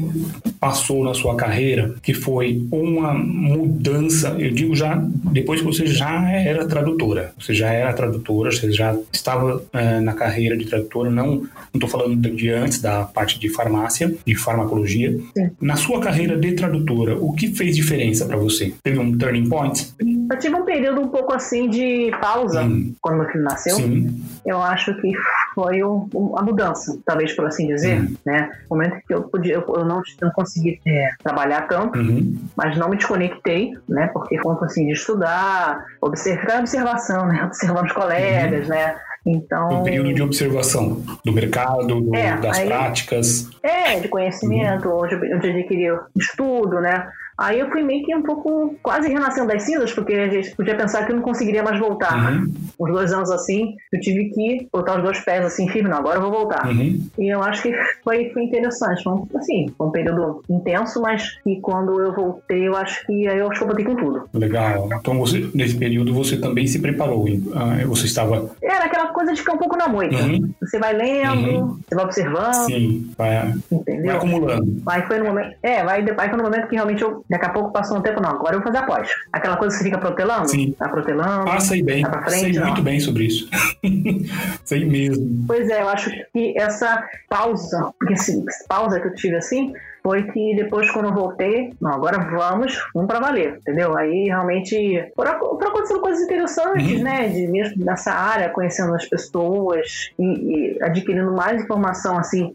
passou 0.59 1.01
na 1.01 1.13
sua 1.13 1.37
carreira 1.37 1.95
que 2.03 2.13
foi 2.13 2.67
uma 2.69 3.13
mudança? 3.13 4.35
Eu 4.37 4.51
digo 4.51 4.75
já 4.75 4.95
depois 5.31 5.61
que 5.61 5.65
você 5.65 5.87
já 5.87 6.29
era 6.29 6.67
tradutora. 6.67 7.33
Você 7.39 7.53
já 7.53 7.71
era 7.71 7.93
tradutora, 7.93 8.51
você 8.51 8.69
já 8.69 8.97
estava 9.13 9.63
é, 9.71 10.01
na 10.01 10.13
carreira 10.13 10.57
de 10.57 10.65
tradutora. 10.65 11.09
Não 11.09 11.47
estou 11.73 11.89
falando 11.89 12.17
de 12.17 12.49
antes 12.49 12.81
da 12.81 13.03
parte 13.03 13.39
de 13.39 13.47
farmácia, 13.47 14.13
de 14.25 14.35
farmacologia. 14.35 15.17
Sim. 15.37 15.51
Na 15.61 15.77
sua 15.77 16.01
carreira 16.01 16.37
de 16.37 16.51
tradutora, 16.51 17.17
o 17.17 17.31
que 17.31 17.47
fez 17.47 17.77
diferença 17.77 18.25
para 18.25 18.35
você? 18.35 18.73
Teve 18.83 18.99
um 18.99 19.17
turning 19.17 19.47
point? 19.47 19.87
Eu 20.29 20.39
tive 20.39 20.55
um 20.55 20.65
período 20.65 21.01
um 21.01 21.07
pouco 21.07 21.33
assim 21.33 21.69
de 21.69 22.11
pausa 22.19 22.63
hum. 22.63 22.93
quando 23.01 23.17
meu 23.19 23.27
filho 23.29 23.43
nasceu. 23.43 23.75
Sim. 23.75 24.23
Eu 24.45 24.61
acho 24.61 24.93
que 25.01 25.11
foi 25.53 25.83
um, 25.83 26.09
um, 26.13 26.37
a 26.37 26.41
mudança, 26.41 26.97
talvez 27.05 27.33
por 27.33 27.45
assim 27.45 27.67
dizer, 27.67 28.01
hum. 28.01 28.15
né? 28.25 28.51
O 28.69 28.75
momento 28.75 28.97
que 29.07 29.13
eu 29.13 29.23
podia, 29.23 29.55
eu, 29.55 29.65
eu 29.67 29.85
não, 29.85 30.01
não 30.21 30.31
consegui 30.31 30.79
é, 30.85 31.09
trabalhar 31.23 31.67
tanto, 31.67 31.99
uhum. 31.99 32.37
mas 32.55 32.77
não 32.77 32.89
me 32.89 32.97
desconectei, 32.97 33.73
né? 33.87 34.07
Porque 34.07 34.37
foi 34.39 34.55
assim 34.61 34.85
de 34.85 34.93
estudar, 34.93 35.85
observar, 36.01 36.59
observação, 36.59 37.27
né? 37.27 37.43
Observando 37.47 37.85
os 37.85 37.93
colegas, 37.93 38.63
uhum. 38.63 38.69
né? 38.69 38.95
Então, 39.25 39.81
um 39.81 39.83
período 39.83 40.13
de 40.13 40.21
observação 40.21 41.03
do 41.25 41.33
mercado, 41.33 41.85
do, 41.85 42.15
é, 42.15 42.37
das 42.37 42.59
aí, 42.59 42.67
práticas. 42.67 43.49
É, 43.61 43.99
de 43.99 44.07
conhecimento, 44.07 44.87
uhum. 44.87 45.03
onde, 45.03 45.15
onde 45.15 45.49
adquirir 45.49 45.99
estudo, 46.15 46.79
né? 46.79 47.09
Aí 47.37 47.59
eu 47.59 47.69
fui 47.69 47.83
meio 47.83 48.03
que 48.03 48.15
um 48.15 48.23
pouco 48.23 48.75
quase 48.81 49.09
renascendo 49.09 49.47
das 49.47 49.63
cinzas, 49.63 49.93
porque 49.93 50.13
a 50.13 50.27
gente 50.27 50.55
podia 50.55 50.75
pensar 50.75 51.05
que 51.05 51.11
eu 51.11 51.17
não 51.17 51.23
conseguiria 51.23 51.61
mais 51.61 51.79
voltar. 51.79 52.31
Uhum. 52.31 52.53
Uns 52.79 52.91
dois 52.91 53.13
anos 53.13 53.29
assim, 53.29 53.75
eu 53.93 53.99
tive 53.99 54.29
que 54.29 54.67
botar 54.71 54.97
os 54.97 55.03
dois 55.03 55.19
pés 55.19 55.45
assim, 55.45 55.67
firme, 55.69 55.89
não, 55.89 55.97
agora 55.97 56.17
eu 56.17 56.21
vou 56.21 56.31
voltar. 56.31 56.67
Uhum. 56.67 56.99
E 57.17 57.27
eu 57.31 57.43
acho 57.43 57.61
que 57.63 57.73
foi, 58.03 58.31
foi 58.31 58.43
interessante. 58.43 59.03
Foi, 59.03 59.13
assim, 59.35 59.71
foi 59.77 59.87
um 59.87 59.91
período 59.91 60.43
intenso, 60.49 60.99
mas 61.01 61.37
que 61.43 61.59
quando 61.61 62.01
eu 62.01 62.13
voltei, 62.13 62.67
eu 62.67 62.75
acho 62.75 63.05
que 63.05 63.27
aí 63.27 63.37
eu 63.37 63.49
acho 63.49 63.59
que 63.59 63.63
eu 63.63 63.67
botei 63.67 63.85
com 63.85 63.95
tudo. 63.95 64.27
Legal. 64.33 64.89
Então, 64.99 65.17
você, 65.19 65.49
nesse 65.53 65.77
período, 65.77 66.13
você 66.13 66.37
também 66.37 66.65
se 66.65 66.79
preparou. 66.79 67.25
Ah, 67.53 67.85
você 67.85 68.05
estava. 68.05 68.49
Era 68.61 68.85
aquela 68.85 69.07
coisa 69.07 69.33
de 69.33 69.39
ficar 69.39 69.53
um 69.53 69.57
pouco 69.57 69.77
na 69.77 69.87
moita. 69.87 70.15
Uhum. 70.15 70.49
Você 70.61 70.79
vai 70.79 70.93
lendo, 70.93 71.49
uhum. 71.49 71.79
você 71.87 71.95
vai 71.95 72.05
observando. 72.05 72.65
Sim, 72.65 73.11
vai, 73.17 73.53
vai 73.69 74.15
acumulando. 74.15 74.81
Aí 74.87 75.01
foi 75.03 75.19
no 75.19 75.25
momento. 75.25 75.55
É, 75.61 75.83
vai, 75.83 76.01
aí 76.01 76.29
foi 76.29 76.37
no 76.37 76.43
momento 76.43 76.67
que 76.67 76.75
realmente 76.75 77.01
eu 77.01 77.23
Daqui 77.29 77.45
a 77.45 77.49
pouco 77.49 77.71
passou 77.71 77.97
um 77.97 78.01
tempo, 78.01 78.21
não, 78.21 78.31
agora 78.31 78.55
eu 78.55 78.61
vou 78.61 78.71
fazer 78.71 78.83
após. 78.83 79.09
Aquela 79.33 79.57
coisa 79.57 79.75
que 79.75 79.79
você 79.79 79.89
fica 79.89 79.97
protelando? 79.97 80.49
Sim. 80.49 80.71
Tá 80.77 80.87
protelando. 80.87 81.45
Passa 81.45 81.73
aí 81.73 81.83
bem. 81.83 82.03
Tá 82.03 82.21
frente, 82.21 82.39
Sei 82.39 82.53
não. 82.53 82.67
muito 82.67 82.81
bem 82.81 82.99
sobre 82.99 83.25
isso. 83.25 83.49
Sei 84.63 84.85
mesmo. 84.85 85.45
Pois 85.45 85.69
é, 85.69 85.81
eu 85.81 85.89
acho 85.89 86.09
que 86.31 86.57
essa 86.57 87.03
pausa, 87.29 87.91
porque 87.99 88.13
essa 88.13 88.33
pausa 88.67 88.99
que 88.99 89.07
eu 89.07 89.15
tive 89.15 89.35
assim, 89.35 89.73
foi 90.07 90.23
que 90.23 90.55
depois, 90.55 90.89
quando 90.89 91.09
eu 91.09 91.13
voltei, 91.13 91.73
não, 91.81 91.91
agora 91.91 92.17
vamos, 92.17 92.81
vamos 92.93 93.09
para 93.09 93.19
valer, 93.19 93.57
entendeu? 93.57 93.97
Aí 93.97 94.27
realmente 94.27 95.11
foram, 95.13 95.37
foram 95.37 95.67
acontecendo 95.67 95.99
coisas 95.99 96.23
interessantes, 96.23 96.97
uhum. 96.97 97.03
né? 97.03 97.27
De 97.27 97.45
mesmo 97.45 97.83
nessa 97.83 98.13
área, 98.13 98.47
conhecendo 98.47 98.95
as 98.95 99.05
pessoas 99.05 100.09
e, 100.17 100.23
e 100.23 100.81
adquirindo 100.81 101.29
mais 101.33 101.61
informação, 101.61 102.17
assim, 102.17 102.53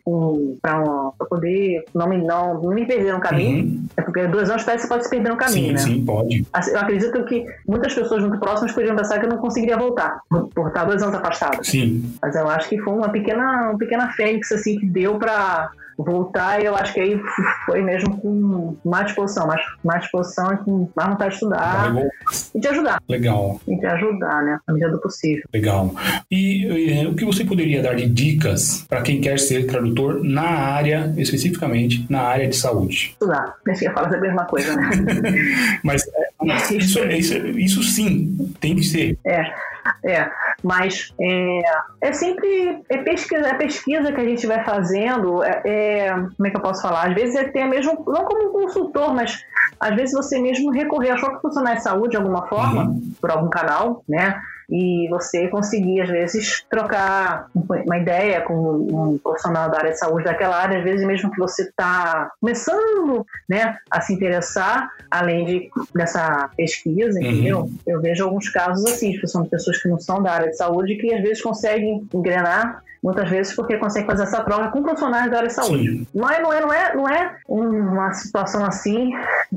para 0.63 1.13
poder 1.29 1.85
não 1.95 2.09
me, 2.09 2.17
não, 2.17 2.55
não 2.63 2.71
me 2.71 2.87
perder 2.87 3.13
no 3.13 3.21
caminho. 3.21 3.67
Uhum. 3.67 3.85
É 3.99 4.01
porque 4.01 4.27
dois 4.29 4.49
anos 4.49 4.65
parece 4.65 4.85
que 4.85 4.89
você 4.89 4.95
pode 4.95 5.05
se 5.05 5.11
perder 5.11 5.29
no 5.29 5.37
caminho, 5.37 5.67
sim, 5.67 5.91
né? 5.91 5.97
Sim, 5.97 6.05
pode. 6.07 6.47
Assim, 6.55 6.71
eu 6.71 6.79
acredito 6.79 7.25
que 7.27 7.45
muitas 7.69 7.93
pessoas 7.93 8.23
muito 8.23 8.41
próximas 8.41 8.73
poderiam 8.73 8.97
pensar 8.97 9.19
que 9.19 9.27
eu 9.27 9.31
não 9.31 9.37
conseguiria 9.37 9.77
voltar 9.77 10.23
por 10.55 10.69
estar 10.69 10.85
dois 10.85 11.03
anos 11.03 11.15
afastado. 11.17 11.63
Sim. 11.63 12.15
Mas 12.23 12.35
eu 12.35 12.49
acho 12.49 12.67
que 12.71 12.79
foi 12.79 12.95
uma 12.95 13.11
pequena, 13.11 13.69
uma 13.69 13.79
pequena 13.79 14.11
fênix, 14.13 14.51
assim, 14.53 14.79
que 14.79 14.87
deu 14.87 15.19
para 15.19 15.71
voltar 15.97 16.61
e 16.61 16.67
eu 16.67 16.77
acho 16.77 16.95
que 16.95 17.01
aí 17.01 17.21
foi 17.67 17.83
mesmo 17.83 18.19
com 18.21 18.77
mais 18.85 19.07
disposição, 19.07 19.47
mais, 19.47 19.61
mais 19.85 20.03
disposição 20.03 20.53
e 20.53 20.57
com 20.59 20.89
mais 20.95 21.11
vontade 21.11 21.31
de 21.31 21.35
estudar 21.37 21.95
e 22.55 22.61
de 22.61 22.69
ajudar. 22.69 23.03
Legal. 23.09 23.61
E 23.67 23.77
de 23.77 23.87
ajudar, 23.87 24.43
né? 24.43 24.59
Na 24.67 24.75
medida 24.75 24.93
do 24.93 25.01
possível. 25.01 25.45
Legal. 25.53 25.95
E, 26.31 26.67
e 26.67 27.07
o 27.07 27.15
que 27.15 27.25
você 27.25 27.45
poderia 27.45 27.83
dar 27.83 27.95
de 27.95 28.09
dicas 28.09 28.85
para 28.89 29.03
quem 29.03 29.21
quer 29.21 29.39
ser 29.39 29.67
tradutor 29.67 30.23
na 30.23 30.43
área, 30.43 31.13
especificamente 31.17 32.07
na 32.09 32.23
área 32.23 32.49
de 32.49 32.57
saúde? 32.57 33.11
Estudar. 33.13 33.55
Deixa 33.65 33.87
eu 33.87 33.93
falar 33.93 34.15
a 34.15 34.21
mesma 34.21 34.45
coisa, 34.45 34.75
né? 34.77 34.91
Mas 35.83 36.05
isso, 36.45 36.99
isso, 36.99 37.39
isso 37.59 37.83
sim, 37.83 38.55
tem 38.61 38.77
que 38.77 38.85
ser. 38.85 39.19
É. 39.25 39.53
É, 40.05 40.31
mas 40.63 41.13
é, 41.21 41.63
é 42.01 42.13
sempre 42.13 42.83
é 42.89 42.99
pesquisa, 42.99 43.49
é 43.49 43.55
pesquisa 43.55 44.13
que 44.13 44.21
a 44.21 44.25
gente 44.25 44.47
vai 44.47 44.65
fazendo. 44.65 45.43
É, 45.43 45.63
é, 45.65 46.13
como 46.13 46.47
é 46.47 46.51
que 46.51 46.57
eu 46.57 46.61
posso 46.61 46.83
falar? 46.83 47.09
Às 47.09 47.15
vezes 47.15 47.35
é 47.35 47.45
ter 47.45 47.65
mesmo, 47.67 48.05
não 48.07 48.25
como 48.25 48.49
um 48.49 48.53
consultor, 48.53 49.15
mas 49.15 49.45
às 49.81 49.95
vezes 49.95 50.15
você 50.15 50.41
mesmo 50.41 50.71
recorrer 50.71 51.11
a 51.11 51.17
choque 51.17 51.43
funcionais 51.43 51.79
de 51.79 51.85
saúde 51.85 52.11
de 52.11 52.17
alguma 52.17 52.47
forma, 52.47 52.85
uhum. 52.85 53.13
por 53.21 53.31
algum 53.31 53.51
canal, 53.51 54.05
né? 54.09 54.41
E 54.73 55.07
você 55.11 55.49
conseguir, 55.49 56.01
às 56.01 56.09
vezes, 56.09 56.65
trocar 56.71 57.47
uma 57.55 57.99
ideia 57.99 58.41
com 58.41 58.55
um 58.55 59.19
profissional 59.19 59.71
da 59.71 59.77
área 59.77 59.91
de 59.91 59.99
saúde 59.99 60.25
daquela 60.25 60.57
área, 60.57 60.79
às 60.79 60.85
vezes 60.85 61.07
mesmo 61.07 61.31
que 61.31 61.39
você 61.39 61.65
está 61.65 62.33
começando 62.41 63.27
né, 63.47 63.77
a 63.91 64.01
se 64.01 64.15
interessar, 64.15 64.91
além 65.11 65.45
de, 65.45 65.71
dessa 65.95 66.49
pesquisa, 66.57 67.21
uhum. 67.21 67.27
entendeu? 67.27 67.71
Eu 67.87 68.01
vejo 68.01 68.25
alguns 68.25 68.49
casos 68.49 68.87
assim, 68.87 69.13
que 69.13 69.27
são 69.27 69.45
pessoas 69.45 69.77
que 69.77 69.89
não 69.89 70.01
são 70.01 70.23
da 70.23 70.33
área 70.33 70.49
de 70.49 70.57
saúde 70.57 70.97
que 70.97 71.13
às 71.13 71.21
vezes 71.21 71.43
conseguem 71.43 72.09
engrenar 72.15 72.83
muitas 73.03 73.29
vezes 73.29 73.55
porque 73.55 73.77
consegue 73.77 74.07
fazer 74.07 74.23
essa 74.23 74.43
troca 74.45 74.69
com 74.69 74.83
profissionais 74.83 75.31
da 75.31 75.39
área 75.39 75.49
de 75.49 75.55
saúde. 75.55 75.89
Sim. 75.89 76.07
Não 76.15 76.31
é, 76.31 76.41
não 76.41 76.53
é, 76.53 76.61
não 76.61 76.73
é, 76.73 76.95
não 76.95 77.09
é 77.09 77.37
uma 77.49 78.13
situação 78.13 78.65
assim 78.65 79.11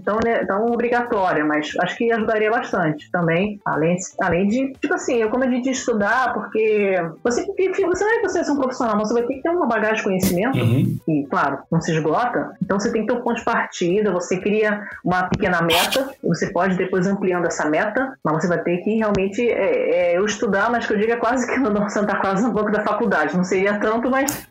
tão, 0.03 0.17
né, 0.25 0.43
tão 0.45 0.65
obrigatória, 0.65 1.45
mas 1.45 1.71
acho 1.81 1.95
que 1.95 2.11
ajudaria 2.11 2.49
bastante 2.49 3.09
também, 3.11 3.59
além, 3.63 3.97
além 4.19 4.47
de, 4.47 4.73
tipo 4.73 4.93
assim, 4.95 5.04
eu, 5.13 5.29
quando 5.29 5.43
a 5.43 5.49
gente 5.49 5.69
estudar, 5.69 6.33
porque 6.33 6.95
você, 7.23 7.45
você 7.45 8.03
não 8.03 8.11
é 8.11 8.19
que 8.19 8.23
você 8.23 8.39
é 8.39 8.51
um 8.51 8.57
profissional, 8.57 8.97
você 8.97 9.13
vai 9.13 9.23
ter 9.23 9.35
que 9.35 9.41
ter 9.41 9.49
uma 9.49 9.65
bagagem 9.65 9.97
de 9.97 10.03
conhecimento, 10.03 10.57
uhum. 10.57 10.97
e 11.07 11.25
claro, 11.29 11.59
não 11.71 11.81
se 11.81 11.91
esgota, 11.91 12.51
então 12.61 12.79
você 12.79 12.91
tem 12.91 13.01
que 13.01 13.07
ter 13.07 13.19
um 13.19 13.21
ponto 13.21 13.37
de 13.37 13.45
partida, 13.45 14.11
você 14.11 14.37
cria 14.37 14.83
uma 15.03 15.23
pequena 15.23 15.61
meta, 15.61 16.13
você 16.23 16.51
pode 16.51 16.77
depois 16.77 17.07
ampliando 17.07 17.45
essa 17.45 17.69
meta, 17.69 18.13
mas 18.23 18.35
você 18.35 18.47
vai 18.47 18.59
ter 18.59 18.77
que 18.77 18.97
realmente 18.97 19.41
é, 19.47 20.13
é, 20.13 20.17
eu 20.17 20.25
estudar, 20.25 20.69
mas 20.69 20.85
que 20.85 20.93
eu 20.93 20.97
diga 20.97 21.17
quase 21.17 21.47
que 21.47 21.57
não 21.59 21.89
sentar 21.89 22.21
quase 22.21 22.43
no 22.43 22.53
banco 22.53 22.71
da 22.71 22.83
faculdade, 22.83 23.35
não 23.35 23.43
seria 23.43 23.79
tanto, 23.79 24.09
mas 24.09 24.47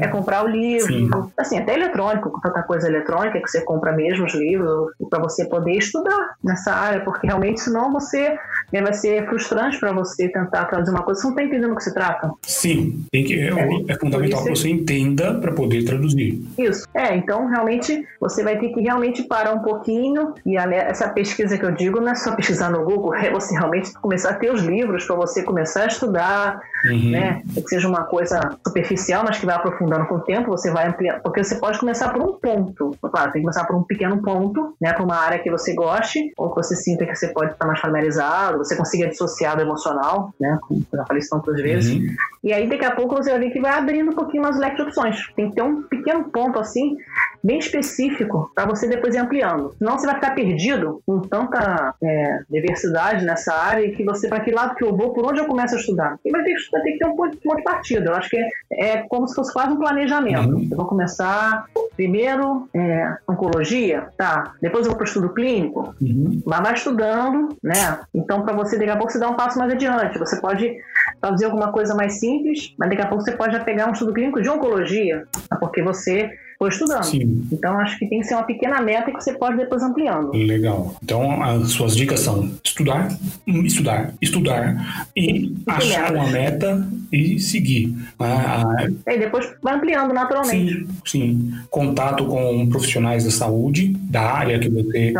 é 0.00 0.08
comprar 0.08 0.44
o 0.44 0.48
livro. 0.48 0.86
Sim. 0.86 1.10
Assim, 1.36 1.58
até 1.58 1.74
eletrônico, 1.74 2.40
tanta 2.42 2.62
coisa 2.62 2.88
eletrônica 2.88 3.40
que 3.40 3.50
você 3.50 3.62
compra 3.62 3.92
mesmo 3.92 4.26
os 4.26 4.34
livros 4.34 4.92
para 5.08 5.20
você 5.20 5.46
poder 5.46 5.72
estudar 5.72 6.36
nessa 6.42 6.72
área, 6.72 7.00
porque 7.00 7.26
realmente 7.26 7.60
senão 7.60 7.92
você 7.92 8.38
né, 8.72 8.82
vai 8.82 8.92
ser 8.92 9.26
frustrante 9.28 9.78
para 9.78 9.92
você 9.92 10.28
tentar 10.28 10.64
traduzir 10.66 10.92
uma 10.92 11.02
coisa, 11.02 11.20
você 11.20 11.26
não 11.26 11.34
está 11.34 11.44
entendendo 11.44 11.72
o 11.72 11.76
que 11.76 11.84
se 11.84 11.94
trata. 11.94 12.30
Sim, 12.42 13.04
tem 13.10 13.24
que, 13.24 13.34
é, 13.34 13.50
é 13.88 13.98
fundamental 13.98 14.44
que 14.44 14.50
você 14.50 14.68
entenda 14.68 15.34
para 15.34 15.52
poder 15.52 15.84
traduzir. 15.84 16.42
Isso. 16.58 16.86
É, 16.94 17.14
então 17.16 17.46
realmente 17.46 18.06
você 18.20 18.42
vai 18.42 18.58
ter 18.58 18.70
que 18.70 18.80
realmente 18.80 19.24
parar 19.24 19.52
um 19.52 19.60
pouquinho 19.60 20.34
e 20.46 20.56
essa 20.56 21.08
pesquisa 21.08 21.58
que 21.58 21.64
eu 21.64 21.72
digo 21.72 22.00
não 22.00 22.12
é 22.12 22.14
só 22.14 22.34
pesquisar 22.34 22.70
no 22.70 22.84
Google, 22.84 23.14
é 23.14 23.30
você 23.30 23.54
realmente 23.54 23.92
começar 23.94 24.30
a 24.30 24.34
ter 24.34 24.52
os 24.52 24.62
livros 24.62 25.04
para 25.04 25.16
você 25.16 25.42
começar 25.42 25.84
a 25.84 25.86
estudar, 25.86 26.60
uhum. 26.84 27.10
né? 27.10 27.42
Que 27.54 27.68
seja 27.68 27.88
uma 27.88 28.04
coisa 28.04 28.20
coisa 28.20 28.58
superficial, 28.66 29.24
mas 29.24 29.38
que 29.38 29.46
vai 29.46 29.54
aprofundando 29.54 30.06
com 30.06 30.16
o 30.16 30.20
tempo, 30.20 30.50
você 30.50 30.70
vai 30.70 30.88
ampliando, 30.88 31.22
porque 31.22 31.42
você 31.42 31.56
pode 31.56 31.78
começar 31.78 32.10
por 32.10 32.22
um 32.22 32.34
ponto, 32.34 32.94
claro, 33.00 33.32
tem 33.32 33.40
que 33.40 33.46
começar 33.46 33.64
por 33.64 33.76
um 33.76 33.82
pequeno 33.82 34.22
ponto, 34.22 34.74
né, 34.80 34.92
para 34.92 35.02
uma 35.02 35.16
área 35.16 35.38
que 35.38 35.50
você 35.50 35.74
goste, 35.74 36.32
ou 36.36 36.50
que 36.50 36.56
você 36.56 36.76
sinta 36.76 37.06
que 37.06 37.14
você 37.14 37.28
pode 37.28 37.52
estar 37.52 37.66
mais 37.66 37.80
familiarizado, 37.80 38.59
você 38.64 38.76
consiga 38.76 39.08
dissociar 39.08 39.56
do 39.56 39.62
emocional, 39.62 40.32
né, 40.40 40.58
como 40.62 40.80
eu 40.92 40.98
já 40.98 41.04
falei 41.04 41.20
isso 41.20 41.30
tantas 41.30 41.60
vezes, 41.60 41.94
uhum. 41.94 42.14
e 42.44 42.52
aí 42.52 42.68
daqui 42.68 42.84
a 42.84 42.90
pouco 42.90 43.16
você 43.16 43.30
vai 43.30 43.40
ver 43.40 43.50
que 43.50 43.60
vai 43.60 43.72
abrindo 43.72 44.10
um 44.10 44.14
pouquinho 44.14 44.42
mais 44.42 44.56
o 44.56 44.60
leque 44.60 44.76
de 44.76 44.82
opções, 44.82 45.16
tem 45.34 45.48
que 45.48 45.56
ter 45.56 45.62
um 45.62 45.82
pequeno 45.82 46.24
ponto 46.24 46.58
assim, 46.58 46.96
bem 47.42 47.58
específico, 47.58 48.50
para 48.54 48.66
você 48.66 48.86
depois 48.86 49.14
ir 49.14 49.18
ampliando, 49.18 49.74
senão 49.78 49.98
você 49.98 50.06
vai 50.06 50.16
ficar 50.16 50.34
perdido 50.34 51.02
com 51.06 51.20
tanta 51.20 51.94
é, 52.02 52.40
diversidade 52.50 53.24
nessa 53.24 53.54
área, 53.54 53.90
que 53.92 54.04
você, 54.04 54.28
para 54.28 54.40
que 54.40 54.50
lado 54.50 54.74
que 54.74 54.84
eu 54.84 54.96
vou, 54.96 55.12
por 55.12 55.24
onde 55.24 55.40
eu 55.40 55.46
começo 55.46 55.74
a 55.74 55.78
estudar, 55.78 56.18
e 56.24 56.30
vai 56.30 56.42
ter, 56.42 56.54
vai 56.72 56.82
ter 56.82 56.92
que 56.92 56.98
ter 56.98 57.06
um 57.06 57.16
ponto, 57.16 57.36
um 57.36 57.40
ponto 57.40 57.56
de 57.56 57.62
partida, 57.62 58.14
acho 58.14 58.28
que 58.28 58.36
é, 58.36 58.48
é 58.72 58.96
como 59.08 59.26
se 59.26 59.34
fosse 59.34 59.52
quase 59.52 59.72
um 59.72 59.76
planejamento. 59.76 60.54
Uhum. 60.54 60.68
Eu 60.70 60.76
vou 60.76 60.86
começar 60.86 61.64
primeiro 61.96 62.68
é, 62.74 63.16
oncologia, 63.28 64.08
tá? 64.16 64.54
Depois 64.60 64.84
eu 64.84 64.90
vou 64.90 64.98
para 64.98 65.06
estudo 65.06 65.30
clínico, 65.30 65.94
uhum. 66.00 66.42
mas 66.46 66.60
vai 66.60 66.74
estudando, 66.74 67.56
né? 67.62 68.00
Então, 68.14 68.44
para 68.50 68.64
você, 68.64 68.76
daqui 68.76 68.90
a 68.90 68.96
pouco, 68.96 69.12
você 69.12 69.18
dá 69.18 69.28
um 69.28 69.36
passo 69.36 69.58
mais 69.58 69.72
adiante. 69.72 70.18
Você 70.18 70.40
pode 70.40 70.76
fazer 71.20 71.44
alguma 71.46 71.72
coisa 71.72 71.94
mais 71.94 72.18
simples, 72.18 72.74
mas 72.78 72.90
daqui 72.90 73.02
a 73.02 73.06
pouco 73.06 73.22
você 73.22 73.32
pode 73.32 73.52
já 73.52 73.60
pegar 73.60 73.88
um 73.88 73.92
estudo 73.92 74.12
clínico 74.12 74.42
de 74.42 74.48
oncologia, 74.48 75.24
porque 75.60 75.82
você 75.82 76.30
foi 76.60 76.68
estudando. 76.68 77.04
Sim. 77.04 77.48
Então 77.50 77.80
acho 77.80 77.98
que 77.98 78.06
tem 78.06 78.20
que 78.20 78.26
ser 78.26 78.34
uma 78.34 78.42
pequena 78.42 78.82
meta 78.82 79.10
que 79.10 79.24
você 79.24 79.32
pode 79.32 79.56
depois 79.56 79.82
ampliando. 79.82 80.32
Legal. 80.32 80.94
Então 81.02 81.42
as 81.42 81.70
suas 81.70 81.96
dicas 81.96 82.20
são 82.20 82.50
estudar, 82.62 83.08
estudar, 83.46 84.12
estudar 84.20 85.08
e 85.16 85.54
achar 85.66 86.12
uma 86.12 86.26
meta 86.26 86.86
e 87.10 87.40
seguir. 87.40 87.96
Ah, 88.18 88.86
e 89.06 89.18
depois 89.18 89.50
vai 89.62 89.74
ampliando 89.74 90.12
naturalmente. 90.12 90.74
Sim, 90.74 90.88
sim. 91.06 91.52
Contato 91.70 92.26
com 92.26 92.68
profissionais 92.68 93.24
da 93.24 93.30
saúde, 93.30 93.96
da 93.98 94.20
área 94.20 94.58
que 94.58 94.68
você 94.68 95.14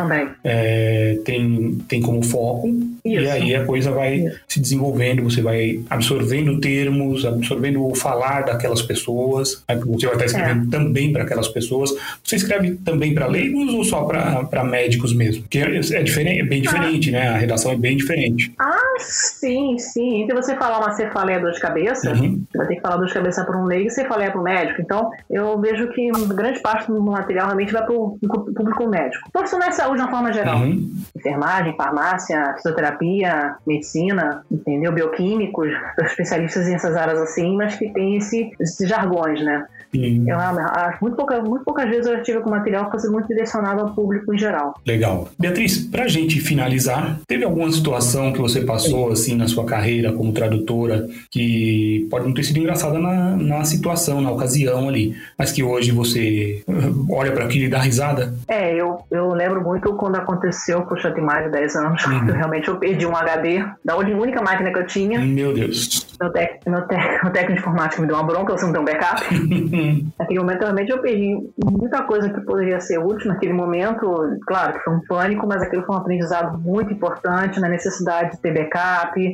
é, 0.44 1.18
tem, 1.24 1.78
tem 1.88 2.02
como 2.02 2.22
foco. 2.22 2.68
E 3.04 3.16
aí 3.16 3.54
a 3.54 3.64
coisa 3.64 3.90
vai 3.90 4.24
se 4.46 4.60
desenvolvendo, 4.60 5.22
você 5.22 5.40
vai 5.40 5.80
absorvendo 5.88 6.60
termos, 6.60 7.24
absorvendo 7.24 7.86
o 7.86 7.94
falar 7.94 8.42
daquelas 8.42 8.82
pessoas. 8.82 9.62
Aí 9.66 9.76
você 9.76 10.06
vai 10.06 10.16
estar 10.16 10.26
escrevendo 10.26 10.66
é. 10.66 10.70
também 10.70 11.12
para 11.12 11.22
aquelas 11.22 11.48
pessoas. 11.48 11.90
Você 12.22 12.36
escreve 12.36 12.76
também 12.84 13.14
para 13.14 13.26
leigos 13.26 13.72
ou 13.72 13.84
só 13.84 14.04
para 14.04 14.64
médicos 14.64 15.12
mesmo? 15.12 15.42
Porque 15.42 15.58
é, 15.58 16.02
diferente, 16.02 16.40
é 16.40 16.44
bem 16.44 16.62
diferente, 16.62 17.10
ah. 17.10 17.12
né? 17.12 17.28
A 17.28 17.36
redação 17.36 17.72
é 17.72 17.76
bem 17.76 17.96
diferente. 17.96 18.52
Ah, 18.58 18.79
sim, 18.98 19.78
sim. 19.78 20.22
Entre 20.22 20.34
você 20.34 20.56
falar 20.56 20.78
uma 20.78 20.92
cefaleia 20.92 21.40
dor 21.40 21.52
de 21.52 21.60
cabeça, 21.60 22.10
uhum. 22.10 22.44
você 22.50 22.58
vai 22.58 22.66
ter 22.66 22.74
que 22.76 22.80
falar 22.80 22.96
dor 22.96 23.06
de 23.06 23.14
cabeça 23.14 23.44
para 23.44 23.58
um 23.58 23.64
leigo 23.64 23.88
e 23.88 23.90
cefaleia 23.90 24.30
para 24.30 24.40
o 24.40 24.44
médico. 24.44 24.80
Então, 24.80 25.10
eu 25.30 25.58
vejo 25.60 25.88
que 25.88 26.10
grande 26.28 26.60
parte 26.60 26.88
do 26.88 27.00
material 27.00 27.46
realmente 27.46 27.72
vai 27.72 27.84
para 27.84 27.94
o 27.94 28.18
público 28.20 28.88
médico. 28.88 29.30
Profissionais 29.32 29.70
de 29.70 29.76
saúde 29.76 29.96
de 29.96 30.02
uma 30.02 30.10
forma 30.10 30.32
geral. 30.32 30.58
Uhum. 30.58 30.90
Enfermagem, 31.16 31.76
farmácia, 31.76 32.54
fisioterapia, 32.56 33.56
medicina, 33.66 34.42
entendeu? 34.50 34.92
Bioquímicos, 34.92 35.70
especialistas 36.02 36.68
nessas 36.68 36.96
áreas 36.96 37.20
assim, 37.20 37.56
mas 37.56 37.76
que 37.76 37.88
tem 37.92 38.16
esse, 38.16 38.50
esses 38.60 38.88
jargões, 38.88 39.42
né? 39.42 39.66
Sim. 39.92 40.24
Eu 40.28 40.38
acho 40.38 40.98
muito 41.02 41.16
pouca, 41.16 41.42
muito 41.42 41.64
poucas 41.64 41.88
vezes 41.88 42.06
eu 42.06 42.16
já 42.16 42.22
tive 42.22 42.40
com 42.40 42.50
material 42.50 42.86
que 42.86 42.92
fosse 42.92 43.08
muito 43.08 43.26
direcionado 43.26 43.80
ao 43.80 43.94
público 43.94 44.32
em 44.32 44.38
geral. 44.38 44.80
Legal. 44.86 45.28
Beatriz, 45.38 45.78
pra 45.78 46.06
gente 46.06 46.40
finalizar, 46.40 47.18
teve 47.26 47.44
alguma 47.44 47.70
situação 47.72 48.32
que 48.32 48.40
você 48.40 48.60
passou 48.60 48.89
assim 49.12 49.36
na 49.36 49.48
sua 49.48 49.64
carreira 49.64 50.12
como 50.12 50.32
tradutora 50.32 51.06
que 51.30 52.06
pode 52.10 52.26
não 52.26 52.34
ter 52.34 52.44
sido 52.44 52.58
engraçada 52.58 52.98
na, 52.98 53.36
na 53.36 53.64
situação, 53.64 54.20
na 54.20 54.30
ocasião 54.30 54.88
ali, 54.88 55.16
mas 55.38 55.52
que 55.52 55.62
hoje 55.62 55.90
você 55.92 56.62
olha 57.08 57.32
para 57.32 57.44
aquilo 57.44 57.64
e 57.64 57.68
dá 57.68 57.78
risada? 57.78 58.34
É, 58.48 58.74
eu, 58.74 59.00
eu 59.10 59.32
lembro 59.32 59.62
muito 59.62 59.94
quando 59.94 60.16
aconteceu, 60.16 60.82
puxa, 60.82 61.10
tem 61.10 61.22
mais 61.22 61.44
de 61.44 61.52
10 61.52 61.76
anos, 61.76 62.04
uhum. 62.04 62.28
eu 62.28 62.34
realmente 62.34 62.68
eu 62.68 62.76
perdi 62.76 63.06
um 63.06 63.16
HD 63.16 63.64
da 63.84 63.96
única 63.96 64.42
máquina 64.42 64.72
que 64.72 64.78
eu 64.78 64.86
tinha. 64.86 65.18
Meu 65.20 65.52
Deus. 65.52 66.06
Meu, 66.20 66.30
tec, 66.30 66.60
meu, 66.66 66.82
tec, 66.82 67.00
meu 67.24 67.32
técnico 67.32 67.54
de 67.54 67.58
informática 67.60 68.02
me 68.02 68.08
deu 68.08 68.16
uma 68.16 68.24
bronca, 68.24 68.52
você 68.52 68.66
não 68.66 68.72
tem 68.72 68.82
um 68.82 68.84
backup. 68.84 69.22
Naquele 70.18 70.40
momento, 70.40 70.60
realmente, 70.60 70.90
eu 70.90 71.00
perdi 71.00 71.50
muita 71.64 72.02
coisa 72.02 72.28
que 72.28 72.40
poderia 72.42 72.80
ser 72.80 72.98
útil 72.98 73.28
naquele 73.28 73.52
momento. 73.52 74.38
Claro 74.46 74.74
que 74.74 74.80
foi 74.80 74.94
um 74.94 75.00
pânico, 75.06 75.46
mas 75.46 75.62
aquilo 75.62 75.84
foi 75.84 75.94
um 75.94 75.98
aprendizado 75.98 76.58
muito 76.58 76.92
importante 76.92 77.60
na 77.60 77.68
necessidade 77.68 78.32
de 78.32 78.40
ter 78.40 78.52
backup, 78.52 78.69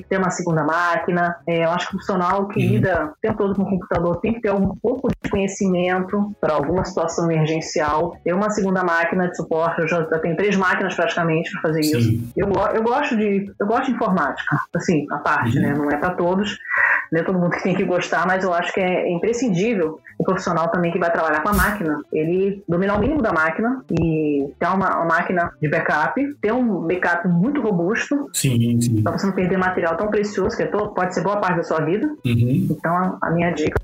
ter 0.08 0.18
uma 0.18 0.30
segunda 0.30 0.64
máquina. 0.64 1.36
É, 1.46 1.64
eu 1.64 1.70
acho 1.70 1.88
que 1.88 1.94
o 1.94 1.98
profissional 1.98 2.48
que 2.48 2.60
uhum. 2.60 2.72
lida 2.72 3.06
o 3.06 3.20
tempo 3.20 3.38
todo 3.38 3.54
com 3.54 3.62
o 3.62 3.70
computador 3.70 4.20
tem 4.20 4.34
que 4.34 4.40
ter 4.40 4.52
um 4.52 4.74
pouco 4.76 5.08
de 5.08 5.30
conhecimento 5.30 6.34
para 6.40 6.54
alguma 6.54 6.84
situação 6.84 7.30
emergencial. 7.30 8.16
Ter 8.24 8.32
uma 8.32 8.50
segunda 8.50 8.82
máquina 8.82 9.28
de 9.28 9.36
suporte, 9.36 9.80
eu 9.80 9.88
já, 9.88 10.02
já 10.04 10.18
tenho 10.18 10.36
três 10.36 10.56
máquinas 10.56 10.94
praticamente 10.94 11.50
para 11.52 11.62
fazer 11.62 11.82
Sim. 11.82 11.98
isso. 11.98 12.32
Eu, 12.36 12.48
eu 12.74 12.82
gosto 12.82 13.16
de 13.16 13.52
eu 13.58 13.66
gosto 13.66 13.86
de 13.86 13.92
informática, 13.92 14.58
assim, 14.74 15.06
a 15.10 15.18
parte, 15.18 15.56
uhum. 15.56 15.62
né? 15.62 15.74
Não 15.74 15.90
é 15.90 15.96
para 15.96 16.10
todos, 16.10 16.58
não 17.16 17.22
é 17.22 17.24
todo 17.24 17.38
mundo 17.38 17.50
que 17.50 17.62
tem 17.62 17.74
que 17.74 17.84
gostar, 17.84 18.26
mas 18.26 18.44
eu 18.44 18.52
acho 18.52 18.72
que 18.72 18.80
é 18.80 19.10
imprescindível 19.10 19.98
o 20.18 20.24
profissional 20.24 20.68
também 20.68 20.90
que 20.92 20.98
vai 20.98 21.10
trabalhar 21.10 21.40
com 21.42 21.48
a 21.48 21.52
máquina, 21.52 22.00
ele 22.12 22.62
dominar 22.68 22.96
o 22.96 23.00
mínimo 23.00 23.22
da 23.22 23.32
máquina 23.32 23.84
e 23.90 24.48
ter 24.58 24.66
uma, 24.66 24.96
uma 24.96 25.04
máquina 25.04 25.52
de 25.60 25.68
backup, 25.68 26.20
ter 26.40 26.52
um 26.52 26.86
backup 26.86 27.28
muito 27.28 27.60
robusto, 27.60 28.28
sim, 28.32 28.80
sim. 28.80 29.02
para 29.02 29.12
você 29.12 29.26
não 29.26 29.34
perder 29.34 29.58
material 29.58 29.96
tão 29.96 30.08
precioso 30.08 30.56
que 30.56 30.62
é 30.62 30.66
todo, 30.66 30.94
pode 30.94 31.14
ser 31.14 31.22
boa 31.22 31.36
parte 31.36 31.56
da 31.56 31.62
sua 31.62 31.80
vida. 31.80 32.06
Uhum. 32.24 32.68
Então, 32.70 32.94
a, 32.94 33.18
a, 33.22 33.30
minha 33.30 33.50
dica 33.50 33.76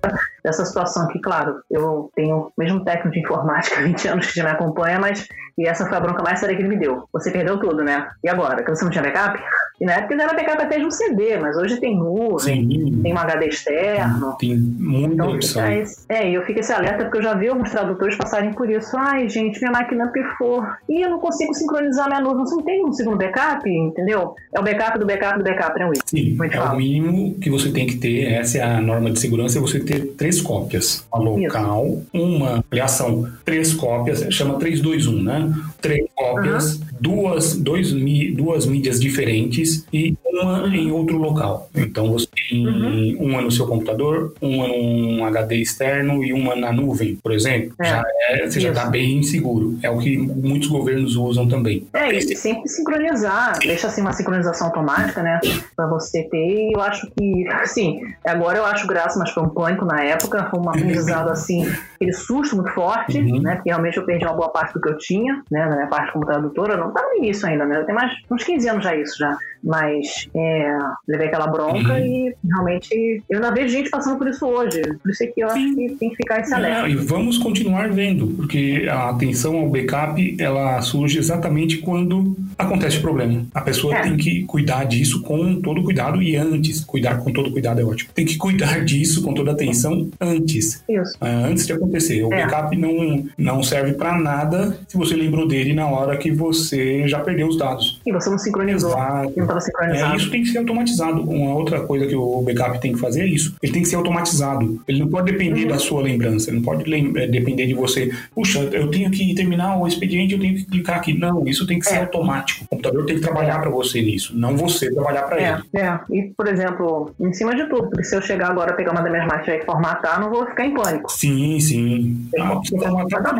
dessa 0.43 0.65
situação 0.65 1.05
aqui, 1.05 1.21
claro, 1.21 1.61
eu 1.71 2.11
tenho 2.15 2.51
mesmo 2.57 2.83
técnico 2.85 3.11
de 3.11 3.21
informática, 3.21 3.83
20 3.83 4.09
anos 4.09 4.27
que 4.27 4.37
já 4.37 4.45
me 4.45 4.51
acompanha, 4.51 4.99
mas 4.99 5.29
e 5.59 5.67
essa 5.67 5.87
foi 5.87 5.97
a 5.97 6.01
bronca 6.01 6.23
mais 6.23 6.41
séria 6.41 6.57
que 6.57 6.63
ele 6.63 6.69
me 6.69 6.79
deu. 6.79 7.05
Você 7.13 7.31
perdeu 7.31 7.59
tudo, 7.59 7.85
né? 7.85 8.09
E 8.25 8.29
agora? 8.29 8.63
Que 8.63 8.71
você 8.71 8.85
não 8.85 8.91
tinha 8.91 9.03
backup? 9.03 9.39
E 9.81 9.85
na 9.85 9.95
época 9.95 10.15
era 10.15 10.33
backup 10.33 10.63
até 10.63 10.79
de 10.79 10.87
um 10.87 10.91
CD, 10.91 11.37
mas 11.39 11.57
hoje 11.57 11.79
tem 11.79 11.97
nuvem, 11.97 13.01
tem 13.03 13.13
um 13.13 13.19
HD 13.23 13.47
externo. 13.47 14.37
Tem 14.39 14.57
muita 14.57 15.15
então, 15.15 15.35
opção. 15.35 15.63
É, 16.09 16.31
e 16.31 16.35
eu 16.35 16.43
fico 16.45 16.61
esse 16.61 16.73
alerta 16.73 17.05
porque 17.05 17.19
eu 17.19 17.23
já 17.23 17.35
vi 17.35 17.49
alguns 17.49 17.71
tradutores 17.71 18.17
passarem 18.17 18.53
por 18.53 18.69
isso. 18.71 18.97
Ai, 18.97 19.29
gente, 19.29 19.61
minha 19.61 19.73
máquina 19.73 20.09
pifou. 20.09 20.65
E 20.89 21.03
eu 21.03 21.11
não 21.11 21.19
consigo 21.19 21.55
sincronizar 21.55 22.09
minha 22.09 22.21
nuvem. 22.21 22.45
Você 22.45 22.55
não 22.55 22.63
tem 22.63 22.85
um 22.85 22.93
segundo 22.93 23.17
backup, 23.17 23.69
entendeu? 23.69 24.35
É 24.55 24.61
o 24.61 24.63
backup 24.63 24.99
do 24.99 25.07
backup 25.07 25.39
do 25.39 25.45
backup, 25.45 25.79
né, 25.79 25.85
Will? 25.87 26.03
Sim, 26.07 26.39
é 26.43 26.51
fala. 26.51 26.75
o 26.75 26.77
mínimo 26.77 27.35
que 27.41 27.51
você 27.51 27.71
tem 27.71 27.87
que 27.87 27.97
ter. 27.97 28.33
Essa 28.33 28.59
é 28.59 28.63
a 28.63 28.81
norma 28.81 29.11
de 29.11 29.19
segurança, 29.19 29.59
é 29.59 29.61
você 29.61 29.81
ter 29.81 30.15
três 30.17 30.41
cópias. 30.41 31.07
Uma 31.13 31.31
local, 31.31 31.87
isso. 31.87 32.07
uma, 32.13 32.65
são 32.89 33.29
três 33.45 33.73
cópias, 33.75 34.27
chama 34.31 34.59
321, 34.59 35.23
né? 35.23 35.53
Três 35.83 36.07
cópias, 36.15 36.77
uhum. 36.77 36.87
duas, 37.01 37.57
dois, 37.57 37.93
duas 38.35 38.67
mídias 38.67 39.01
diferentes 39.01 39.85
e 39.93 40.17
uma 40.25 40.69
em 40.69 40.91
outro 40.91 41.19
local. 41.19 41.69
Então 41.75 42.13
você 42.13 42.27
tem 42.49 42.67
uhum. 42.67 43.17
uma 43.21 43.43
no 43.43 43.51
seu 43.51 43.67
computador, 43.67 44.33
uma 44.41 44.69
num 44.69 45.25
HD 45.25 45.57
externo 45.57 46.25
e 46.25 46.33
uma 46.33 46.57
na 46.57 46.73
nuvem, 46.73 47.17
por 47.17 47.33
exemplo. 47.33 47.75
É. 47.81 47.85
Já 47.85 48.03
é, 48.29 48.49
você 48.49 48.61
já 48.61 48.69
está 48.71 48.87
bem 48.87 49.23
seguro. 49.23 49.79
É 49.83 49.91
o 49.91 49.99
que 49.99 50.17
muitos 50.17 50.69
governos 50.69 51.17
usam 51.17 51.49
também. 51.49 51.87
É, 51.93 52.13
e 52.13 52.37
sempre 52.37 52.69
sincronizar, 52.69 53.59
deixa 53.59 53.89
assim 53.89 54.01
uma 54.01 54.13
sincronização 54.13 54.69
automática, 54.69 55.23
né? 55.23 55.41
Para 55.77 55.87
você 55.89 56.23
ter. 56.25 56.71
Eu 56.73 56.81
acho 56.81 57.11
que, 57.11 57.49
assim, 57.49 58.01
agora 58.25 58.59
eu 58.59 58.65
acho 58.65 58.87
graça, 58.87 59.19
mas 59.19 59.31
foi 59.31 59.43
um 59.43 59.49
pânico 59.49 59.85
na 59.85 60.03
época, 60.03 60.49
foi 60.51 60.61
um 60.61 60.69
aprendizado 60.69 61.31
assim, 61.31 61.67
aquele 61.97 62.13
susto 62.13 62.57
muito 62.57 62.71
forte, 62.73 63.19
uhum. 63.19 63.43
né? 63.43 63.57
Porque 63.57 63.71
realmente 63.71 63.97
eu 63.97 64.05
perdi 64.05 64.25
uma 64.25 64.35
boa 64.35 64.51
parte 64.51 64.73
do 64.73 64.81
que 64.81 64.89
eu 64.89 64.99
tinha, 64.99 65.43
né? 65.51 65.69
Na 65.73 65.77
minha 65.77 65.89
parte 65.89 66.13
como 66.13 66.27
tradutora, 66.27 66.77
não 66.77 66.89
estava 66.89 67.09
no 67.09 67.17
início 67.17 67.49
ainda, 67.49 67.65
né? 67.65 67.79
Eu 67.79 67.87
tenho 67.87 67.99
mais 67.99 68.13
uns 68.31 68.45
15 68.45 68.69
anos 68.69 68.85
já 68.85 68.95
isso 68.95 69.17
já. 69.19 69.39
Mas 69.63 70.29
é, 70.35 70.79
levei 71.07 71.29
aquela 71.29 71.47
bronca 71.47 71.93
uhum. 71.93 71.99
e 71.99 72.35
realmente 72.45 73.23
eu 73.29 73.37
ainda 73.37 73.55
vejo 73.55 73.69
gente 73.69 73.91
passando 73.91 74.19
por 74.19 74.29
isso 74.29 74.45
hoje. 74.47 74.83
Por 75.01 75.11
isso 75.11 75.23
é 75.23 75.27
que 75.27 75.41
eu 75.41 75.51
Sim. 75.51 75.67
acho 75.67 75.77
que 75.77 75.97
tem 75.97 76.11
que 76.11 76.17
ficar 76.17 76.41
esse 76.41 76.53
alerta. 76.53 76.89
É, 76.89 76.91
e 76.91 76.97
vamos 76.97 77.39
continuar 77.39 77.91
vendo, 77.91 78.27
porque 78.29 78.87
a 78.91 79.11
atenção 79.11 79.57
ao 79.57 79.69
backup 79.69 80.37
ela 80.39 80.81
surge 80.83 81.19
exatamente 81.19 81.79
quando 81.79 82.37
acontece 82.59 82.99
o 82.99 83.01
problema. 83.01 83.45
A 83.55 83.61
pessoa 83.61 83.95
é. 83.95 84.03
tem 84.03 84.17
que 84.17 84.45
cuidar 84.45 84.85
disso 84.85 85.23
com 85.23 85.61
todo 85.61 85.83
cuidado 85.83 86.23
e 86.23 86.37
antes. 86.37 86.85
Cuidar 86.85 87.19
com 87.19 87.33
todo 87.33 87.51
cuidado 87.51 87.81
é 87.81 87.85
ótimo. 87.85 88.11
Tem 88.15 88.25
que 88.25 88.37
cuidar 88.37 88.83
disso 88.85 89.23
com 89.23 89.33
toda 89.33 89.53
atenção 89.53 90.11
antes. 90.21 90.83
Isso. 90.89 91.17
Uh, 91.21 91.47
antes 91.51 91.67
de 91.67 91.73
acontecer. 91.73 92.23
O 92.25 92.33
é. 92.33 92.43
backup 92.43 92.77
não, 92.77 93.27
não 93.39 93.63
serve 93.63 93.93
para 93.93 94.19
nada 94.19 94.79
se 94.89 94.97
você 94.97 95.15
lembrou 95.15 95.47
dele 95.47 95.73
na 95.73 95.87
hora 95.87 96.17
que 96.17 96.31
você 96.31 97.07
já 97.07 97.21
perdeu 97.21 97.47
os 97.49 97.57
dados. 97.57 98.01
E 98.05 98.13
você 98.13 98.31
não 98.31 98.39
sincronizou. 98.39 98.91
Exato. 98.91 99.33
Estava 99.53 99.61
sincronizado. 99.61 100.13
É, 100.13 100.17
isso 100.17 100.31
tem 100.31 100.43
que 100.43 100.49
ser 100.49 100.59
automatizado. 100.59 101.23
Uma 101.23 101.55
outra 101.55 101.81
coisa 101.81 102.07
que 102.07 102.17
o 102.17 102.43
backup 102.43 102.81
tem 102.81 102.93
que 102.93 102.99
fazer 102.99 103.23
é 103.23 103.27
isso. 103.27 103.55
Ele 103.63 103.73
tem 103.73 103.83
que 103.83 103.89
ser 103.89 103.97
automatizado. 103.97 104.81
Ele 104.87 104.99
não 105.01 105.09
pode 105.09 105.31
depender 105.31 105.63
uhum. 105.63 105.69
da 105.69 105.79
sua 105.79 106.03
lembrança. 106.03 106.51
Ele 106.51 106.59
não 106.59 106.65
pode 106.65 106.83
é, 106.93 107.27
depender 107.27 107.67
de 107.67 107.75
você. 107.75 108.11
Puxa, 108.35 108.61
eu 108.73 108.91
tenho 108.91 109.11
que 109.11 109.35
terminar 109.35 109.79
o 109.79 109.87
expediente, 109.87 110.35
eu 110.35 110.41
tenho 110.41 110.55
que 110.55 110.65
clicar 110.65 110.97
aqui. 110.97 111.19
Não, 111.19 111.47
isso 111.47 111.67
tem 111.67 111.79
que 111.79 111.87
ser 111.87 111.97
é. 111.97 112.01
automático. 112.01 112.65
O 112.65 112.69
computador 112.69 113.05
tem 113.07 113.17
que 113.17 113.23
trabalhar 113.23 113.61
para 113.61 113.71
você 113.71 114.01
nisso, 114.01 114.37
não 114.37 114.57
você 114.57 114.93
trabalhar 114.93 115.23
para 115.23 115.41
é, 115.41 115.53
ele. 115.53 115.83
É, 115.83 116.01
e 116.11 116.23
por 116.37 116.49
exemplo, 116.49 117.15
em 117.21 117.33
cima 117.33 117.55
de 117.55 117.69
tudo, 117.69 117.89
porque 117.89 118.05
se 118.05 118.17
eu 118.17 118.23
chegar 118.23 118.51
agora 118.51 118.75
pegar 118.75 118.93
uma 118.93 119.03
das 119.03 119.11
minhas 119.11 119.27
máquinas 119.27 119.63
e 119.63 119.65
formatar, 119.65 120.21
não 120.21 120.31
vou 120.31 120.47
ficar 120.47 120.67
em 120.67 120.75
pânico. 120.75 121.11
Sim, 121.11 121.61
sim. 121.61 122.29
Ah, 122.39 122.61
formatar, 122.69 123.23
tá 123.23 123.33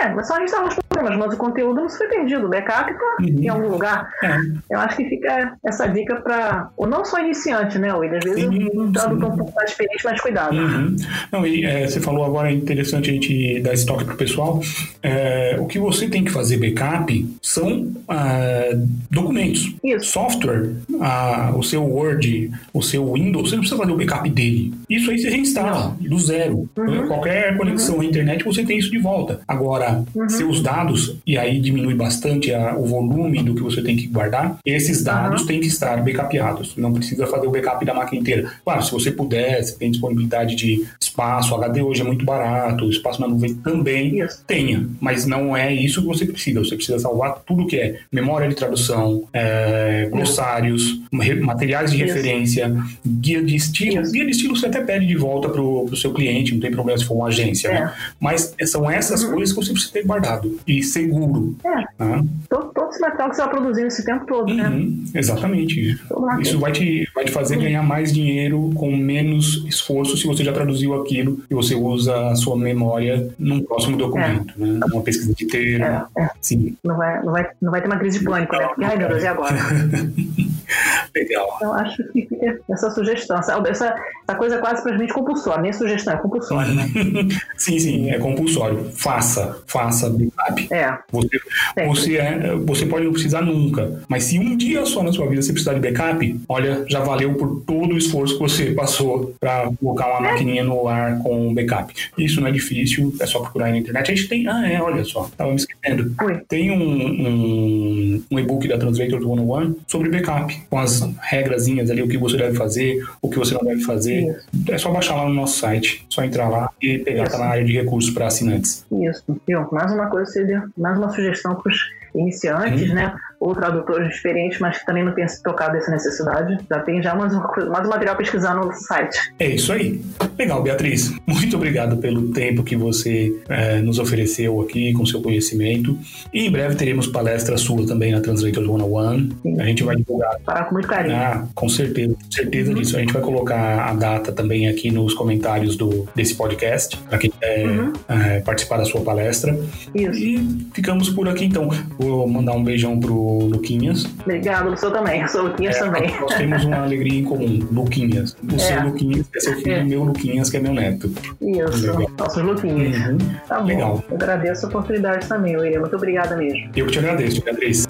é, 0.00 0.08
mas 0.10 0.26
só 0.26 0.40
instalar 0.42 0.68
os 0.68 0.74
problemas, 0.88 1.18
mas 1.18 1.34
o 1.34 1.36
conteúdo 1.36 1.80
não 1.80 1.88
se 1.88 1.98
foi 1.98 2.08
perdido. 2.08 2.46
O 2.46 2.48
backup 2.48 2.92
tá 2.92 3.16
uhum. 3.20 3.26
em 3.26 3.48
algum 3.48 3.68
lugar. 3.68 4.10
É. 4.22 4.36
Eu 4.70 4.78
acho 4.80 4.96
que 4.96 5.04
fica 5.08 5.56
essa 5.64 5.86
dica 5.86 6.16
para, 6.16 6.70
ou 6.76 6.86
não 6.86 7.04
só 7.04 7.18
iniciante, 7.20 7.78
né, 7.78 7.92
William? 7.94 8.18
Às 8.18 8.24
vezes 8.24 8.44
sim, 8.44 8.70
um 8.74 8.92
tradutor 8.92 9.32
um 9.32 9.36
pouco 9.36 9.54
mais 9.54 9.70
experiente, 9.70 10.04
mais 10.04 10.20
cuidado. 10.20 10.56
Uhum. 10.56 10.96
Não, 11.32 11.46
e 11.46 11.64
é, 11.64 11.86
você 11.86 12.00
falou 12.00 12.24
agora, 12.24 12.50
é 12.50 12.52
interessante 12.52 13.10
a 13.10 13.12
gente 13.12 13.60
dar 13.60 13.72
esse 13.72 13.86
toque 13.86 14.04
pro 14.04 14.16
pessoal. 14.16 14.60
É, 15.02 15.56
o 15.58 15.66
que 15.66 15.78
você 15.78 16.08
tem 16.08 16.24
que 16.24 16.30
fazer 16.30 16.56
backup 16.56 17.38
são 17.42 17.92
ah, 18.08 18.70
documentos. 19.10 19.74
Isso. 19.82 20.12
Software, 20.12 20.72
ah, 21.00 21.52
o 21.56 21.62
seu 21.62 21.84
Word, 21.84 22.50
o 22.72 22.82
seu 22.82 23.12
Windows, 23.12 23.50
você 23.50 23.56
não 23.56 23.60
precisa 23.62 23.80
fazer 23.80 23.92
o 23.92 23.96
backup 23.96 24.28
dele. 24.30 24.74
Isso 24.88 25.10
aí 25.10 25.18
você 25.18 25.30
reinstala 25.30 25.96
não. 26.00 26.08
do 26.08 26.18
zero. 26.18 26.68
Uhum. 26.76 27.06
Qualquer 27.08 27.56
conexão 27.56 27.96
uhum. 27.96 28.02
à 28.02 28.04
internet, 28.04 28.44
você 28.44 28.64
tem 28.64 28.78
isso 28.78 28.90
de 28.90 28.98
volta. 28.98 29.40
Agora, 29.54 30.04
uhum. 30.14 30.28
seus 30.28 30.60
dados, 30.60 31.16
e 31.26 31.38
aí 31.38 31.60
diminui 31.60 31.94
bastante 31.94 32.52
a, 32.52 32.76
o 32.76 32.84
volume 32.84 33.42
do 33.42 33.54
que 33.54 33.62
você 33.62 33.80
tem 33.82 33.96
que 33.96 34.06
guardar, 34.06 34.58
esses 34.64 35.02
dados 35.02 35.42
uhum. 35.42 35.46
têm 35.46 35.60
que 35.60 35.68
estar 35.68 36.02
backupeados. 36.02 36.76
Não 36.76 36.92
precisa 36.92 37.26
fazer 37.26 37.46
o 37.46 37.50
backup 37.50 37.84
da 37.84 37.94
máquina 37.94 38.20
inteira. 38.20 38.50
Claro, 38.64 38.82
se 38.82 38.90
você 38.90 39.10
puder, 39.10 39.62
se 39.62 39.78
tem 39.78 39.90
disponibilidade 39.90 40.56
de 40.56 40.84
espaço, 41.00 41.54
HD 41.54 41.82
hoje 41.82 42.00
é 42.00 42.04
muito 42.04 42.24
barato, 42.24 42.90
espaço 42.90 43.20
na 43.20 43.28
nuvem 43.28 43.54
também 43.54 44.20
isso. 44.20 44.42
tenha, 44.46 44.88
mas 45.00 45.24
não 45.26 45.56
é 45.56 45.72
isso 45.72 46.00
que 46.02 46.08
você 46.08 46.26
precisa. 46.26 46.60
Você 46.60 46.76
precisa 46.76 46.98
salvar 46.98 47.42
tudo 47.46 47.66
que 47.66 47.76
é 47.76 48.00
memória 48.10 48.48
de 48.48 48.54
tradução, 48.54 49.24
é, 49.32 50.08
glossários, 50.10 51.00
materiais 51.10 51.92
de 51.92 52.02
isso. 52.02 52.06
referência, 52.06 52.74
guia 53.06 53.42
de 53.42 53.54
estilo. 53.54 54.02
Guia 54.10 54.24
de 54.24 54.30
estilo 54.30 54.56
você 54.56 54.66
até 54.66 54.80
pede 54.80 55.06
de 55.06 55.16
volta 55.16 55.48
para 55.48 55.60
o 55.62 55.96
seu 55.96 56.12
cliente, 56.12 56.52
não 56.52 56.60
tem 56.60 56.70
problema 56.70 56.98
se 56.98 57.04
for 57.04 57.14
uma 57.14 57.28
agência, 57.28 57.70
né? 57.70 57.76
é. 57.76 57.80
né? 57.80 57.92
Mas 58.18 58.54
são 58.66 58.90
essas 58.90 59.22
uhum. 59.22 59.32
coisas 59.32 59.43
que 59.52 59.56
você 59.56 59.72
ter 59.92 60.04
guardado 60.04 60.58
e 60.66 60.82
seguro. 60.82 61.56
É. 61.64 62.04
Né? 62.04 62.26
Todo, 62.48 62.72
esse 62.94 63.00
material 63.00 63.30
que 63.30 63.36
você 63.36 63.42
vai 63.42 63.50
produzindo 63.50 63.86
esse 63.88 64.04
tempo 64.04 64.26
todo, 64.26 64.54
né? 64.54 64.68
uhum. 64.68 65.04
né? 65.12 65.20
Exatamente. 65.20 65.98
Isso 66.40 66.58
vai 66.58 66.72
te, 66.72 67.08
vai 67.14 67.24
te 67.24 67.32
fazer 67.32 67.56
ganhar 67.56 67.82
mais 67.82 68.12
dinheiro 68.12 68.70
com 68.74 68.96
menos 68.96 69.64
esforço 69.66 70.16
se 70.16 70.26
você 70.26 70.44
já 70.44 70.52
traduziu 70.52 70.94
aquilo 70.94 71.40
e 71.50 71.54
você 71.54 71.74
usa 71.74 72.30
a 72.30 72.36
sua 72.36 72.56
memória 72.56 73.28
num 73.38 73.62
próximo 73.62 73.96
documento, 73.96 74.54
é. 74.60 74.66
né? 74.66 74.80
Uma 74.92 75.02
pesquisa 75.02 75.34
de 75.34 75.46
termo. 75.46 75.84
É, 75.84 76.06
é. 76.18 76.30
Sim. 76.40 76.76
Não 76.84 76.96
vai, 76.96 77.22
não, 77.22 77.32
vai, 77.32 77.50
não 77.60 77.70
vai 77.70 77.80
ter 77.80 77.88
uma 77.88 77.98
crise 77.98 78.18
de 78.20 78.24
pânico, 78.24 78.56
né? 78.56 78.66
Porque, 78.68 78.84
ai 78.84 78.96
meu 78.96 79.08
Deus, 79.08 79.22
e 79.22 79.26
agora? 79.26 79.54
Legal. 81.14 81.58
Eu 81.60 81.72
acho 81.74 82.02
que 82.12 82.28
essa 82.68 82.90
sugestão, 82.90 83.38
essa, 83.38 83.52
essa, 83.68 83.96
essa 84.26 84.38
coisa 84.38 84.58
quase 84.58 84.82
para 84.82 84.96
gente 84.96 85.12
compulsória. 85.12 85.60
Minha 85.60 85.72
sugestão 85.72 86.14
é 86.14 86.16
compulsória, 86.16 86.72
né? 86.72 86.88
sim, 87.56 87.78
sim, 87.78 88.10
é 88.10 88.18
compulsório. 88.18 88.90
Faça, 88.92 89.62
faça 89.66 90.10
backup. 90.50 90.68
É. 90.72 90.98
Você, 91.10 91.40
você, 91.86 92.16
é, 92.16 92.54
você 92.56 92.86
pode 92.86 93.04
não 93.04 93.12
precisar 93.12 93.40
nunca, 93.40 94.00
mas 94.08 94.24
se 94.24 94.38
um 94.38 94.56
dia 94.56 94.84
só 94.86 95.02
na 95.02 95.12
sua 95.12 95.26
vida 95.26 95.42
você 95.42 95.52
precisar 95.52 95.74
de 95.74 95.80
backup, 95.80 96.40
olha, 96.48 96.84
já 96.88 97.00
valeu 97.00 97.34
por 97.34 97.62
todo 97.66 97.94
o 97.94 97.98
esforço 97.98 98.34
que 98.34 98.40
você 98.40 98.72
passou 98.72 99.34
para 99.40 99.70
colocar 99.80 100.08
uma 100.08 100.28
é. 100.28 100.32
maquininha 100.32 100.64
no 100.64 100.88
ar 100.88 101.18
com 101.18 101.54
backup. 101.54 101.94
Isso 102.18 102.40
não 102.40 102.48
é 102.48 102.52
difícil, 102.52 103.14
é 103.20 103.26
só 103.26 103.40
procurar 103.40 103.66
aí 103.66 103.72
na 103.72 103.78
internet. 103.78 104.10
A 104.10 104.14
gente 104.14 104.28
tem, 104.28 104.46
ah, 104.48 104.70
é, 104.70 104.80
olha 104.80 105.04
só, 105.04 105.30
tava 105.36 105.50
me 105.50 105.56
esquecendo. 105.56 106.14
Tem 106.48 106.70
um, 106.70 106.82
um, 106.82 108.24
um 108.30 108.38
e-book 108.38 108.66
da 108.68 108.78
Translator 108.78 109.20
101 109.20 109.76
sobre 109.86 110.10
backup, 110.10 110.62
com 110.68 110.78
as 110.78 111.00
regrazinhas 111.20 111.90
ali, 111.90 112.02
o 112.02 112.08
que 112.08 112.18
você 112.18 112.36
deve 112.36 112.56
fazer, 112.56 113.04
o 113.20 113.28
que 113.28 113.38
você 113.38 113.54
não 113.54 113.62
deve 113.62 113.82
fazer. 113.82 114.22
Isso. 114.24 114.72
É 114.72 114.78
só 114.78 114.90
baixar 114.90 115.16
lá 115.16 115.28
no 115.28 115.34
nosso 115.34 115.58
site, 115.58 116.04
só 116.08 116.22
entrar 116.24 116.48
lá 116.48 116.70
e 116.80 116.98
pegar, 116.98 117.28
tá 117.28 117.38
na 117.38 117.46
área 117.46 117.64
de 117.64 117.72
recursos 117.72 118.10
para 118.12 118.26
assinantes. 118.26 118.84
Isso. 118.90 119.24
Viu? 119.46 119.66
Mais 119.72 119.92
uma 119.92 120.06
coisa, 120.06 120.30
mais 120.76 120.98
uma 120.98 121.10
sugestão 121.10 121.54
para 121.54 121.70
os 121.70 121.78
iniciantes, 122.14 122.88
uhum. 122.88 122.94
né? 122.94 123.14
Ou 123.44 123.54
tradutores 123.54 124.14
experientes, 124.14 124.58
mas 124.58 124.78
que 124.78 124.86
também 124.86 125.04
não 125.04 125.12
tenham 125.12 125.28
se 125.28 125.42
tocado 125.42 125.76
essa 125.76 125.90
necessidade. 125.90 126.56
Já 126.66 126.80
tem 126.80 127.02
já 127.02 127.14
mais, 127.14 127.30
mais 127.34 127.86
material 127.86 128.16
pesquisando 128.16 128.64
no 128.64 128.72
site. 128.72 129.18
É 129.38 129.50
isso 129.50 129.70
aí. 129.70 130.00
Legal, 130.38 130.62
Beatriz. 130.62 131.12
Muito 131.26 131.54
obrigado 131.54 131.98
pelo 131.98 132.32
tempo 132.32 132.64
que 132.64 132.74
você 132.74 133.38
é, 133.50 133.82
nos 133.82 133.98
ofereceu 133.98 134.62
aqui 134.62 134.94
com 134.94 135.04
seu 135.04 135.20
conhecimento. 135.20 135.98
E 136.32 136.46
em 136.46 136.50
breve 136.50 136.74
teremos 136.74 137.06
palestra 137.06 137.58
sua 137.58 137.86
também 137.86 138.12
na 138.12 138.22
Translators 138.22 138.66
101. 138.66 139.28
Sim. 139.42 139.60
A 139.60 139.64
gente 139.64 139.84
vai 139.84 139.96
divulgar. 139.96 140.40
Para 140.42 140.64
com 140.64 140.72
muito 140.72 140.88
carinho. 140.88 141.14
Ah, 141.14 141.46
com 141.54 141.68
certeza, 141.68 142.14
com 142.14 142.32
certeza 142.32 142.70
uhum. 142.70 142.78
disso. 142.78 142.96
A 142.96 143.00
gente 143.00 143.12
vai 143.12 143.20
colocar 143.20 143.90
a 143.90 143.92
data 143.92 144.32
também 144.32 144.68
aqui 144.68 144.90
nos 144.90 145.12
comentários 145.12 145.76
do, 145.76 146.08
desse 146.14 146.34
podcast, 146.34 146.96
para 146.96 147.18
quem 147.18 147.30
quer 147.30 147.66
uhum. 147.66 147.92
é, 148.08 148.40
participar 148.40 148.78
da 148.78 148.86
sua 148.86 149.02
palestra. 149.02 149.54
Isso. 149.94 150.18
E 150.18 150.68
ficamos 150.72 151.10
por 151.10 151.28
aqui 151.28 151.44
então. 151.44 151.68
Vou 151.98 152.26
mandar 152.26 152.52
um 152.52 152.64
beijão 152.64 152.98
pro 152.98 153.33
Luquinhas. 153.38 154.06
Obrigado, 154.20 154.72
o 154.72 154.76
seu 154.76 154.90
também. 154.90 155.22
Eu 155.22 155.28
sou 155.28 155.42
Luquinhas 155.42 155.76
é, 155.76 155.78
também. 155.80 156.20
Nós 156.20 156.34
temos 156.34 156.64
uma 156.64 156.82
alegria 156.82 157.20
em 157.20 157.24
comum, 157.24 157.68
Luquinhas. 157.72 158.36
O 158.42 158.54
é. 158.54 158.58
seu 158.58 158.82
Luquinhas 158.84 159.26
é 159.34 159.40
seu 159.40 159.56
filho, 159.56 159.72
é. 159.72 159.84
meu 159.84 160.04
Luquinhas, 160.04 160.50
que 160.50 160.56
é 160.56 160.60
meu 160.60 160.72
neto. 160.72 161.12
Isso, 161.40 161.86
Legal. 161.86 162.10
nossos 162.18 162.42
Luquinhas. 162.42 162.96
Uhum. 162.96 163.18
Tá 163.48 163.60
bom. 163.60 163.66
Legal. 163.66 164.04
Eu 164.08 164.16
agradeço 164.16 164.66
a 164.66 164.68
oportunidade 164.68 165.26
também, 165.26 165.56
William. 165.56 165.80
Muito 165.80 165.96
obrigada 165.96 166.36
mesmo. 166.36 166.70
Eu 166.76 166.86
que 166.86 166.92
te 166.92 166.98
agradeço, 166.98 167.42
Beatriz. 167.42 167.86